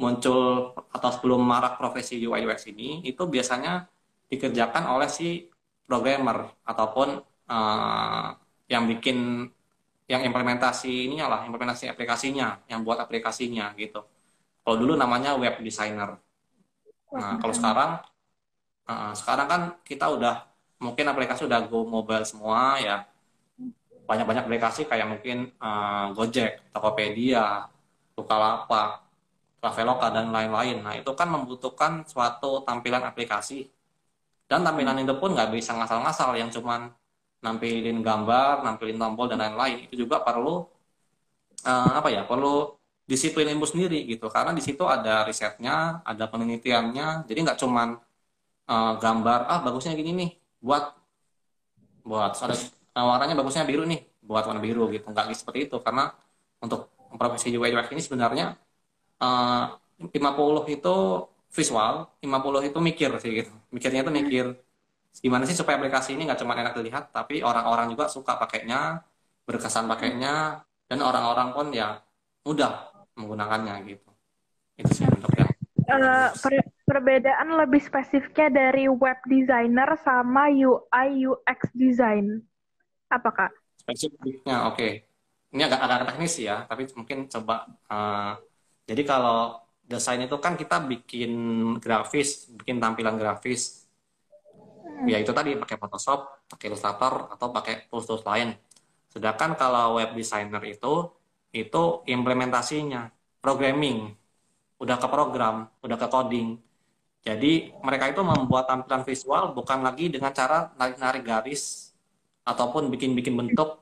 muncul 0.00 0.72
atau 0.92 1.10
sebelum 1.12 1.40
marak 1.44 1.76
profesi 1.76 2.20
UI 2.22 2.48
UX 2.48 2.68
ini, 2.68 3.04
itu 3.04 3.22
biasanya 3.28 3.88
dikerjakan 4.32 4.88
oleh 4.88 5.08
si 5.08 5.48
programmer 5.84 6.48
ataupun 6.64 7.20
uh, 7.50 8.28
yang 8.68 8.88
bikin 8.88 9.48
yang 10.08 10.22
implementasi 10.24 11.08
ininya 11.08 11.26
lah, 11.28 11.40
implementasi 11.44 11.88
aplikasinya, 11.88 12.64
yang 12.68 12.84
buat 12.84 13.00
aplikasinya 13.00 13.72
gitu. 13.76 14.02
Kalau 14.62 14.76
dulu 14.78 14.96
namanya 14.96 15.36
web 15.36 15.60
designer. 15.60 16.16
Nah, 17.12 17.36
kalau 17.36 17.52
sekarang 17.52 17.90
Uh, 18.82 19.14
sekarang 19.14 19.46
kan 19.46 19.62
kita 19.86 20.10
udah 20.10 20.42
mungkin 20.82 21.06
aplikasi 21.06 21.46
udah 21.46 21.62
go 21.70 21.86
mobile 21.86 22.26
semua 22.26 22.82
ya. 22.82 23.06
Banyak-banyak 24.10 24.42
aplikasi 24.42 24.90
kayak 24.90 25.06
mungkin 25.06 25.54
uh, 25.62 26.10
Gojek, 26.10 26.74
Tokopedia, 26.74 27.70
Bukalapak, 28.18 29.06
Traveloka 29.62 30.10
dan 30.10 30.34
lain-lain. 30.34 30.82
Nah 30.82 30.98
itu 30.98 31.14
kan 31.14 31.30
membutuhkan 31.30 32.02
suatu 32.02 32.66
tampilan 32.66 33.06
aplikasi. 33.06 33.70
Dan 34.50 34.66
tampilan 34.66 34.98
itu 35.06 35.14
pun 35.22 35.30
nggak 35.32 35.54
bisa 35.54 35.70
ngasal-ngasal 35.78 36.34
yang 36.34 36.50
cuman 36.50 36.90
nampilin 37.46 38.02
gambar, 38.02 38.66
nampilin 38.66 38.98
tombol 38.98 39.30
dan 39.30 39.38
lain-lain. 39.38 39.86
Itu 39.86 39.94
juga 40.02 40.18
perlu 40.26 40.66
uh, 41.62 41.90
apa 41.94 42.10
ya? 42.10 42.26
Perlu 42.26 42.74
disiplin 43.06 43.46
ilmu 43.54 43.66
sendiri 43.70 44.02
gitu. 44.10 44.26
Karena 44.26 44.50
di 44.50 44.62
situ 44.66 44.82
ada 44.82 45.22
risetnya, 45.22 46.02
ada 46.02 46.26
penelitiannya. 46.26 47.30
Jadi 47.30 47.38
nggak 47.46 47.58
cuman 47.62 47.94
uh, 48.66 48.92
gambar 48.98 49.40
ah 49.48 49.60
bagusnya 49.62 49.94
gini 49.98 50.10
nih 50.14 50.30
buat 50.62 50.94
buat 52.02 52.32
ada 52.34 52.54
uh, 52.98 53.04
warnanya 53.14 53.34
bagusnya 53.38 53.64
biru 53.66 53.86
nih 53.86 54.00
buat 54.22 54.44
warna 54.46 54.62
biru 54.62 54.90
gitu 54.90 55.10
nggak 55.10 55.34
seperti 55.34 55.70
itu 55.70 55.76
karena 55.82 56.14
untuk 56.62 56.90
profesi 57.18 57.50
UI 57.54 57.74
UX 57.74 57.90
ini 57.90 58.02
sebenarnya 58.02 58.46
uh, 59.22 59.78
50 60.02 60.74
itu 60.74 60.96
visual 61.52 62.10
50 62.18 62.68
itu 62.68 62.78
mikir 62.82 63.10
sih 63.22 63.30
gitu 63.44 63.52
mikirnya 63.70 64.02
itu 64.02 64.12
mikir 64.12 64.44
gimana 65.22 65.44
sih 65.46 65.54
supaya 65.54 65.78
aplikasi 65.78 66.16
ini 66.16 66.26
nggak 66.26 66.40
cuma 66.42 66.58
enak 66.58 66.74
dilihat 66.74 67.14
tapi 67.14 67.44
orang-orang 67.44 67.92
juga 67.92 68.10
suka 68.10 68.34
pakainya 68.40 69.04
berkesan 69.46 69.86
pakainya 69.86 70.64
dan 70.88 70.98
orang-orang 71.04 71.54
pun 71.54 71.66
ya 71.70 72.00
mudah 72.42 72.90
menggunakannya 73.14 73.74
gitu 73.86 74.10
itu 74.80 74.90
sih 74.90 75.06
untuk 75.06 75.30
yang 75.36 75.52
uh, 75.92 76.32
perbedaan 76.88 77.48
lebih 77.56 77.80
spesifiknya 77.84 78.48
dari 78.52 78.84
web 78.88 79.18
designer 79.28 79.96
sama 80.00 80.48
UI 80.52 81.08
UX 81.28 81.60
design? 81.72 82.40
Apa 83.08 83.28
kak? 83.32 83.52
Spesifiknya, 83.80 84.68
oke. 84.68 84.76
Okay. 84.76 84.92
Ini 85.52 85.68
agak 85.68 85.80
agak 85.84 85.98
teknis 86.12 86.34
ya, 86.40 86.64
tapi 86.64 86.88
mungkin 86.96 87.28
coba. 87.28 87.68
Uh, 87.88 88.32
jadi 88.88 89.02
kalau 89.06 89.62
desain 89.86 90.20
itu 90.22 90.36
kan 90.40 90.54
kita 90.58 90.82
bikin 90.82 91.32
grafis, 91.78 92.50
bikin 92.50 92.80
tampilan 92.82 93.16
grafis. 93.20 93.86
Hmm. 94.82 95.06
Ya 95.10 95.18
itu 95.22 95.30
tadi 95.34 95.54
pakai 95.58 95.76
Photoshop, 95.78 96.20
pakai 96.50 96.66
Illustrator 96.72 97.12
atau 97.34 97.46
pakai 97.52 97.74
tools-tools 97.90 98.24
lain. 98.26 98.54
Sedangkan 99.12 99.54
kalau 99.58 100.00
web 100.00 100.16
designer 100.16 100.62
itu 100.64 101.12
itu 101.52 101.82
implementasinya, 102.08 103.12
programming, 103.44 104.16
udah 104.80 104.96
ke 104.96 105.08
program, 105.10 105.68
udah 105.84 105.96
ke 106.00 106.08
coding. 106.08 106.48
Jadi 107.22 107.70
mereka 107.86 108.10
itu 108.10 108.22
membuat 108.24 108.66
tampilan 108.66 109.06
visual 109.06 109.54
bukan 109.54 109.78
lagi 109.86 110.10
dengan 110.10 110.34
cara 110.34 110.74
narik-narik 110.74 111.22
garis 111.22 111.94
ataupun 112.42 112.90
bikin-bikin 112.90 113.38
bentuk 113.38 113.78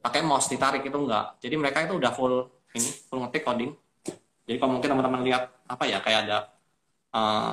pakai 0.00 0.24
mouse 0.24 0.48
ditarik 0.48 0.80
itu 0.86 0.96
enggak. 0.96 1.36
Jadi 1.42 1.54
mereka 1.60 1.84
itu 1.84 2.00
udah 2.00 2.12
full 2.14 2.48
ini 2.72 2.88
full 3.08 3.20
ngetik 3.20 3.44
coding. 3.44 3.76
Jadi 4.48 4.56
kalau 4.56 4.72
mungkin 4.80 4.88
teman-teman 4.88 5.20
lihat 5.28 5.42
apa 5.68 5.84
ya 5.84 5.98
kayak 6.00 6.20
ada 6.24 6.38
uh, 7.12 7.52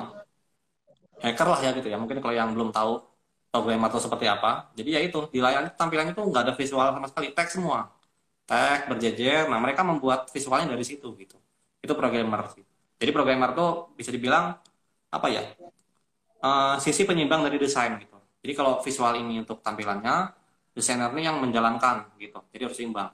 hacker 1.20 1.46
lah 1.52 1.60
ya 1.60 1.70
gitu 1.76 1.88
ya. 1.92 2.00
Mungkin 2.00 2.18
kalau 2.24 2.34
yang 2.34 2.50
belum 2.56 2.72
tahu 2.72 3.04
programmer 3.52 3.88
atau 3.92 4.00
seperti 4.00 4.26
apa. 4.28 4.72
Jadi 4.72 4.88
ya 4.96 5.00
itu 5.04 5.28
di 5.28 5.40
layar 5.44 5.68
tampilannya 5.76 6.16
itu 6.16 6.24
enggak 6.24 6.42
ada 6.48 6.54
visual 6.56 6.86
sama 6.88 7.06
sekali, 7.12 7.36
teks 7.36 7.52
semua. 7.60 7.92
Teks 8.48 8.88
berjejer. 8.88 9.44
Nah 9.52 9.60
mereka 9.60 9.84
membuat 9.84 10.32
visualnya 10.32 10.72
dari 10.72 10.84
situ 10.88 11.12
gitu. 11.20 11.36
Itu 11.84 11.92
programmer 11.92 12.48
sih. 12.56 12.64
Jadi 12.96 13.10
programmer 13.12 13.52
tuh 13.52 13.92
bisa 13.92 14.08
dibilang 14.08 14.56
apa 15.12 15.28
ya 15.28 15.42
uh, 16.40 16.76
sisi 16.80 17.04
penyimbang 17.04 17.44
dari 17.46 17.60
desain 17.60 17.92
gitu. 18.00 18.16
Jadi 18.40 18.52
kalau 18.56 18.80
visual 18.80 19.12
ini 19.18 19.42
untuk 19.42 19.58
tampilannya, 19.60 20.32
desainer 20.72 21.10
ini 21.16 21.22
yang 21.26 21.36
menjalankan 21.42 22.14
gitu. 22.20 22.38
Jadi 22.54 22.62
harus 22.62 22.78
seimbang. 22.78 23.10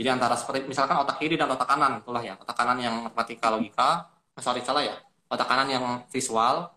Jadi 0.00 0.08
antara 0.08 0.32
seperti 0.32 0.64
misalkan 0.64 0.96
otak 0.96 1.20
kiri 1.20 1.36
dan 1.36 1.52
otak 1.52 1.68
kanan 1.68 2.00
itulah 2.00 2.24
ya. 2.24 2.32
Otak 2.40 2.56
kanan 2.56 2.80
yang 2.80 3.04
matematika 3.04 3.52
logika, 3.52 4.08
eh, 4.32 4.40
sorry 4.40 4.64
salah 4.64 4.80
ya. 4.80 4.96
Otak 5.28 5.44
kanan 5.44 5.68
yang 5.68 5.84
visual, 6.08 6.72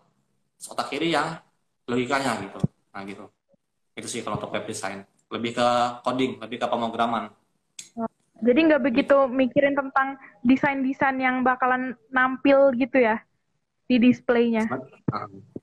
otak 0.60 0.92
kiri 0.92 1.08
yang 1.08 1.40
logikanya 1.88 2.36
gitu. 2.44 2.60
Nah 2.92 3.00
gitu. 3.08 3.24
Itu 3.96 4.12
sih 4.12 4.20
kalau 4.20 4.36
untuk 4.36 4.52
web 4.52 4.68
design. 4.68 5.08
Lebih 5.32 5.56
ke 5.56 5.68
coding, 6.04 6.36
lebih 6.36 6.60
ke 6.60 6.66
pemrograman. 6.68 7.32
Jadi 8.44 8.60
nggak 8.60 8.84
begitu 8.84 9.16
mikirin 9.32 9.72
tentang 9.72 10.20
desain-desain 10.44 11.16
yang 11.16 11.40
bakalan 11.40 11.96
nampil 12.12 12.76
gitu 12.76 13.00
ya? 13.00 13.24
di 13.84 13.96
displaynya. 14.00 14.64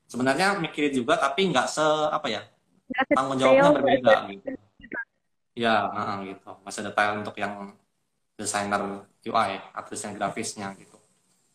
Sebenarnya 0.06 0.58
mikirin 0.62 0.94
juga 0.94 1.18
tapi 1.18 1.50
nggak 1.50 1.66
se 1.66 1.82
apa 2.12 2.28
ya 2.28 2.42
tanggung 3.16 3.40
jawabnya 3.40 3.70
berbeda 3.80 4.14
gitu. 4.28 4.44
Ya, 5.52 5.88
uh, 5.88 6.24
gitu. 6.24 6.50
Masih 6.64 6.80
detail 6.88 7.20
untuk 7.20 7.36
yang 7.36 7.76
desainer 8.36 9.04
UI 9.22 9.50
atau 9.76 9.90
desain 9.92 10.16
grafisnya 10.16 10.72
gitu. 10.80 10.96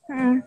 Hmm. 0.07 0.39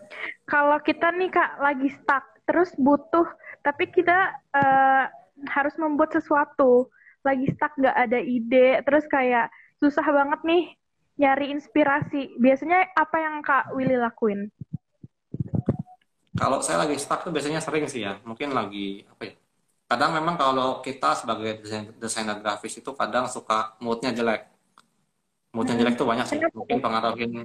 Kalau 0.49 0.81
kita 0.81 1.13
nih 1.13 1.29
kak 1.29 1.61
lagi 1.61 1.89
stuck 1.93 2.25
terus 2.49 2.73
butuh 2.75 3.27
tapi 3.61 3.85
kita 3.93 4.33
uh, 4.57 5.05
harus 5.53 5.77
membuat 5.77 6.17
sesuatu 6.17 6.89
lagi 7.21 7.45
stuck 7.53 7.77
nggak 7.77 7.93
ada 7.93 8.17
ide 8.17 8.81
terus 8.81 9.05
kayak 9.05 9.53
susah 9.77 10.01
banget 10.01 10.41
nih 10.41 10.63
nyari 11.21 11.53
inspirasi 11.53 12.33
biasanya 12.41 12.89
apa 12.97 13.17
yang 13.21 13.45
kak 13.45 13.69
Willy 13.77 14.01
lakuin? 14.01 14.49
Kalau 16.33 16.57
saya 16.65 16.81
lagi 16.87 16.97
stuck 16.97 17.21
tuh 17.21 17.29
biasanya 17.29 17.61
sering 17.61 17.85
sih 17.85 18.01
ya, 18.01 18.17
mungkin 18.25 18.57
lagi 18.57 19.05
apa 19.05 19.29
ya? 19.29 19.33
Kadang 19.91 20.15
memang 20.15 20.39
kalau 20.39 20.79
kita 20.79 21.11
sebagai 21.19 21.59
desainer, 21.59 21.91
desainer 21.99 22.39
grafis 22.39 22.79
itu 22.79 22.95
kadang 22.95 23.27
suka 23.27 23.75
moodnya 23.83 24.15
jelek. 24.15 24.47
Moodnya 25.51 25.75
jelek 25.75 25.99
tuh 25.99 26.07
banyak 26.07 26.23
sih, 26.23 26.39
mungkin 26.55 26.79
pengaruhin 26.79 27.43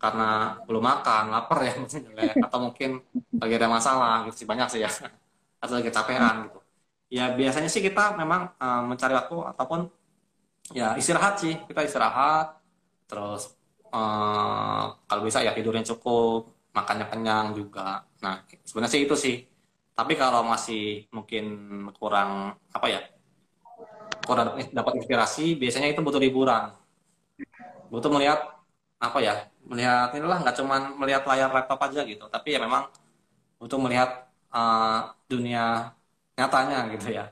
karena 0.00 0.56
belum 0.64 0.80
makan, 0.80 1.28
lapar 1.28 1.60
ya 1.68 1.76
mungkin 1.84 2.00
jelek, 2.00 2.32
atau 2.40 2.58
mungkin 2.64 3.04
lagi 3.36 3.54
ada 3.60 3.68
masalah 3.68 4.24
gitu 4.24 4.40
sih 4.40 4.48
banyak 4.48 4.68
sih 4.72 4.80
ya, 4.80 4.88
atau 5.60 5.76
lagi 5.76 5.92
capean 5.92 6.48
gitu. 6.48 6.58
Ya 7.12 7.28
biasanya 7.36 7.68
sih 7.68 7.84
kita 7.84 8.16
memang 8.16 8.56
uh, 8.56 8.80
mencari 8.88 9.12
waktu 9.12 9.36
ataupun 9.52 9.92
ya 10.72 10.96
istirahat 10.96 11.44
sih, 11.44 11.60
kita 11.68 11.84
istirahat, 11.84 12.56
terus 13.04 13.52
uh, 13.92 14.96
kalau 15.04 15.22
bisa 15.28 15.44
ya 15.44 15.52
tidurnya 15.52 15.84
cukup, 15.84 16.48
makannya 16.72 17.04
kenyang 17.12 17.52
juga. 17.52 18.00
Nah, 18.24 18.48
sebenarnya 18.64 18.92
sih 18.96 19.02
itu 19.04 19.12
sih. 19.12 19.49
Tapi 20.00 20.16
kalau 20.16 20.40
masih 20.48 21.04
mungkin 21.12 21.44
kurang 21.92 22.56
apa 22.72 22.86
ya? 22.88 23.00
Kurang 24.24 24.56
dapat 24.72 24.92
inspirasi, 24.96 25.60
biasanya 25.60 25.92
itu 25.92 26.00
butuh 26.00 26.16
liburan. 26.16 26.72
Butuh 27.92 28.08
melihat 28.08 28.40
apa 28.96 29.18
ya? 29.20 29.44
Melihat 29.68 30.16
inilah 30.16 30.40
nggak 30.40 30.56
cuma 30.56 30.76
melihat 30.96 31.28
layar 31.28 31.52
laptop 31.52 31.84
aja 31.84 32.00
gitu, 32.08 32.24
tapi 32.32 32.56
ya 32.56 32.64
memang 32.64 32.88
butuh 33.60 33.76
melihat 33.76 34.24
uh, 34.48 35.12
dunia 35.28 35.92
nyatanya 36.32 36.88
gitu 36.96 37.20
ya. 37.20 37.28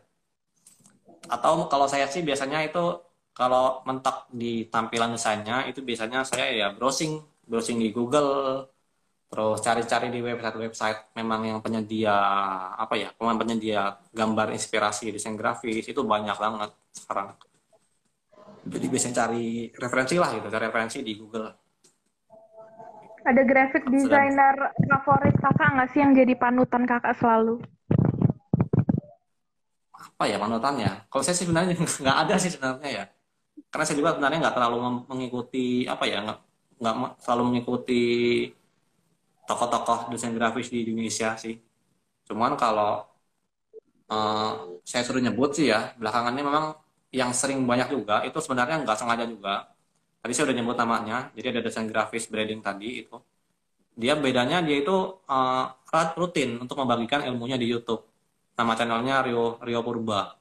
Atau 1.25 1.73
kalau 1.73 1.89
saya 1.89 2.05
sih 2.05 2.21
biasanya 2.21 2.69
itu 2.69 3.01
kalau 3.33 3.81
mentok 3.89 4.29
di 4.29 4.69
tampilan 4.69 5.16
desainnya 5.16 5.64
itu 5.64 5.81
biasanya 5.81 6.21
saya 6.21 6.53
ya 6.53 6.66
browsing 6.77 7.25
browsing 7.49 7.81
di 7.81 7.89
Google 7.97 8.29
terus 9.29 9.61
cari-cari 9.61 10.09
di 10.09 10.24
website-website 10.24 11.12
memang 11.12 11.45
yang 11.45 11.59
penyedia 11.61 12.16
apa 12.74 12.97
ya 12.97 13.12
memang 13.20 13.37
penyedia 13.37 14.01
gambar 14.11 14.57
inspirasi 14.57 15.12
desain 15.12 15.37
grafis 15.37 15.85
itu 15.85 16.01
banyak 16.01 16.37
banget 16.37 16.70
sekarang. 16.97 17.37
Jadi 18.68 18.87
biasanya 18.89 19.16
cari 19.24 19.68
referensi 19.76 20.14
lah 20.16 20.31
gitu 20.33 20.49
cari 20.49 20.64
referensi 20.68 20.99
di 21.05 21.12
Google 21.16 21.68
ada 23.29 23.43
graphic 23.45 23.85
designer 23.93 24.72
favorit 24.89 25.37
kakak 25.37 25.68
nggak 25.76 25.89
sih 25.93 26.01
yang 26.01 26.16
jadi 26.16 26.33
panutan 26.33 26.89
kakak 26.89 27.12
selalu? 27.20 27.61
Apa 29.93 30.24
ya 30.24 30.41
panutannya? 30.41 31.05
Kalau 31.12 31.22
saya 31.22 31.37
sih 31.37 31.45
sebenarnya 31.45 31.76
nggak 32.03 32.18
ada 32.24 32.35
sih 32.41 32.51
sebenarnya 32.57 32.89
ya. 32.89 33.05
Karena 33.68 33.85
saya 33.85 33.97
juga 34.01 34.16
sebenarnya 34.16 34.39
nggak 34.49 34.57
terlalu 34.57 34.76
mengikuti 35.12 35.85
apa 35.85 36.05
ya 36.09 36.24
nggak 36.24 36.39
nggak 36.79 36.95
selalu 37.20 37.43
mengikuti 37.53 38.05
tokoh-tokoh 39.49 40.13
desain 40.13 40.37
grafis 40.37 40.69
di 40.69 40.85
Indonesia 40.85 41.33
sih. 41.41 41.57
Cuman 42.29 42.53
kalau 42.61 43.09
uh, 44.13 44.53
saya 44.85 45.03
suruh 45.03 45.25
nyebut 45.25 45.57
sih 45.57 45.73
ya, 45.73 45.97
belakangan 45.97 46.37
ini 46.37 46.45
memang 46.45 46.77
yang 47.09 47.33
sering 47.33 47.65
banyak 47.65 47.89
juga, 47.89 48.21
itu 48.29 48.37
sebenarnya 48.45 48.85
nggak 48.85 48.99
sengaja 49.01 49.25
juga. 49.25 49.73
Tadi 50.21 50.33
saya 50.37 50.53
udah 50.53 50.57
nyebut 50.61 50.77
namanya, 50.77 51.33
jadi 51.33 51.57
ada 51.57 51.61
desain 51.65 51.89
grafis 51.89 52.29
branding 52.29 52.61
tadi 52.61 53.09
itu. 53.09 53.17
Dia 53.97 54.15
bedanya 54.15 54.61
dia 54.61 54.85
itu 54.85 54.95
uh, 55.25 55.67
rutin 56.15 56.61
untuk 56.61 56.77
membagikan 56.79 57.25
ilmunya 57.25 57.57
di 57.57 57.67
YouTube. 57.67 58.05
Nama 58.55 58.73
channelnya 58.77 59.25
Rio 59.25 59.57
Rio 59.65 59.81
Purba. 59.81 60.37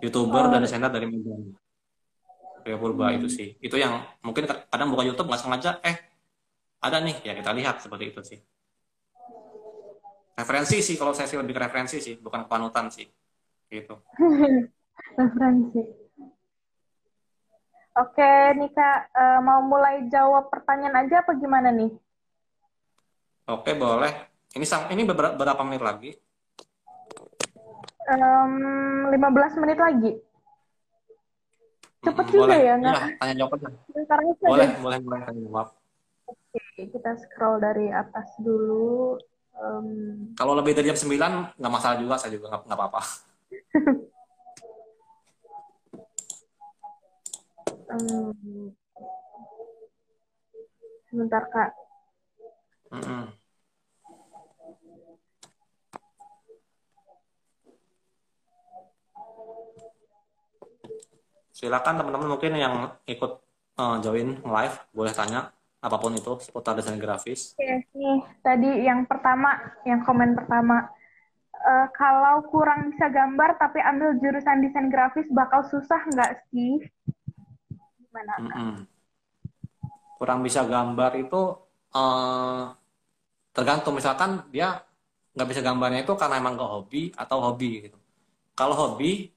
YouTuber 0.00 0.48
oh. 0.48 0.50
dan 0.54 0.64
desainer 0.64 0.88
dari 0.88 1.10
Medan. 1.10 1.52
Rio 2.64 2.76
Purba 2.78 3.10
hmm. 3.10 3.16
itu 3.20 3.28
sih. 3.28 3.48
Itu 3.60 3.76
yang 3.76 4.00
mungkin 4.22 4.46
kadang 4.46 4.88
buka 4.94 5.02
YouTube 5.04 5.28
nggak 5.28 5.42
sengaja, 5.42 5.82
eh 5.84 6.09
ada 6.80 6.98
nih 7.04 7.16
ya 7.20 7.32
kita 7.36 7.52
lihat 7.52 7.76
seperti 7.84 8.04
itu 8.08 8.20
sih. 8.24 8.40
Referensi 10.32 10.80
sih 10.80 10.96
kalau 10.96 11.12
saya 11.12 11.28
sih 11.28 11.36
lebih 11.36 11.52
ke 11.52 11.60
referensi 11.60 12.00
sih 12.00 12.16
bukan 12.16 12.48
panutan 12.48 12.88
sih 12.88 13.04
gitu. 13.68 14.00
Referensi. 15.20 15.80
Oke 18.00 18.30
Nika 18.56 19.12
uh, 19.12 19.40
mau 19.44 19.60
mulai 19.60 20.08
jawab 20.08 20.48
pertanyaan 20.48 21.04
aja 21.04 21.20
apa 21.20 21.36
gimana 21.36 21.68
nih? 21.68 21.92
Oke 23.52 23.76
boleh. 23.76 24.32
Ini 24.56 24.66
ini 24.96 25.02
beberapa, 25.04 25.36
berapa 25.36 25.62
menit 25.62 25.84
lagi? 25.84 26.10
Um, 28.10 29.12
15 29.12 29.62
menit 29.62 29.78
lagi. 29.78 30.12
Cepet 32.00 32.24
hmm, 32.24 32.32
juga 32.32 32.56
boleh. 32.56 32.60
ya 32.64 32.74
nggak 32.80 32.96
ya, 32.96 33.06
tanya 33.20 33.34
jawab 33.36 33.52
aja. 33.60 33.68
Boleh 34.40 34.68
boleh 34.80 34.98
boleh 35.04 35.20
tanya 35.28 35.42
jawab 35.44 35.68
Oke, 36.50 36.90
kita 36.90 37.14
scroll 37.14 37.62
dari 37.62 37.94
atas 37.94 38.34
dulu. 38.42 39.14
Um... 39.54 40.34
Kalau 40.34 40.58
lebih 40.58 40.74
dari 40.74 40.90
jam 40.90 40.98
9, 40.98 41.54
nggak 41.62 41.72
masalah 41.72 41.94
juga, 42.02 42.18
saya 42.18 42.34
juga 42.34 42.58
nggak 42.66 42.74
apa-apa. 42.74 43.00
um... 47.94 48.74
Sebentar, 51.06 51.42
Kak. 51.54 51.70
Mm 52.90 53.02
-hmm. 53.02 53.24
Silakan 61.54 61.94
teman-teman 62.00 62.34
mungkin 62.34 62.58
yang 62.58 62.90
ikut 63.06 63.38
uh, 63.78 64.00
join 64.02 64.42
live, 64.42 64.76
boleh 64.90 65.14
tanya 65.14 65.54
apa 65.80 65.96
pun 65.96 66.12
itu 66.12 66.32
seputar 66.44 66.76
desain 66.76 67.00
grafis? 67.00 67.56
Oke, 67.56 67.88
nih 67.96 68.20
tadi 68.44 68.84
yang 68.84 69.08
pertama, 69.08 69.56
yang 69.88 70.04
komen 70.04 70.36
pertama, 70.36 70.92
uh, 71.56 71.88
kalau 71.96 72.44
kurang 72.52 72.92
bisa 72.92 73.08
gambar 73.08 73.56
tapi 73.56 73.80
ambil 73.80 74.20
jurusan 74.20 74.60
desain 74.60 74.92
grafis 74.92 75.24
bakal 75.32 75.64
susah 75.64 76.04
nggak 76.12 76.32
sih? 76.52 76.84
Gimana? 77.96 78.34
Mm 78.36 78.50
-mm. 78.52 78.74
Kurang 80.20 80.44
bisa 80.44 80.68
gambar 80.68 81.16
itu 81.16 81.42
uh, 81.96 82.76
tergantung 83.56 83.96
misalkan 83.96 84.44
dia 84.52 84.84
nggak 85.32 85.48
bisa 85.48 85.64
gambarnya 85.64 86.04
itu 86.04 86.12
karena 86.12 86.36
emang 86.36 86.60
nggak 86.60 86.72
hobi 86.76 87.08
atau 87.16 87.40
hobi 87.40 87.88
gitu. 87.88 87.96
Kalau 88.52 88.76
hobi 88.76 89.32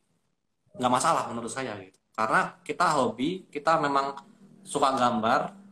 nggak 0.76 0.92
masalah 0.92 1.32
menurut 1.32 1.48
saya 1.48 1.78
gitu. 1.80 1.96
Karena 2.14 2.54
kita 2.62 2.94
hobi, 2.94 3.50
kita 3.50 3.82
memang 3.82 4.14
suka 4.62 4.94
gambar, 4.94 5.63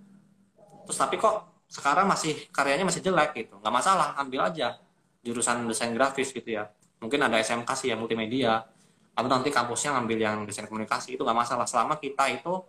terus 0.86 0.98
tapi 0.98 1.16
kok 1.18 1.52
sekarang 1.72 2.04
masih 2.12 2.52
karyanya 2.52 2.84
masih 2.84 3.00
jelek 3.00 3.32
gitu. 3.38 3.56
Nggak 3.64 3.74
masalah 3.74 4.08
ambil 4.20 4.52
aja 4.52 4.76
jurusan 5.24 5.64
desain 5.72 5.96
grafis 5.96 6.36
gitu 6.36 6.60
ya. 6.60 6.68
Mungkin 7.00 7.24
ada 7.24 7.40
SMK 7.40 7.70
sih 7.80 7.88
ya 7.94 7.96
multimedia. 7.96 8.68
Atau 9.16 9.32
nanti 9.32 9.50
kampusnya 9.52 9.96
ngambil 9.96 10.18
yang 10.20 10.38
desain 10.44 10.68
komunikasi 10.68 11.16
itu 11.16 11.24
nggak 11.24 11.40
masalah. 11.48 11.64
Selama 11.64 11.96
kita 11.96 12.28
itu 12.28 12.60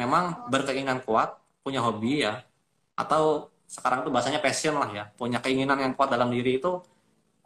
memang 0.00 0.48
berkeinginan 0.48 1.04
kuat 1.04 1.36
punya 1.60 1.84
hobi 1.84 2.24
ya. 2.24 2.40
Atau 2.96 3.52
sekarang 3.68 4.06
itu 4.06 4.10
bahasanya 4.14 4.40
passion 4.40 4.80
lah 4.80 4.88
ya. 4.88 5.04
Punya 5.12 5.44
keinginan 5.44 5.76
yang 5.76 5.92
kuat 5.92 6.08
dalam 6.08 6.32
diri 6.32 6.56
itu 6.56 6.80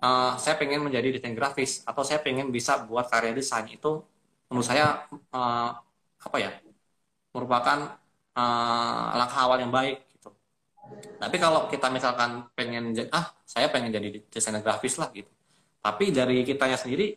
uh, 0.04 0.32
saya 0.38 0.54
pengen 0.62 0.86
menjadi 0.86 1.10
desain 1.18 1.34
grafis. 1.34 1.82
Atau 1.82 2.06
saya 2.06 2.22
pengen 2.22 2.54
bisa 2.54 2.86
buat 2.86 3.10
karya 3.10 3.34
desain 3.34 3.66
itu 3.66 3.98
menurut 4.46 4.66
saya 4.66 5.06
uh, 5.34 5.70
apa 6.20 6.36
ya 6.38 6.50
merupakan 7.30 7.98
uh, 8.34 9.04
langkah 9.14 9.40
awal 9.46 9.62
yang 9.62 9.70
baik 9.70 10.09
tapi 11.20 11.36
kalau 11.36 11.68
kita 11.68 11.92
misalkan 11.92 12.48
pengen 12.56 12.96
ah 13.12 13.28
saya 13.44 13.68
pengen 13.68 13.92
jadi 13.92 14.08
desainer 14.32 14.64
grafis 14.64 14.96
lah 14.96 15.12
gitu. 15.12 15.28
Tapi 15.84 16.12
dari 16.12 16.40
kitanya 16.48 16.76
sendiri 16.80 17.12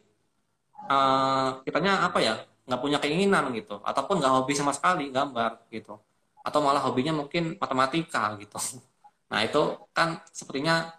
uh, 0.92 1.64
kitanya 1.64 2.04
apa 2.08 2.20
ya 2.20 2.34
nggak 2.68 2.82
punya 2.84 2.98
keinginan 3.00 3.52
gitu. 3.56 3.80
Ataupun 3.80 4.20
nggak 4.20 4.34
hobi 4.34 4.54
sama 4.60 4.76
sekali 4.76 5.08
gambar 5.08 5.72
gitu. 5.72 6.00
Atau 6.44 6.60
malah 6.60 6.84
hobinya 6.84 7.16
mungkin 7.16 7.56
matematika 7.58 8.36
gitu. 8.40 8.60
Nah 9.34 9.42
itu 9.42 9.90
kan 9.98 10.22
sepertinya 10.30 10.94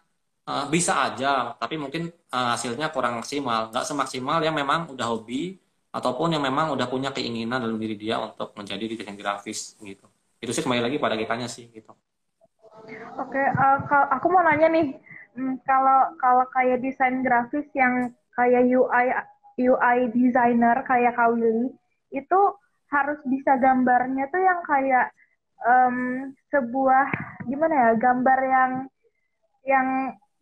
uh, 0.51 0.67
bisa 0.67 1.07
aja 1.07 1.55
tapi 1.55 1.79
mungkin 1.79 2.11
uh, 2.35 2.59
hasilnya 2.59 2.91
kurang 2.91 3.23
maksimal. 3.23 3.71
Nggak 3.71 3.87
semaksimal 3.87 4.43
yang 4.43 4.57
memang 4.59 4.91
udah 4.91 5.07
hobi 5.07 5.55
ataupun 5.95 6.35
yang 6.35 6.43
memang 6.43 6.75
udah 6.75 6.91
punya 6.91 7.15
keinginan 7.15 7.63
dalam 7.63 7.79
diri 7.79 7.95
dia 7.95 8.19
untuk 8.19 8.51
menjadi 8.59 8.91
desainer 8.91 9.15
grafis 9.15 9.79
gitu. 9.79 10.09
Itu 10.43 10.51
sih 10.51 10.67
kembali 10.67 10.83
lagi 10.83 10.97
pada 10.99 11.15
kitanya 11.15 11.47
sih 11.47 11.71
gitu 11.71 11.95
Oke, 13.15 13.41
uh, 13.41 13.79
aku 14.13 14.27
mau 14.29 14.45
nanya 14.45 14.69
nih, 14.69 14.99
hmm, 15.39 15.63
kalau 15.65 16.13
kalau 16.21 16.45
kayak 16.53 16.85
desain 16.85 17.25
grafis 17.25 17.65
yang 17.73 18.13
kayak 18.37 18.67
UI 18.69 19.07
UI 19.57 19.99
designer 20.13 20.83
kayak 20.85 21.15
Kak 21.15 21.33
Willy, 21.33 21.73
itu 22.13 22.41
harus 22.91 23.19
bisa 23.27 23.57
gambarnya 23.59 24.29
tuh 24.29 24.43
yang 24.43 24.61
kayak 24.67 25.15
um, 25.65 25.99
sebuah 26.53 27.07
gimana 27.49 27.75
ya, 27.75 27.91
gambar 27.97 28.41
yang 28.45 28.73
yang 29.65 29.89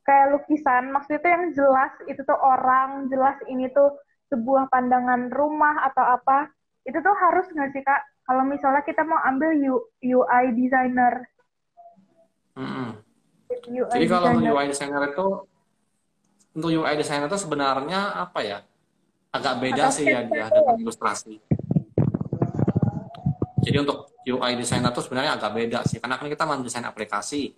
kayak 0.03 0.35
lukisan, 0.35 0.91
maksudnya 0.91 1.23
itu 1.23 1.29
yang 1.31 1.45
jelas 1.55 1.93
itu 2.11 2.21
tuh 2.27 2.39
orang, 2.39 3.07
jelas 3.07 3.39
ini 3.47 3.71
tuh 3.71 3.95
sebuah 4.35 4.67
pandangan 4.73 5.31
rumah 5.31 5.87
atau 5.87 6.19
apa, 6.19 6.51
itu 6.83 6.99
tuh 6.99 7.15
harus 7.15 7.47
nggak 7.55 7.71
sih 7.71 7.85
kak? 7.87 8.03
Kalau 8.27 8.43
misalnya 8.47 8.83
kita 8.83 9.03
mau 9.07 9.19
ambil 9.23 9.55
UI 10.03 10.45
designer 10.59 11.27
Hmm. 12.53 13.01
Jadi 13.69 14.05
kalau 14.09 14.37
untuk 14.37 14.53
UI 14.53 14.67
designer 14.69 15.03
itu 15.09 15.27
untuk 16.53 16.69
UI 16.69 16.95
designer 17.01 17.27
itu 17.29 17.39
sebenarnya 17.41 18.01
apa 18.17 18.41
ya? 18.45 18.59
Agak 19.33 19.65
beda 19.65 19.89
Atau 19.89 19.97
sih 19.97 20.05
ya 20.09 20.21
dia 20.29 20.47
dengan 20.53 20.77
ilustrasi. 20.77 21.41
Jadi 23.63 23.77
untuk 23.81 24.13
UI 24.29 24.53
designer 24.61 24.93
itu 24.93 25.01
sebenarnya 25.01 25.41
agak 25.41 25.51
beda 25.57 25.81
sih 25.89 25.97
karena 26.03 26.21
kan 26.21 26.29
kita 26.29 26.45
mendesain 26.45 26.85
aplikasi. 26.85 27.57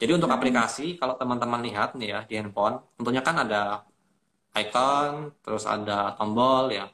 Jadi 0.00 0.16
untuk 0.16 0.32
hmm. 0.32 0.38
aplikasi 0.40 0.96
kalau 0.96 1.20
teman-teman 1.20 1.60
lihat 1.60 1.92
nih 2.00 2.08
ya 2.16 2.20
di 2.24 2.34
handphone, 2.40 2.80
tentunya 2.96 3.20
kan 3.20 3.44
ada 3.44 3.84
icon, 4.56 5.36
terus 5.44 5.68
ada 5.68 6.16
tombol 6.16 6.72
ya, 6.72 6.88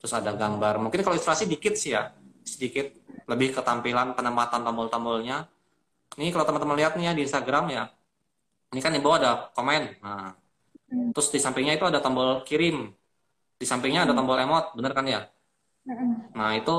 terus 0.00 0.16
ada 0.16 0.32
gambar. 0.32 0.80
Mungkin 0.80 1.04
kalau 1.04 1.20
ilustrasi 1.20 1.44
dikit 1.44 1.76
sih 1.76 1.92
ya, 1.92 2.08
sedikit 2.48 2.88
lebih 3.28 3.52
ketampilan 3.52 4.16
penempatan 4.16 4.64
tombol-tombolnya 4.64 5.44
ini 6.16 6.32
kalau 6.32 6.46
teman-teman 6.48 6.76
lihat 6.80 6.96
nih 6.96 7.10
ya 7.10 7.12
di 7.12 7.22
Instagram 7.28 7.64
ya, 7.68 7.84
ini 8.72 8.80
kan 8.80 8.92
di 8.96 9.00
bawah 9.00 9.16
ada 9.20 9.32
komen. 9.52 10.00
Nah, 10.00 10.32
hmm. 10.88 11.12
terus 11.12 11.28
di 11.28 11.40
sampingnya 11.40 11.76
itu 11.76 11.84
ada 11.84 12.00
tombol 12.00 12.42
kirim. 12.48 12.88
Di 13.58 13.66
sampingnya 13.68 14.08
ada 14.08 14.16
hmm. 14.16 14.18
tombol 14.18 14.38
emot, 14.40 14.64
bener 14.72 14.92
kan 14.96 15.04
ya? 15.04 15.20
Hmm. 15.84 16.32
Nah, 16.32 16.56
itu 16.56 16.74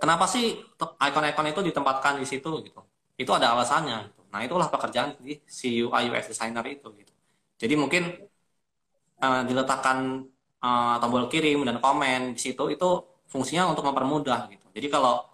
kenapa 0.00 0.24
sih 0.28 0.60
icon-icon 0.78 1.48
itu 1.48 1.60
ditempatkan 1.72 2.20
di 2.20 2.26
situ 2.28 2.50
gitu? 2.64 2.80
Itu 3.16 3.30
ada 3.32 3.56
alasannya. 3.56 4.12
Gitu. 4.12 4.20
Nah, 4.32 4.40
itulah 4.44 4.68
pekerjaan 4.68 5.16
di 5.20 5.40
si 5.46 5.80
UI 5.84 6.10
UX 6.10 6.32
designer 6.32 6.64
itu 6.68 6.90
gitu. 6.96 7.12
Jadi 7.54 7.74
mungkin 7.78 8.02
uh, 9.22 9.42
diletakkan 9.46 10.26
uh, 10.64 10.96
tombol 10.98 11.28
kirim 11.30 11.62
dan 11.64 11.78
komen 11.78 12.34
di 12.34 12.40
situ 12.40 12.64
itu 12.72 12.88
fungsinya 13.28 13.68
untuk 13.70 13.84
mempermudah 13.86 14.48
gitu. 14.50 14.66
Jadi 14.74 14.86
kalau 14.90 15.33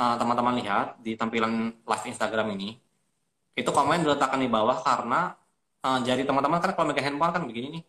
teman 0.00 0.16
eh, 0.16 0.16
teman-teman 0.16 0.54
lihat 0.64 0.86
di 1.04 1.12
tampilan 1.12 1.52
live 1.76 2.04
Instagram 2.08 2.56
ini, 2.56 2.80
itu 3.52 3.68
komen 3.68 4.00
diletakkan 4.00 4.40
di 4.40 4.48
bawah 4.48 4.80
karena 4.80 5.36
uh, 5.84 6.00
jari 6.00 6.24
teman-teman 6.24 6.56
kan 6.56 6.72
kalau 6.72 6.88
megang 6.88 7.12
handphone 7.12 7.32
kan 7.36 7.42
begini 7.44 7.68
nih. 7.76 7.82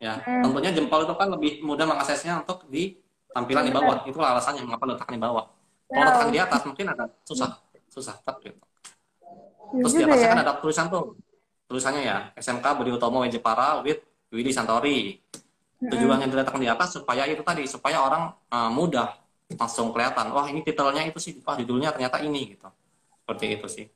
Ya 0.00 0.12
hmm. 0.24 0.42
tentunya 0.48 0.70
jempol 0.72 1.04
itu 1.04 1.14
kan 1.14 1.28
lebih 1.28 1.52
mudah 1.60 1.84
mengaksesnya 1.84 2.40
untuk 2.40 2.64
di 2.72 2.96
tampilan 3.36 3.68
di 3.68 3.72
bawah. 3.76 4.00
itu 4.08 4.16
alasannya 4.16 4.64
mengapa 4.64 4.88
letakkan 4.88 5.14
di 5.20 5.22
bawah. 5.22 5.44
Kalau 5.84 6.00
ya. 6.00 6.04
letakkan 6.08 6.30
di 6.32 6.40
atas 6.40 6.60
mungkin 6.64 6.84
agak 6.96 7.08
susah 7.28 7.50
susah 7.92 8.16
gitu. 8.40 8.56
Ya 9.76 9.82
terus 9.84 9.92
di 9.92 10.02
atasnya 10.08 10.28
ya. 10.28 10.32
kan 10.32 10.40
ada 10.40 10.52
tulisan 10.64 10.86
tuh 10.88 11.14
tulisannya 11.68 12.02
ya 12.08 12.16
SMK 12.40 12.64
Budi 12.80 12.90
Utomo 12.96 13.20
WJ 13.20 13.44
Para 13.44 13.84
with 13.84 14.00
Widi 14.32 14.48
Santori. 14.48 15.20
Tujuannya 15.84 16.32
diletakkan 16.32 16.64
di 16.64 16.70
atas 16.72 16.96
supaya 16.96 17.28
itu 17.28 17.44
tadi 17.44 17.68
supaya 17.68 18.00
orang 18.00 18.32
uh, 18.48 18.72
mudah 18.72 19.23
langsung 19.52 19.92
kelihatan 19.92 20.32
wah 20.32 20.48
ini 20.48 20.64
titelnya 20.64 21.04
itu 21.04 21.20
sih 21.20 21.36
wah 21.44 21.54
judulnya 21.58 21.92
ternyata 21.92 22.20
ini 22.24 22.56
gitu. 22.56 22.66
Seperti 23.20 23.44
itu 23.60 23.66
sih. 23.68 23.86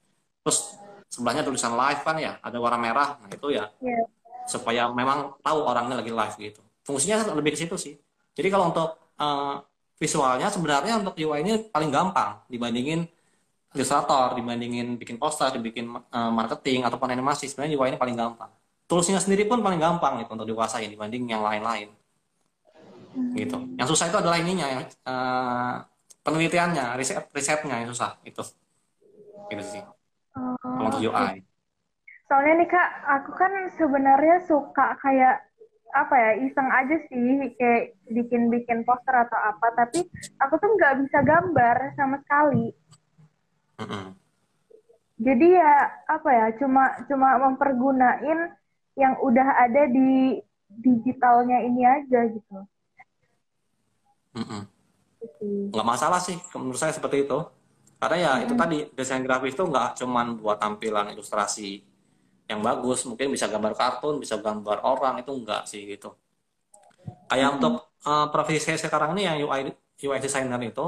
Terus 0.45 0.77
sebelahnya 1.09 1.43
tulisan 1.45 1.73
live 1.73 2.01
kan 2.05 2.17
ya 2.21 2.37
ada 2.45 2.57
warna 2.61 2.77
merah 2.77 3.17
nah 3.17 3.33
itu 3.33 3.49
ya 3.49 3.65
yeah. 3.81 4.05
supaya 4.45 4.93
memang 4.93 5.41
tahu 5.41 5.65
orangnya 5.65 6.05
lagi 6.05 6.13
live 6.13 6.37
gitu. 6.37 6.61
Fungsinya 6.85 7.33
lebih 7.33 7.57
ke 7.57 7.59
situ 7.65 7.77
sih. 7.81 7.95
Jadi 8.37 8.49
kalau 8.53 8.71
untuk 8.71 9.17
uh, 9.19 9.61
visualnya 9.99 10.53
sebenarnya 10.53 11.01
untuk 11.01 11.17
UI 11.19 11.43
ini 11.43 11.53
paling 11.73 11.91
gampang 11.91 12.45
dibandingin 12.47 13.09
ilustrator 13.75 14.33
dibandingin 14.39 14.97
bikin 14.97 15.21
poster 15.21 15.53
dibikin 15.53 15.91
uh, 15.91 16.31
marketing 16.33 16.87
ataupun 16.89 17.13
animasi 17.13 17.51
sebenarnya 17.51 17.75
UI 17.77 17.89
ini 17.97 17.99
paling 17.99 18.17
gampang. 18.17 18.51
Toolsnya 18.89 19.21
sendiri 19.21 19.45
pun 19.45 19.61
paling 19.61 19.77
gampang 19.77 20.25
gitu 20.25 20.33
untuk 20.33 20.49
dikuasai 20.49 20.89
dibanding 20.89 21.29
yang 21.29 21.45
lain-lain 21.45 21.93
gitu. 23.35 23.59
Yang 23.79 23.89
susah 23.95 24.07
itu 24.11 24.19
adalah 24.19 24.37
ininya 24.41 24.67
uh, 25.07 25.75
penelitiannya 26.23 26.97
riset 26.99 27.27
risetnya 27.35 27.83
yang 27.83 27.91
susah 27.91 28.19
itu. 28.27 28.43
Gitu 29.49 29.63
sih. 29.65 29.83
Oh, 30.37 30.55
kalau 30.61 30.89
untuk 30.93 31.03
UI 31.03 31.49
soalnya 32.29 32.61
nih 32.61 32.69
kak 32.69 32.89
aku 33.09 33.31
kan 33.41 33.53
sebenarnya 33.81 34.37
suka 34.45 35.01
kayak 35.01 35.41
apa 35.97 36.15
ya 36.21 36.31
iseng 36.45 36.69
aja 36.69 36.97
sih 37.09 37.57
kayak 37.57 37.97
bikin-bikin 38.13 38.85
poster 38.85 39.17
atau 39.17 39.41
apa 39.41 39.73
tapi 39.73 40.05
aku 40.37 40.55
tuh 40.61 40.69
nggak 40.77 41.01
bisa 41.01 41.25
gambar 41.25 41.97
sama 41.97 42.21
sekali. 42.21 42.77
Mm 43.81 43.87
-hmm. 43.89 44.07
jadi 45.23 45.47
ya 45.65 45.75
apa 46.13 46.31
ya 46.35 46.47
cuma 46.61 46.85
cuma 47.09 47.41
mempergunain 47.41 48.53
yang 48.99 49.15
udah 49.25 49.49
ada 49.65 49.89
di 49.89 50.45
digitalnya 50.69 51.65
ini 51.65 51.83
aja 51.89 52.29
gitu. 52.29 52.59
Mm-mm. 54.39 54.63
Nggak 55.75 55.87
masalah 55.87 56.21
sih 56.23 56.39
menurut 56.55 56.79
saya 56.79 56.95
seperti 56.95 57.27
itu. 57.27 57.39
Karena 57.99 58.17
ya 58.17 58.33
mm. 58.39 58.45
itu 58.47 58.55
tadi 58.55 58.79
desain 58.95 59.23
grafis 59.27 59.59
itu 59.59 59.65
nggak 59.67 59.99
cuman 59.99 60.39
buat 60.39 60.63
tampilan 60.63 61.11
ilustrasi 61.13 61.83
yang 62.49 62.65
bagus, 62.65 63.05
mungkin 63.05 63.29
bisa 63.29 63.51
gambar 63.51 63.77
kartun, 63.77 64.23
bisa 64.23 64.41
gambar 64.41 64.81
orang 64.87 65.21
itu 65.21 65.31
enggak 65.35 65.67
sih 65.69 65.85
gitu. 65.85 66.15
Kayak 67.29 67.49
mm. 67.51 67.57
untuk 67.59 67.75
uh, 68.07 68.27
profesi 68.31 68.73
saya 68.73 68.79
sekarang 68.79 69.19
ini 69.19 69.23
yang 69.27 69.37
UI 69.43 69.61
UI 70.07 70.19
designer 70.23 70.63
itu 70.63 70.87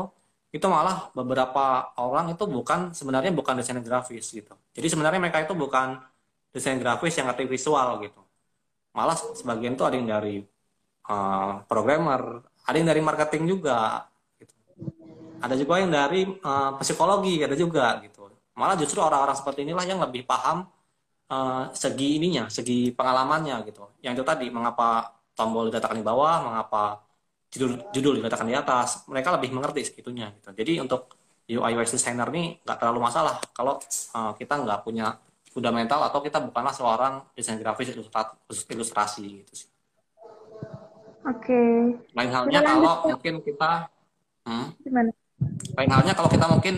itu 0.50 0.66
malah 0.66 1.10
beberapa 1.14 1.94
orang 2.02 2.34
itu 2.34 2.42
bukan 2.46 2.90
sebenarnya 2.90 3.30
bukan 3.30 3.58
desain 3.58 3.78
grafis 3.82 4.30
gitu. 4.30 4.54
Jadi 4.74 4.86
sebenarnya 4.86 5.20
mereka 5.22 5.42
itu 5.42 5.54
bukan 5.54 5.98
desain 6.54 6.78
grafis 6.78 7.14
yang 7.18 7.30
ngerti 7.30 7.46
visual 7.46 8.02
gitu 8.02 8.20
malah 8.94 9.14
sebagian 9.14 9.78
tuh 9.78 9.86
ada 9.86 9.96
yang 9.98 10.08
dari 10.10 10.42
uh, 11.06 11.62
programmer 11.70 12.42
ada 12.70 12.76
yang 12.78 12.88
dari 12.88 13.02
marketing 13.02 13.44
juga 13.50 14.06
gitu. 14.38 14.54
ada 15.42 15.54
juga 15.58 15.82
yang 15.82 15.90
dari 15.90 16.22
uh, 16.30 16.78
psikologi 16.78 17.42
ada 17.42 17.58
juga 17.58 17.98
gitu 18.06 18.30
malah 18.54 18.78
justru 18.78 19.02
orang-orang 19.02 19.34
seperti 19.34 19.66
inilah 19.66 19.84
yang 19.84 19.98
lebih 19.98 20.22
paham 20.22 20.70
uh, 21.30 21.66
segi 21.74 22.22
ininya 22.22 22.46
segi 22.46 22.94
pengalamannya 22.94 23.66
gitu 23.66 23.98
yang 24.06 24.14
itu 24.14 24.22
tadi 24.22 24.46
mengapa 24.48 25.18
tombol 25.34 25.66
diletakkan 25.66 25.98
di 25.98 26.06
bawah 26.06 26.46
mengapa 26.46 27.02
judul 27.50 27.90
judul 27.90 28.22
diletakkan 28.22 28.46
di 28.46 28.54
atas 28.54 29.02
mereka 29.10 29.34
lebih 29.34 29.50
mengerti 29.50 29.90
segitunya 29.90 30.30
gitu 30.38 30.54
jadi 30.54 30.78
untuk 30.86 31.18
UI 31.50 31.74
UX 31.74 31.98
designer 31.98 32.30
ini 32.30 32.62
nggak 32.62 32.78
terlalu 32.78 33.02
masalah 33.02 33.42
kalau 33.50 33.82
uh, 34.14 34.32
kita 34.38 34.54
nggak 34.62 34.86
punya 34.86 35.18
fundamental 35.50 36.06
atau 36.06 36.22
kita 36.22 36.38
bukanlah 36.38 36.70
seorang 36.70 37.14
desain 37.34 37.58
grafis 37.58 37.90
ilustrasi 38.70 39.42
gitu 39.42 39.52
sih. 39.66 39.69
Oke. 41.28 41.52
Okay. 41.52 41.72
Lain 42.16 42.30
halnya 42.32 42.60
kalau 42.64 42.92
mungkin 43.12 43.34
kita 43.44 43.70
hmm, 44.48 44.66
Gimana? 44.80 45.10
Lain 45.76 45.90
halnya 45.92 46.12
kalau 46.16 46.30
kita 46.32 46.46
mungkin 46.48 46.74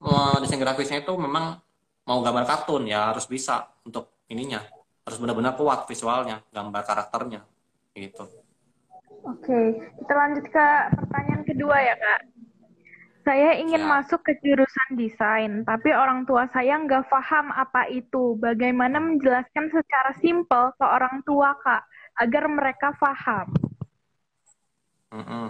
uh, 0.00 0.36
desain 0.40 0.60
grafisnya 0.60 1.04
itu 1.04 1.12
memang 1.16 1.60
mau 2.04 2.20
gambar 2.20 2.44
kartun 2.44 2.88
ya 2.88 3.12
harus 3.12 3.28
bisa 3.28 3.68
untuk 3.84 4.24
ininya. 4.28 4.64
Harus 5.04 5.20
benar-benar 5.20 5.52
kuat 5.60 5.84
visualnya, 5.84 6.40
gambar 6.48 6.80
karakternya 6.80 7.44
gitu. 7.92 8.24
Oke, 9.24 9.48
okay. 9.48 9.66
kita 10.00 10.12
lanjut 10.12 10.44
ke 10.48 10.66
pertanyaan 11.00 11.42
kedua 11.48 11.76
ya, 11.80 11.96
Kak. 11.96 12.20
Saya 13.24 13.56
ingin 13.56 13.80
ya. 13.80 13.88
masuk 13.88 14.20
ke 14.20 14.36
jurusan 14.44 15.00
desain, 15.00 15.64
tapi 15.64 15.96
orang 15.96 16.28
tua 16.28 16.44
saya 16.52 16.76
nggak 16.76 17.08
paham 17.08 17.48
apa 17.56 17.88
itu. 17.88 18.36
Bagaimana 18.36 19.00
menjelaskan 19.00 19.72
secara 19.72 20.12
simpel 20.20 20.76
ke 20.76 20.84
orang 20.84 21.24
tua, 21.24 21.56
Kak, 21.64 21.88
agar 22.20 22.44
mereka 22.52 22.92
paham? 23.00 23.48
Mm 25.14 25.24
-mm. 25.24 25.46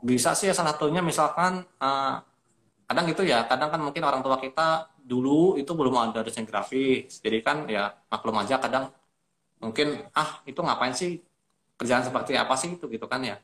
Bisa 0.00 0.32
sih 0.32 0.48
salah 0.50 0.72
satunya 0.74 1.04
misalkan, 1.04 1.62
uh, 1.78 2.14
kadang 2.88 3.04
gitu 3.06 3.22
ya, 3.22 3.44
kadang 3.46 3.70
kan 3.70 3.80
mungkin 3.84 4.02
orang 4.02 4.24
tua 4.24 4.40
kita 4.40 4.88
dulu 5.04 5.60
itu 5.60 5.70
belum 5.76 5.94
ada 6.10 6.24
desain 6.24 6.48
grafis. 6.48 7.20
Jadi 7.20 7.38
kan 7.44 7.68
ya 7.68 7.92
maklum 8.08 8.40
aja 8.40 8.56
kadang 8.56 8.90
mungkin, 9.60 10.08
ah 10.16 10.40
itu 10.48 10.58
ngapain 10.58 10.96
sih 10.96 11.20
kerjaan 11.78 12.02
seperti 12.02 12.34
apa 12.34 12.56
sih 12.56 12.74
itu 12.80 12.88
gitu 12.88 13.06
kan 13.06 13.20
ya. 13.22 13.36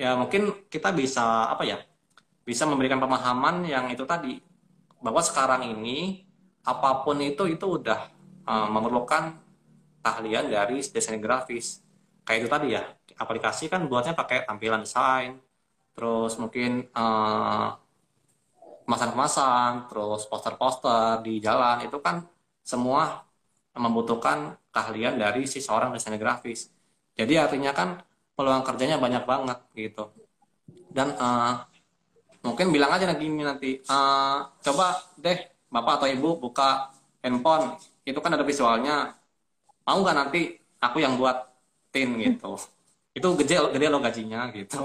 Ya 0.00 0.16
mungkin 0.16 0.66
kita 0.72 0.90
bisa, 0.96 1.52
apa 1.52 1.62
ya, 1.68 1.78
bisa 2.48 2.64
memberikan 2.64 2.98
pemahaman 2.98 3.68
yang 3.68 3.86
itu 3.92 4.02
tadi 4.08 4.40
bahwa 5.04 5.20
sekarang 5.20 5.62
ini 5.68 6.24
apa 6.64 7.04
pun 7.04 7.18
itu 7.20 7.44
itu 7.50 7.66
udah 7.78 8.00
uh, 8.48 8.68
memerlukan 8.70 9.34
keahlian 10.02 10.50
dari 10.50 10.78
desain 10.82 11.18
grafis 11.22 11.82
kayak 12.22 12.38
itu 12.46 12.48
tadi 12.50 12.66
ya 12.76 12.82
aplikasi 13.18 13.70
kan 13.72 13.86
buatnya 13.86 14.14
pakai 14.14 14.46
tampilan 14.46 14.82
desain 14.82 15.38
terus 15.92 16.40
mungkin 16.40 16.88
uh, 16.94 17.76
kemasan-kemasan 18.86 19.88
terus 19.88 20.26
poster-poster 20.26 21.22
di 21.22 21.38
jalan 21.38 21.86
itu 21.86 21.98
kan 22.02 22.26
semua 22.62 23.24
membutuhkan 23.72 24.56
keahlian 24.68 25.16
dari 25.16 25.48
si 25.48 25.64
seorang 25.64 25.96
desain 25.96 26.16
grafis. 26.20 26.68
Jadi 27.16 27.40
artinya 27.40 27.72
kan 27.72 28.00
peluang 28.36 28.64
kerjanya 28.64 29.00
banyak 29.00 29.24
banget 29.24 29.58
gitu. 29.76 30.12
Dan 30.92 31.16
uh, 31.16 31.64
mungkin 32.44 32.68
bilang 32.68 32.92
aja 32.92 33.08
nanti 33.08 33.28
nanti 33.32 33.70
uh, 33.88 34.48
coba 34.60 35.00
deh 35.16 35.38
bapak 35.72 36.04
atau 36.04 36.08
ibu 36.08 36.36
buka 36.36 36.92
handphone 37.24 37.76
itu 38.04 38.18
kan 38.20 38.36
ada 38.36 38.44
visualnya. 38.44 39.16
Mau 39.88 40.04
nggak 40.04 40.16
nanti 40.16 40.56
aku 40.80 41.00
yang 41.00 41.16
buat 41.16 41.51
tin 41.92 42.16
gitu 42.18 42.56
itu 43.12 43.28
gede 43.44 43.56
gede 43.76 43.86
lo 43.92 44.00
gajinya 44.00 44.48
gitu 44.56 44.80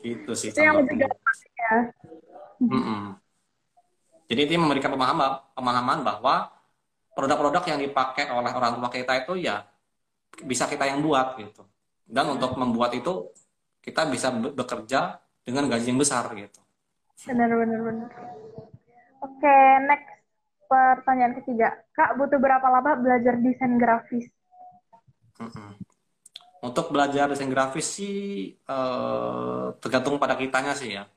gitu 0.00 0.32
sih 0.32 0.54
itu 0.54 0.60
yang 0.62 0.80
lebih 0.80 1.04
ya 1.04 1.74
mm 2.62 2.70
-mm. 2.70 3.02
jadi 4.30 4.40
ini 4.46 4.56
memberikan 4.56 4.94
pemahaman 4.94 5.42
pemahaman 5.52 5.98
bahwa 6.06 6.34
produk-produk 7.12 7.76
yang 7.76 7.78
dipakai 7.82 8.30
oleh 8.30 8.54
orang 8.54 8.78
tua 8.78 8.88
kita 8.88 9.12
itu 9.26 9.44
ya 9.44 9.66
bisa 10.46 10.70
kita 10.70 10.86
yang 10.86 11.02
buat 11.02 11.36
gitu 11.36 11.66
dan 12.06 12.30
untuk 12.30 12.54
membuat 12.56 12.94
itu 12.94 13.28
kita 13.80 14.06
bisa 14.08 14.30
bekerja 14.32 15.18
dengan 15.46 15.66
gaji 15.70 15.86
yang 15.90 16.00
besar 16.00 16.28
gitu. 16.36 16.60
Benar 17.26 17.50
benar 17.52 17.80
benar. 17.80 18.10
Oke, 19.20 19.56
next 19.88 20.10
pertanyaan 20.68 21.34
ketiga. 21.42 21.68
Kak, 21.92 22.16
butuh 22.16 22.40
berapa 22.40 22.64
lama 22.64 22.96
belajar 23.00 23.36
desain 23.40 23.76
grafis? 23.76 24.28
Untuk 26.60 26.92
belajar 26.92 27.32
desain 27.32 27.48
grafis 27.48 27.88
sih 27.88 28.52
eh, 28.52 29.66
tergantung 29.80 30.20
pada 30.20 30.36
kitanya 30.36 30.76
sih 30.76 30.96
ya. 30.96 31.08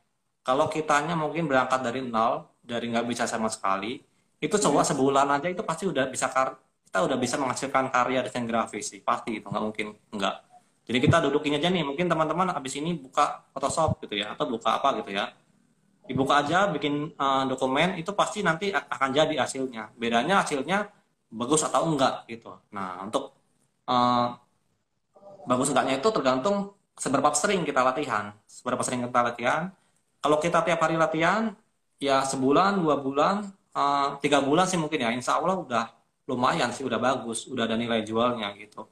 Kalau 0.43 0.67
kitanya 0.67 1.15
mungkin 1.15 1.47
berangkat 1.47 1.83
dari 1.83 2.03
nol, 2.03 2.47
dari 2.63 2.91
nggak 2.91 3.07
bisa 3.07 3.23
sama 3.27 3.47
sekali, 3.47 3.99
itu 4.43 4.55
coba 4.59 4.83
sebulan 4.83 5.27
aja 5.39 5.47
itu 5.47 5.63
pasti 5.63 5.87
udah 5.87 6.07
bisa 6.11 6.27
kar 6.31 6.59
kita 6.87 6.99
udah 7.03 7.17
bisa 7.17 7.35
menghasilkan 7.39 7.91
karya 7.91 8.19
desain 8.23 8.43
grafis 8.43 8.91
sih, 8.91 8.99
pasti 8.99 9.39
itu 9.39 9.47
nggak 9.47 9.63
mungkin 9.63 9.87
nggak 10.13 10.35
jadi 10.83 10.99
kita 10.99 11.17
dudukin 11.23 11.55
aja 11.55 11.71
nih, 11.71 11.83
mungkin 11.87 12.11
teman-teman 12.11 12.51
habis 12.51 12.75
ini 12.75 12.91
buka 12.99 13.47
Photoshop 13.55 14.03
gitu 14.03 14.19
ya, 14.19 14.35
atau 14.35 14.51
buka 14.51 14.83
apa 14.83 14.99
gitu 14.99 15.15
ya. 15.15 15.31
Dibuka 16.03 16.43
aja, 16.43 16.67
bikin 16.67 17.15
uh, 17.15 17.47
dokumen, 17.47 17.95
itu 17.95 18.11
pasti 18.11 18.43
nanti 18.43 18.75
akan 18.75 19.09
jadi 19.15 19.31
hasilnya. 19.39 19.95
Bedanya 19.95 20.43
hasilnya 20.43 20.91
bagus 21.31 21.63
atau 21.63 21.87
enggak 21.87 22.27
gitu. 22.27 22.51
Nah, 22.75 22.99
untuk 23.07 23.42
uh, 23.87 24.37
bagus 25.47 25.67
enggaknya 25.71 25.99
itu 25.99 26.09
tergantung 26.11 26.75
seberapa 26.97 27.33
sering 27.35 27.67
kita 27.67 27.81
latihan. 27.83 28.33
Seberapa 28.47 28.81
sering 28.85 29.05
kita 29.05 29.21
latihan. 29.23 29.61
Kalau 30.23 30.37
kita 30.39 30.63
tiap 30.63 30.79
hari 30.79 30.95
latihan, 30.95 31.51
ya 31.99 32.23
sebulan, 32.23 32.79
dua 32.79 32.95
bulan, 32.99 33.43
eh, 33.75 34.07
tiga 34.23 34.39
bulan 34.39 34.65
sih 34.69 34.79
mungkin 34.79 35.03
ya. 35.03 35.09
Insya 35.11 35.39
Allah 35.39 35.59
udah 35.59 35.83
lumayan 36.31 36.71
sih 36.71 36.87
udah 36.87 36.99
bagus 37.03 37.51
udah 37.51 37.67
ada 37.67 37.75
nilai 37.75 37.99
jualnya 38.07 38.55
gitu. 38.55 38.87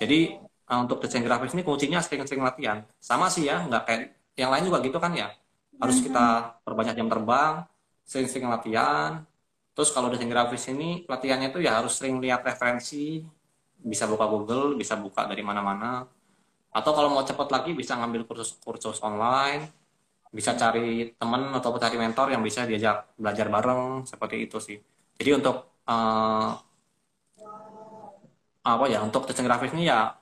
Jadi 0.00 0.40
eh, 0.40 0.78
untuk 0.80 1.04
desain 1.04 1.20
grafis 1.20 1.52
ini 1.52 1.62
kuncinya 1.66 2.00
sering-sering 2.00 2.44
latihan. 2.44 2.80
Sama 2.96 3.28
sih 3.28 3.44
ya 3.50 3.60
nggak 3.68 3.82
kayak 3.84 4.02
yang 4.40 4.50
lain 4.52 4.64
juga 4.72 4.78
gitu 4.80 4.96
kan 4.96 5.12
ya. 5.12 5.28
Harus 5.80 6.00
kita 6.00 6.56
perbanyak 6.64 6.94
jam 6.96 7.08
terbang 7.12 7.54
sering-sering 8.08 8.48
latihan. 8.48 9.24
Terus 9.76 9.90
kalau 9.92 10.08
desain 10.12 10.28
grafis 10.32 10.64
ini 10.72 11.04
latihannya 11.04 11.48
tuh 11.52 11.60
ya 11.64 11.76
harus 11.80 11.92
sering 11.96 12.20
lihat 12.24 12.40
referensi 12.44 13.24
bisa 13.82 14.04
buka 14.10 14.26
Google 14.28 14.76
bisa 14.80 14.94
buka 15.00 15.24
dari 15.30 15.42
mana-mana 15.44 16.04
atau 16.70 16.92
kalau 16.96 17.10
mau 17.14 17.24
cepet 17.26 17.48
lagi 17.54 17.70
bisa 17.74 17.98
ngambil 17.98 18.22
kursus-kursus 18.28 19.02
online 19.02 19.70
bisa 20.30 20.54
cari 20.58 21.12
teman 21.18 21.50
atau 21.58 21.74
cari 21.78 21.96
mentor 21.98 22.30
yang 22.34 22.42
bisa 22.44 22.66
diajak 22.68 23.10
belajar 23.18 23.46
bareng 23.50 24.06
seperti 24.06 24.36
itu 24.46 24.58
sih 24.62 24.78
jadi 25.18 25.30
untuk 25.40 25.56
eh, 25.90 26.50
apa 28.60 28.84
ya 28.92 29.00
untuk 29.06 29.24
desain 29.28 29.46
grafis 29.48 29.72
ini 29.76 29.88
ya 29.88 30.12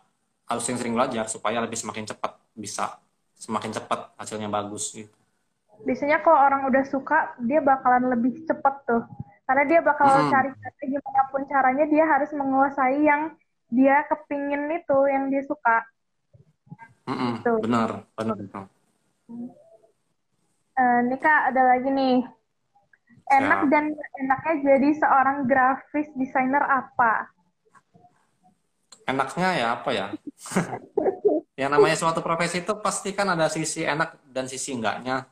harus 0.49 0.63
sering-sering 0.65 0.95
belajar 0.97 1.25
supaya 1.29 1.59
lebih 1.65 1.79
semakin 1.79 2.05
cepat 2.11 2.33
bisa 2.55 2.99
semakin 3.39 3.71
cepat 3.75 4.15
hasilnya 4.19 4.49
bagus 4.51 4.95
gitu. 4.95 5.15
Biasanya 5.87 6.19
kalau 6.25 6.39
orang 6.47 6.63
udah 6.71 6.85
suka, 6.95 7.17
dia 7.49 7.61
bakalan 7.71 8.05
lebih 8.15 8.33
cepet 8.49 8.75
tuh. 8.89 9.03
Karena 9.47 9.63
dia 9.71 9.81
bakal 9.89 10.09
Mm-mm. 10.09 10.29
cari 10.31 10.49
gimana 10.95 11.23
pun 11.33 11.43
caranya, 11.53 11.85
dia 11.93 12.05
harus 12.13 12.31
menguasai 12.41 12.99
yang 13.11 13.23
dia 13.69 14.05
kepingin 14.09 14.69
itu, 14.73 14.99
yang 15.09 15.29
dia 15.33 15.43
suka. 15.45 15.85
Mm-mm, 17.09 17.41
Tuh. 17.41 17.61
benar 17.65 18.05
benar 18.17 18.37
benar. 18.37 18.65
Ini 20.79 21.17
Kak, 21.19 21.41
ada 21.53 21.63
lagi 21.75 21.89
nih. 21.89 22.19
Enak 23.29 23.61
Siap. 23.65 23.73
dan 23.73 23.85
enaknya 23.93 24.55
jadi 24.65 24.91
seorang 24.97 25.45
grafis 25.45 26.09
designer 26.17 26.65
apa? 26.65 27.29
enaknya 29.09 29.49
ya 29.57 29.67
apa 29.81 29.91
ya 29.97 30.07
yang 31.61 31.73
namanya 31.73 31.97
suatu 31.97 32.21
profesi 32.21 32.61
itu 32.61 32.73
pasti 32.85 33.17
kan 33.17 33.33
ada 33.33 33.49
sisi 33.49 33.81
enak 33.83 34.21
dan 34.29 34.45
sisi 34.45 34.77
enggaknya 34.77 35.25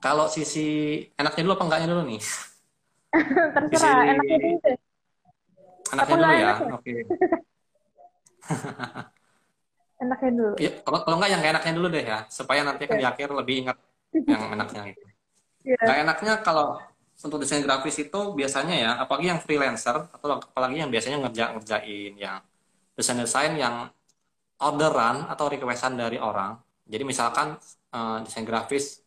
kalau 0.00 0.32
sisi 0.32 0.96
enaknya 1.12 1.44
dulu 1.44 1.54
apa 1.60 1.64
enggaknya 1.68 1.88
dulu 1.92 2.02
nih 2.08 2.22
Terserah, 3.54 4.00
Sisi- 4.00 4.08
enaknya 4.16 4.36
dulu 4.40 4.56
enaknya 5.94 6.14
Aku 6.14 6.14
dulu 6.22 6.34
ya 6.34 6.40
ya? 6.42 6.52
oke 6.76 6.90
Enaknya 9.98 10.30
dulu. 10.30 10.54
Ya, 10.62 10.70
kalau 10.86 10.98
kalau 11.02 11.16
enggak 11.18 11.30
yang 11.34 11.42
enaknya 11.42 11.72
dulu 11.74 11.88
deh 11.90 12.04
ya 12.06 12.18
supaya 12.30 12.60
nanti 12.62 12.82
kan 12.86 12.96
di 13.02 13.06
akhir 13.06 13.28
lebih 13.34 13.54
ingat 13.66 13.76
yang 14.30 14.42
enaknya 14.54 14.82
itu 14.94 15.06
Iya. 15.66 15.74
nggak 15.84 15.98
enaknya 16.06 16.34
kalau 16.46 16.80
untuk 17.20 17.42
desain 17.42 17.60
grafis 17.66 17.98
itu 18.00 18.20
biasanya 18.32 18.74
ya 18.78 18.90
apalagi 19.02 19.26
yang 19.28 19.42
freelancer 19.42 20.06
atau 20.08 20.38
apalagi 20.40 20.80
yang 20.80 20.88
biasanya 20.88 21.18
ngerja 21.28 21.44
ngerjain 21.58 22.12
yang 22.16 22.38
desain-desain 22.96 23.52
yang 23.58 23.90
orderan 24.62 25.26
atau 25.28 25.50
requestan 25.50 25.98
dari 25.98 26.16
orang 26.16 26.56
jadi 26.88 27.02
misalkan 27.04 27.58
eh, 27.92 28.18
desain 28.24 28.46
grafis 28.48 29.02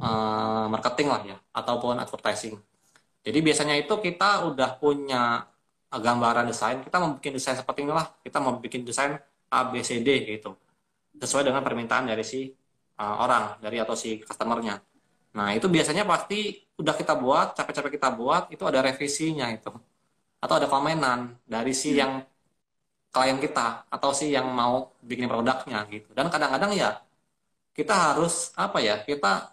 eh, 0.00 0.66
marketing 0.70 1.08
lah 1.10 1.22
ya 1.26 1.36
ataupun 1.56 1.98
advertising 2.00 2.56
jadi 3.26 3.38
biasanya 3.42 3.74
itu 3.80 3.94
kita 4.00 4.46
udah 4.48 4.70
punya 4.80 5.49
gambaran 5.90 6.46
desain 6.46 6.78
kita 6.86 7.02
mau 7.02 7.18
bikin 7.18 7.34
desain 7.34 7.58
seperti 7.58 7.82
inilah 7.82 8.06
kita 8.22 8.38
mau 8.38 8.54
bikin 8.62 8.86
desain 8.86 9.18
A 9.50 9.66
B 9.66 9.82
C 9.82 9.98
D 9.98 10.22
gitu 10.22 10.54
sesuai 11.18 11.50
dengan 11.50 11.66
permintaan 11.66 12.06
dari 12.06 12.22
si 12.22 12.46
uh, 13.02 13.16
orang 13.18 13.58
dari 13.58 13.82
atau 13.82 13.98
si 13.98 14.22
customernya. 14.22 14.78
Nah 15.34 15.50
itu 15.50 15.66
biasanya 15.66 16.06
pasti 16.06 16.62
udah 16.78 16.94
kita 16.94 17.18
buat 17.18 17.58
capek-capek 17.58 17.98
kita 17.98 18.08
buat 18.14 18.46
itu 18.54 18.62
ada 18.62 18.86
revisinya 18.86 19.50
itu 19.50 19.74
atau 20.38 20.54
ada 20.54 20.70
komenan 20.70 21.34
dari 21.42 21.74
si 21.74 21.98
yang 21.98 22.22
klien 23.10 23.42
kita 23.42 23.90
atau 23.90 24.14
si 24.14 24.30
yang 24.30 24.46
mau 24.46 24.94
bikin 25.02 25.26
produknya 25.26 25.82
gitu. 25.90 26.14
Dan 26.14 26.30
kadang-kadang 26.30 26.70
ya 26.70 27.02
kita 27.74 28.14
harus 28.14 28.54
apa 28.54 28.78
ya 28.78 29.02
kita 29.02 29.50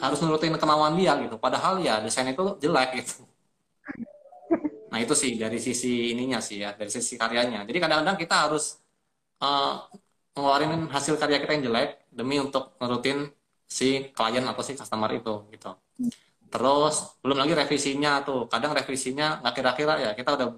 harus 0.00 0.18
nurutin 0.24 0.56
kemauan 0.56 0.96
dia 0.96 1.12
gitu. 1.20 1.36
Padahal 1.36 1.76
ya 1.84 2.00
desain 2.00 2.24
itu 2.32 2.56
jelek 2.64 3.04
gitu. 3.04 3.27
Nah 4.88 4.98
itu 5.04 5.12
sih 5.12 5.36
dari 5.36 5.58
sisi 5.60 6.12
ininya 6.12 6.40
sih 6.40 6.64
ya 6.64 6.72
dari 6.78 6.88
sisi 6.88 7.14
karyanya. 7.20 7.64
Jadi 7.68 7.78
kadang-kadang 7.82 8.16
kita 8.16 8.36
harus 8.48 8.64
eh, 9.42 9.74
ngeluarin 10.34 10.72
hasil 10.94 11.14
karya 11.20 11.38
kita 11.42 11.52
yang 11.58 11.64
jelek 11.70 11.90
demi 12.14 12.36
untuk 12.40 12.78
nurutin 12.80 13.28
si 13.68 14.08
klien 14.16 14.44
atau 14.48 14.62
si 14.64 14.72
customer 14.78 15.10
itu 15.12 15.34
gitu. 15.52 15.70
Terus 16.48 16.94
belum 17.20 17.36
lagi 17.42 17.52
revisinya 17.52 18.24
tuh. 18.24 18.48
Kadang 18.48 18.72
revisinya 18.72 19.44
nggak 19.44 19.54
kira-kira 19.58 19.94
ya 20.04 20.10
kita 20.16 20.30
udah 20.38 20.48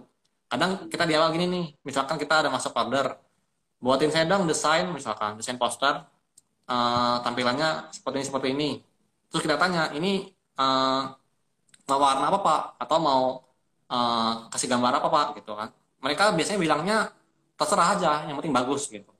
kadang 0.50 0.70
kita 0.90 1.04
di 1.06 1.14
awal 1.14 1.30
gini 1.30 1.46
nih, 1.46 1.66
misalkan 1.86 2.18
kita 2.18 2.42
ada 2.42 2.50
masuk 2.50 2.74
order, 2.74 3.14
buatin 3.78 4.10
saya 4.10 4.26
dong 4.26 4.50
desain 4.50 4.86
misalkan 4.90 5.38
desain 5.38 5.58
poster 5.58 5.94
eh, 6.70 7.16
tampilannya 7.24 7.90
seperti 7.94 8.16
ini 8.22 8.26
seperti 8.30 8.48
ini. 8.54 8.70
Terus 9.30 9.42
kita 9.46 9.56
tanya 9.58 9.90
ini 9.98 10.30
eh, 10.60 11.02
mau 11.88 11.98
warna 11.98 12.30
apa 12.30 12.38
pak 12.46 12.60
atau 12.86 12.98
mau 13.02 13.22
eh, 13.92 14.30
kasih 14.52 14.68
gambar 14.72 14.92
apa 14.98 15.08
pak 15.14 15.26
gitu 15.38 15.52
kan. 15.60 15.68
Mereka 16.04 16.22
biasanya 16.36 16.60
bilangnya 16.64 16.96
terserah 17.58 17.88
aja, 17.94 18.10
yang 18.28 18.36
penting 18.40 18.54
bagus 18.58 18.82
gitu. 18.94 19.10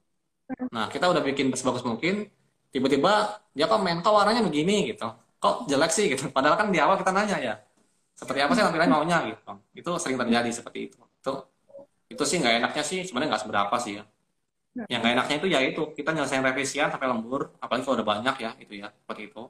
Nah, 0.74 0.86
kita 0.92 1.06
udah 1.12 1.22
bikin 1.28 1.46
sebagus 1.58 1.82
mungkin, 1.86 2.26
tiba-tiba 2.74 3.12
dia 3.56 3.66
komen, 3.70 4.02
kok 4.04 4.12
warnanya 4.14 4.42
begini 4.46 4.92
gitu. 4.94 5.06
Kok 5.42 5.54
jelek 5.70 5.90
sih 5.96 6.06
gitu. 6.12 6.30
Padahal 6.36 6.56
kan 6.60 6.68
di 6.74 6.78
awal 6.82 6.96
kita 7.00 7.10
nanya 7.16 7.36
ya, 7.40 7.54
seperti 8.18 8.40
apa 8.44 8.52
sih 8.56 8.62
tampilannya 8.66 8.92
maunya 8.94 9.18
gitu. 9.30 9.50
Itu 9.76 9.90
sering 10.02 10.18
terjadi 10.20 10.50
seperti 10.52 10.78
itu. 10.92 10.98
Itu 11.20 11.30
itu 12.12 12.22
sih 12.28 12.36
nggak 12.42 12.54
enaknya 12.62 12.82
sih, 12.90 13.00
sebenarnya 13.06 13.30
nggak 13.36 13.44
seberapa 13.46 13.76
sih 13.84 13.92
ya. 14.00 14.04
Yang 14.90 14.98
nggak 15.02 15.14
enaknya 15.16 15.34
itu 15.40 15.48
ya 15.54 15.60
itu, 15.68 15.82
kita 15.98 16.10
nyelesain 16.14 16.44
revisian 16.44 16.88
sampai 16.92 17.08
lembur, 17.12 17.42
apalagi 17.62 17.82
kalau 17.86 17.96
udah 18.00 18.08
banyak 18.12 18.36
ya, 18.44 18.50
itu 18.62 18.72
ya, 18.82 18.88
seperti 19.02 19.22
itu. 19.32 19.40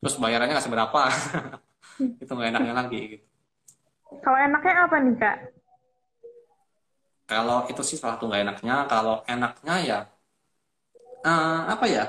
Terus 0.00 0.14
bayarannya 0.22 0.52
nggak 0.56 0.66
seberapa. 0.68 1.00
itu 2.22 2.30
nggak 2.36 2.50
enaknya 2.54 2.74
lagi 2.80 2.98
gitu. 3.18 3.27
Kalau 4.08 4.38
enaknya 4.40 4.74
apa 4.88 4.96
nih, 5.04 5.14
Kak? 5.20 5.36
Kalau 7.28 7.68
itu 7.68 7.82
sih 7.84 8.00
salah 8.00 8.16
satu 8.16 8.24
nggak 8.32 8.42
enaknya. 8.48 8.76
Kalau 8.88 9.20
enaknya 9.28 9.74
ya 9.84 9.98
eh, 11.24 11.60
apa 11.68 11.84
ya? 11.88 12.04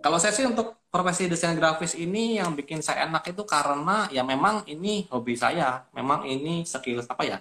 Kalau 0.00 0.16
saya 0.22 0.32
sih 0.32 0.46
untuk 0.46 0.78
profesi 0.88 1.26
desain 1.28 1.56
grafis 1.58 1.92
ini 1.98 2.38
yang 2.40 2.54
bikin 2.56 2.80
saya 2.80 3.04
enak 3.10 3.26
itu 3.28 3.42
karena 3.44 4.06
ya 4.08 4.22
memang 4.22 4.64
ini 4.70 5.04
hobi 5.12 5.34
saya, 5.36 5.84
memang 5.92 6.24
ini 6.24 6.62
skill 6.64 7.02
apa 7.04 7.22
ya? 7.26 7.38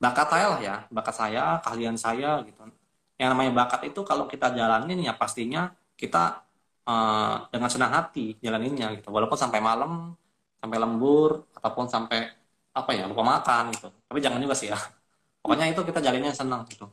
Bakat 0.00 0.28
saya 0.32 0.46
lah 0.56 0.60
ya, 0.60 0.76
bakat 0.92 1.14
saya, 1.16 1.42
keahlian 1.64 1.96
saya 1.96 2.40
gitu. 2.44 2.60
Yang 3.20 3.28
namanya 3.36 3.52
bakat 3.64 3.80
itu 3.92 4.00
kalau 4.04 4.24
kita 4.28 4.52
jalanin 4.52 5.00
ya 5.00 5.12
pastinya 5.16 5.72
kita 5.96 6.44
eh, 6.88 7.36
dengan 7.52 7.70
senang 7.72 7.92
hati 7.96 8.36
jalaninnya 8.44 9.00
gitu. 9.00 9.08
Walaupun 9.12 9.38
sampai 9.38 9.60
malam, 9.64 10.12
sampai 10.60 10.76
lembur 10.76 11.48
ataupun 11.56 11.86
sampai 11.88 12.39
apa 12.84 12.90
ya 12.96 13.04
lupa 13.06 13.22
makan 13.22 13.70
gitu. 13.74 13.88
Tapi 14.08 14.18
jangan 14.18 14.40
juga 14.42 14.54
sih 14.56 14.68
ya. 14.72 14.78
Pokoknya 15.40 15.72
itu 15.72 15.80
kita 15.84 16.00
jalannya 16.04 16.32
senang 16.34 16.66
gitu. 16.68 16.88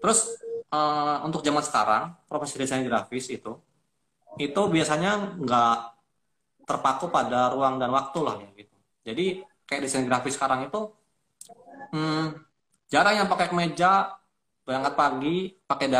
Terus 0.00 0.40
eh, 0.70 1.16
untuk 1.26 1.40
zaman 1.44 1.62
sekarang 1.64 2.04
profesi 2.30 2.56
desain 2.56 2.84
grafis 2.86 3.28
itu 3.32 3.52
itu 4.38 4.62
biasanya 4.70 5.36
nggak 5.42 5.76
terpaku 6.64 7.10
pada 7.10 7.50
ruang 7.50 7.82
dan 7.82 7.90
waktu 7.90 8.18
lah 8.22 8.38
ya 8.38 8.48
gitu. 8.54 8.76
Jadi 9.02 9.26
kayak 9.66 9.82
desain 9.82 10.06
grafis 10.06 10.38
sekarang 10.38 10.70
itu 10.70 10.80
hmm, 11.90 12.38
jarang 12.86 13.18
yang 13.18 13.28
pakai 13.28 13.50
kemeja 13.50 14.14
berangkat 14.62 14.94
pagi 14.94 15.50
pakai 15.66 15.90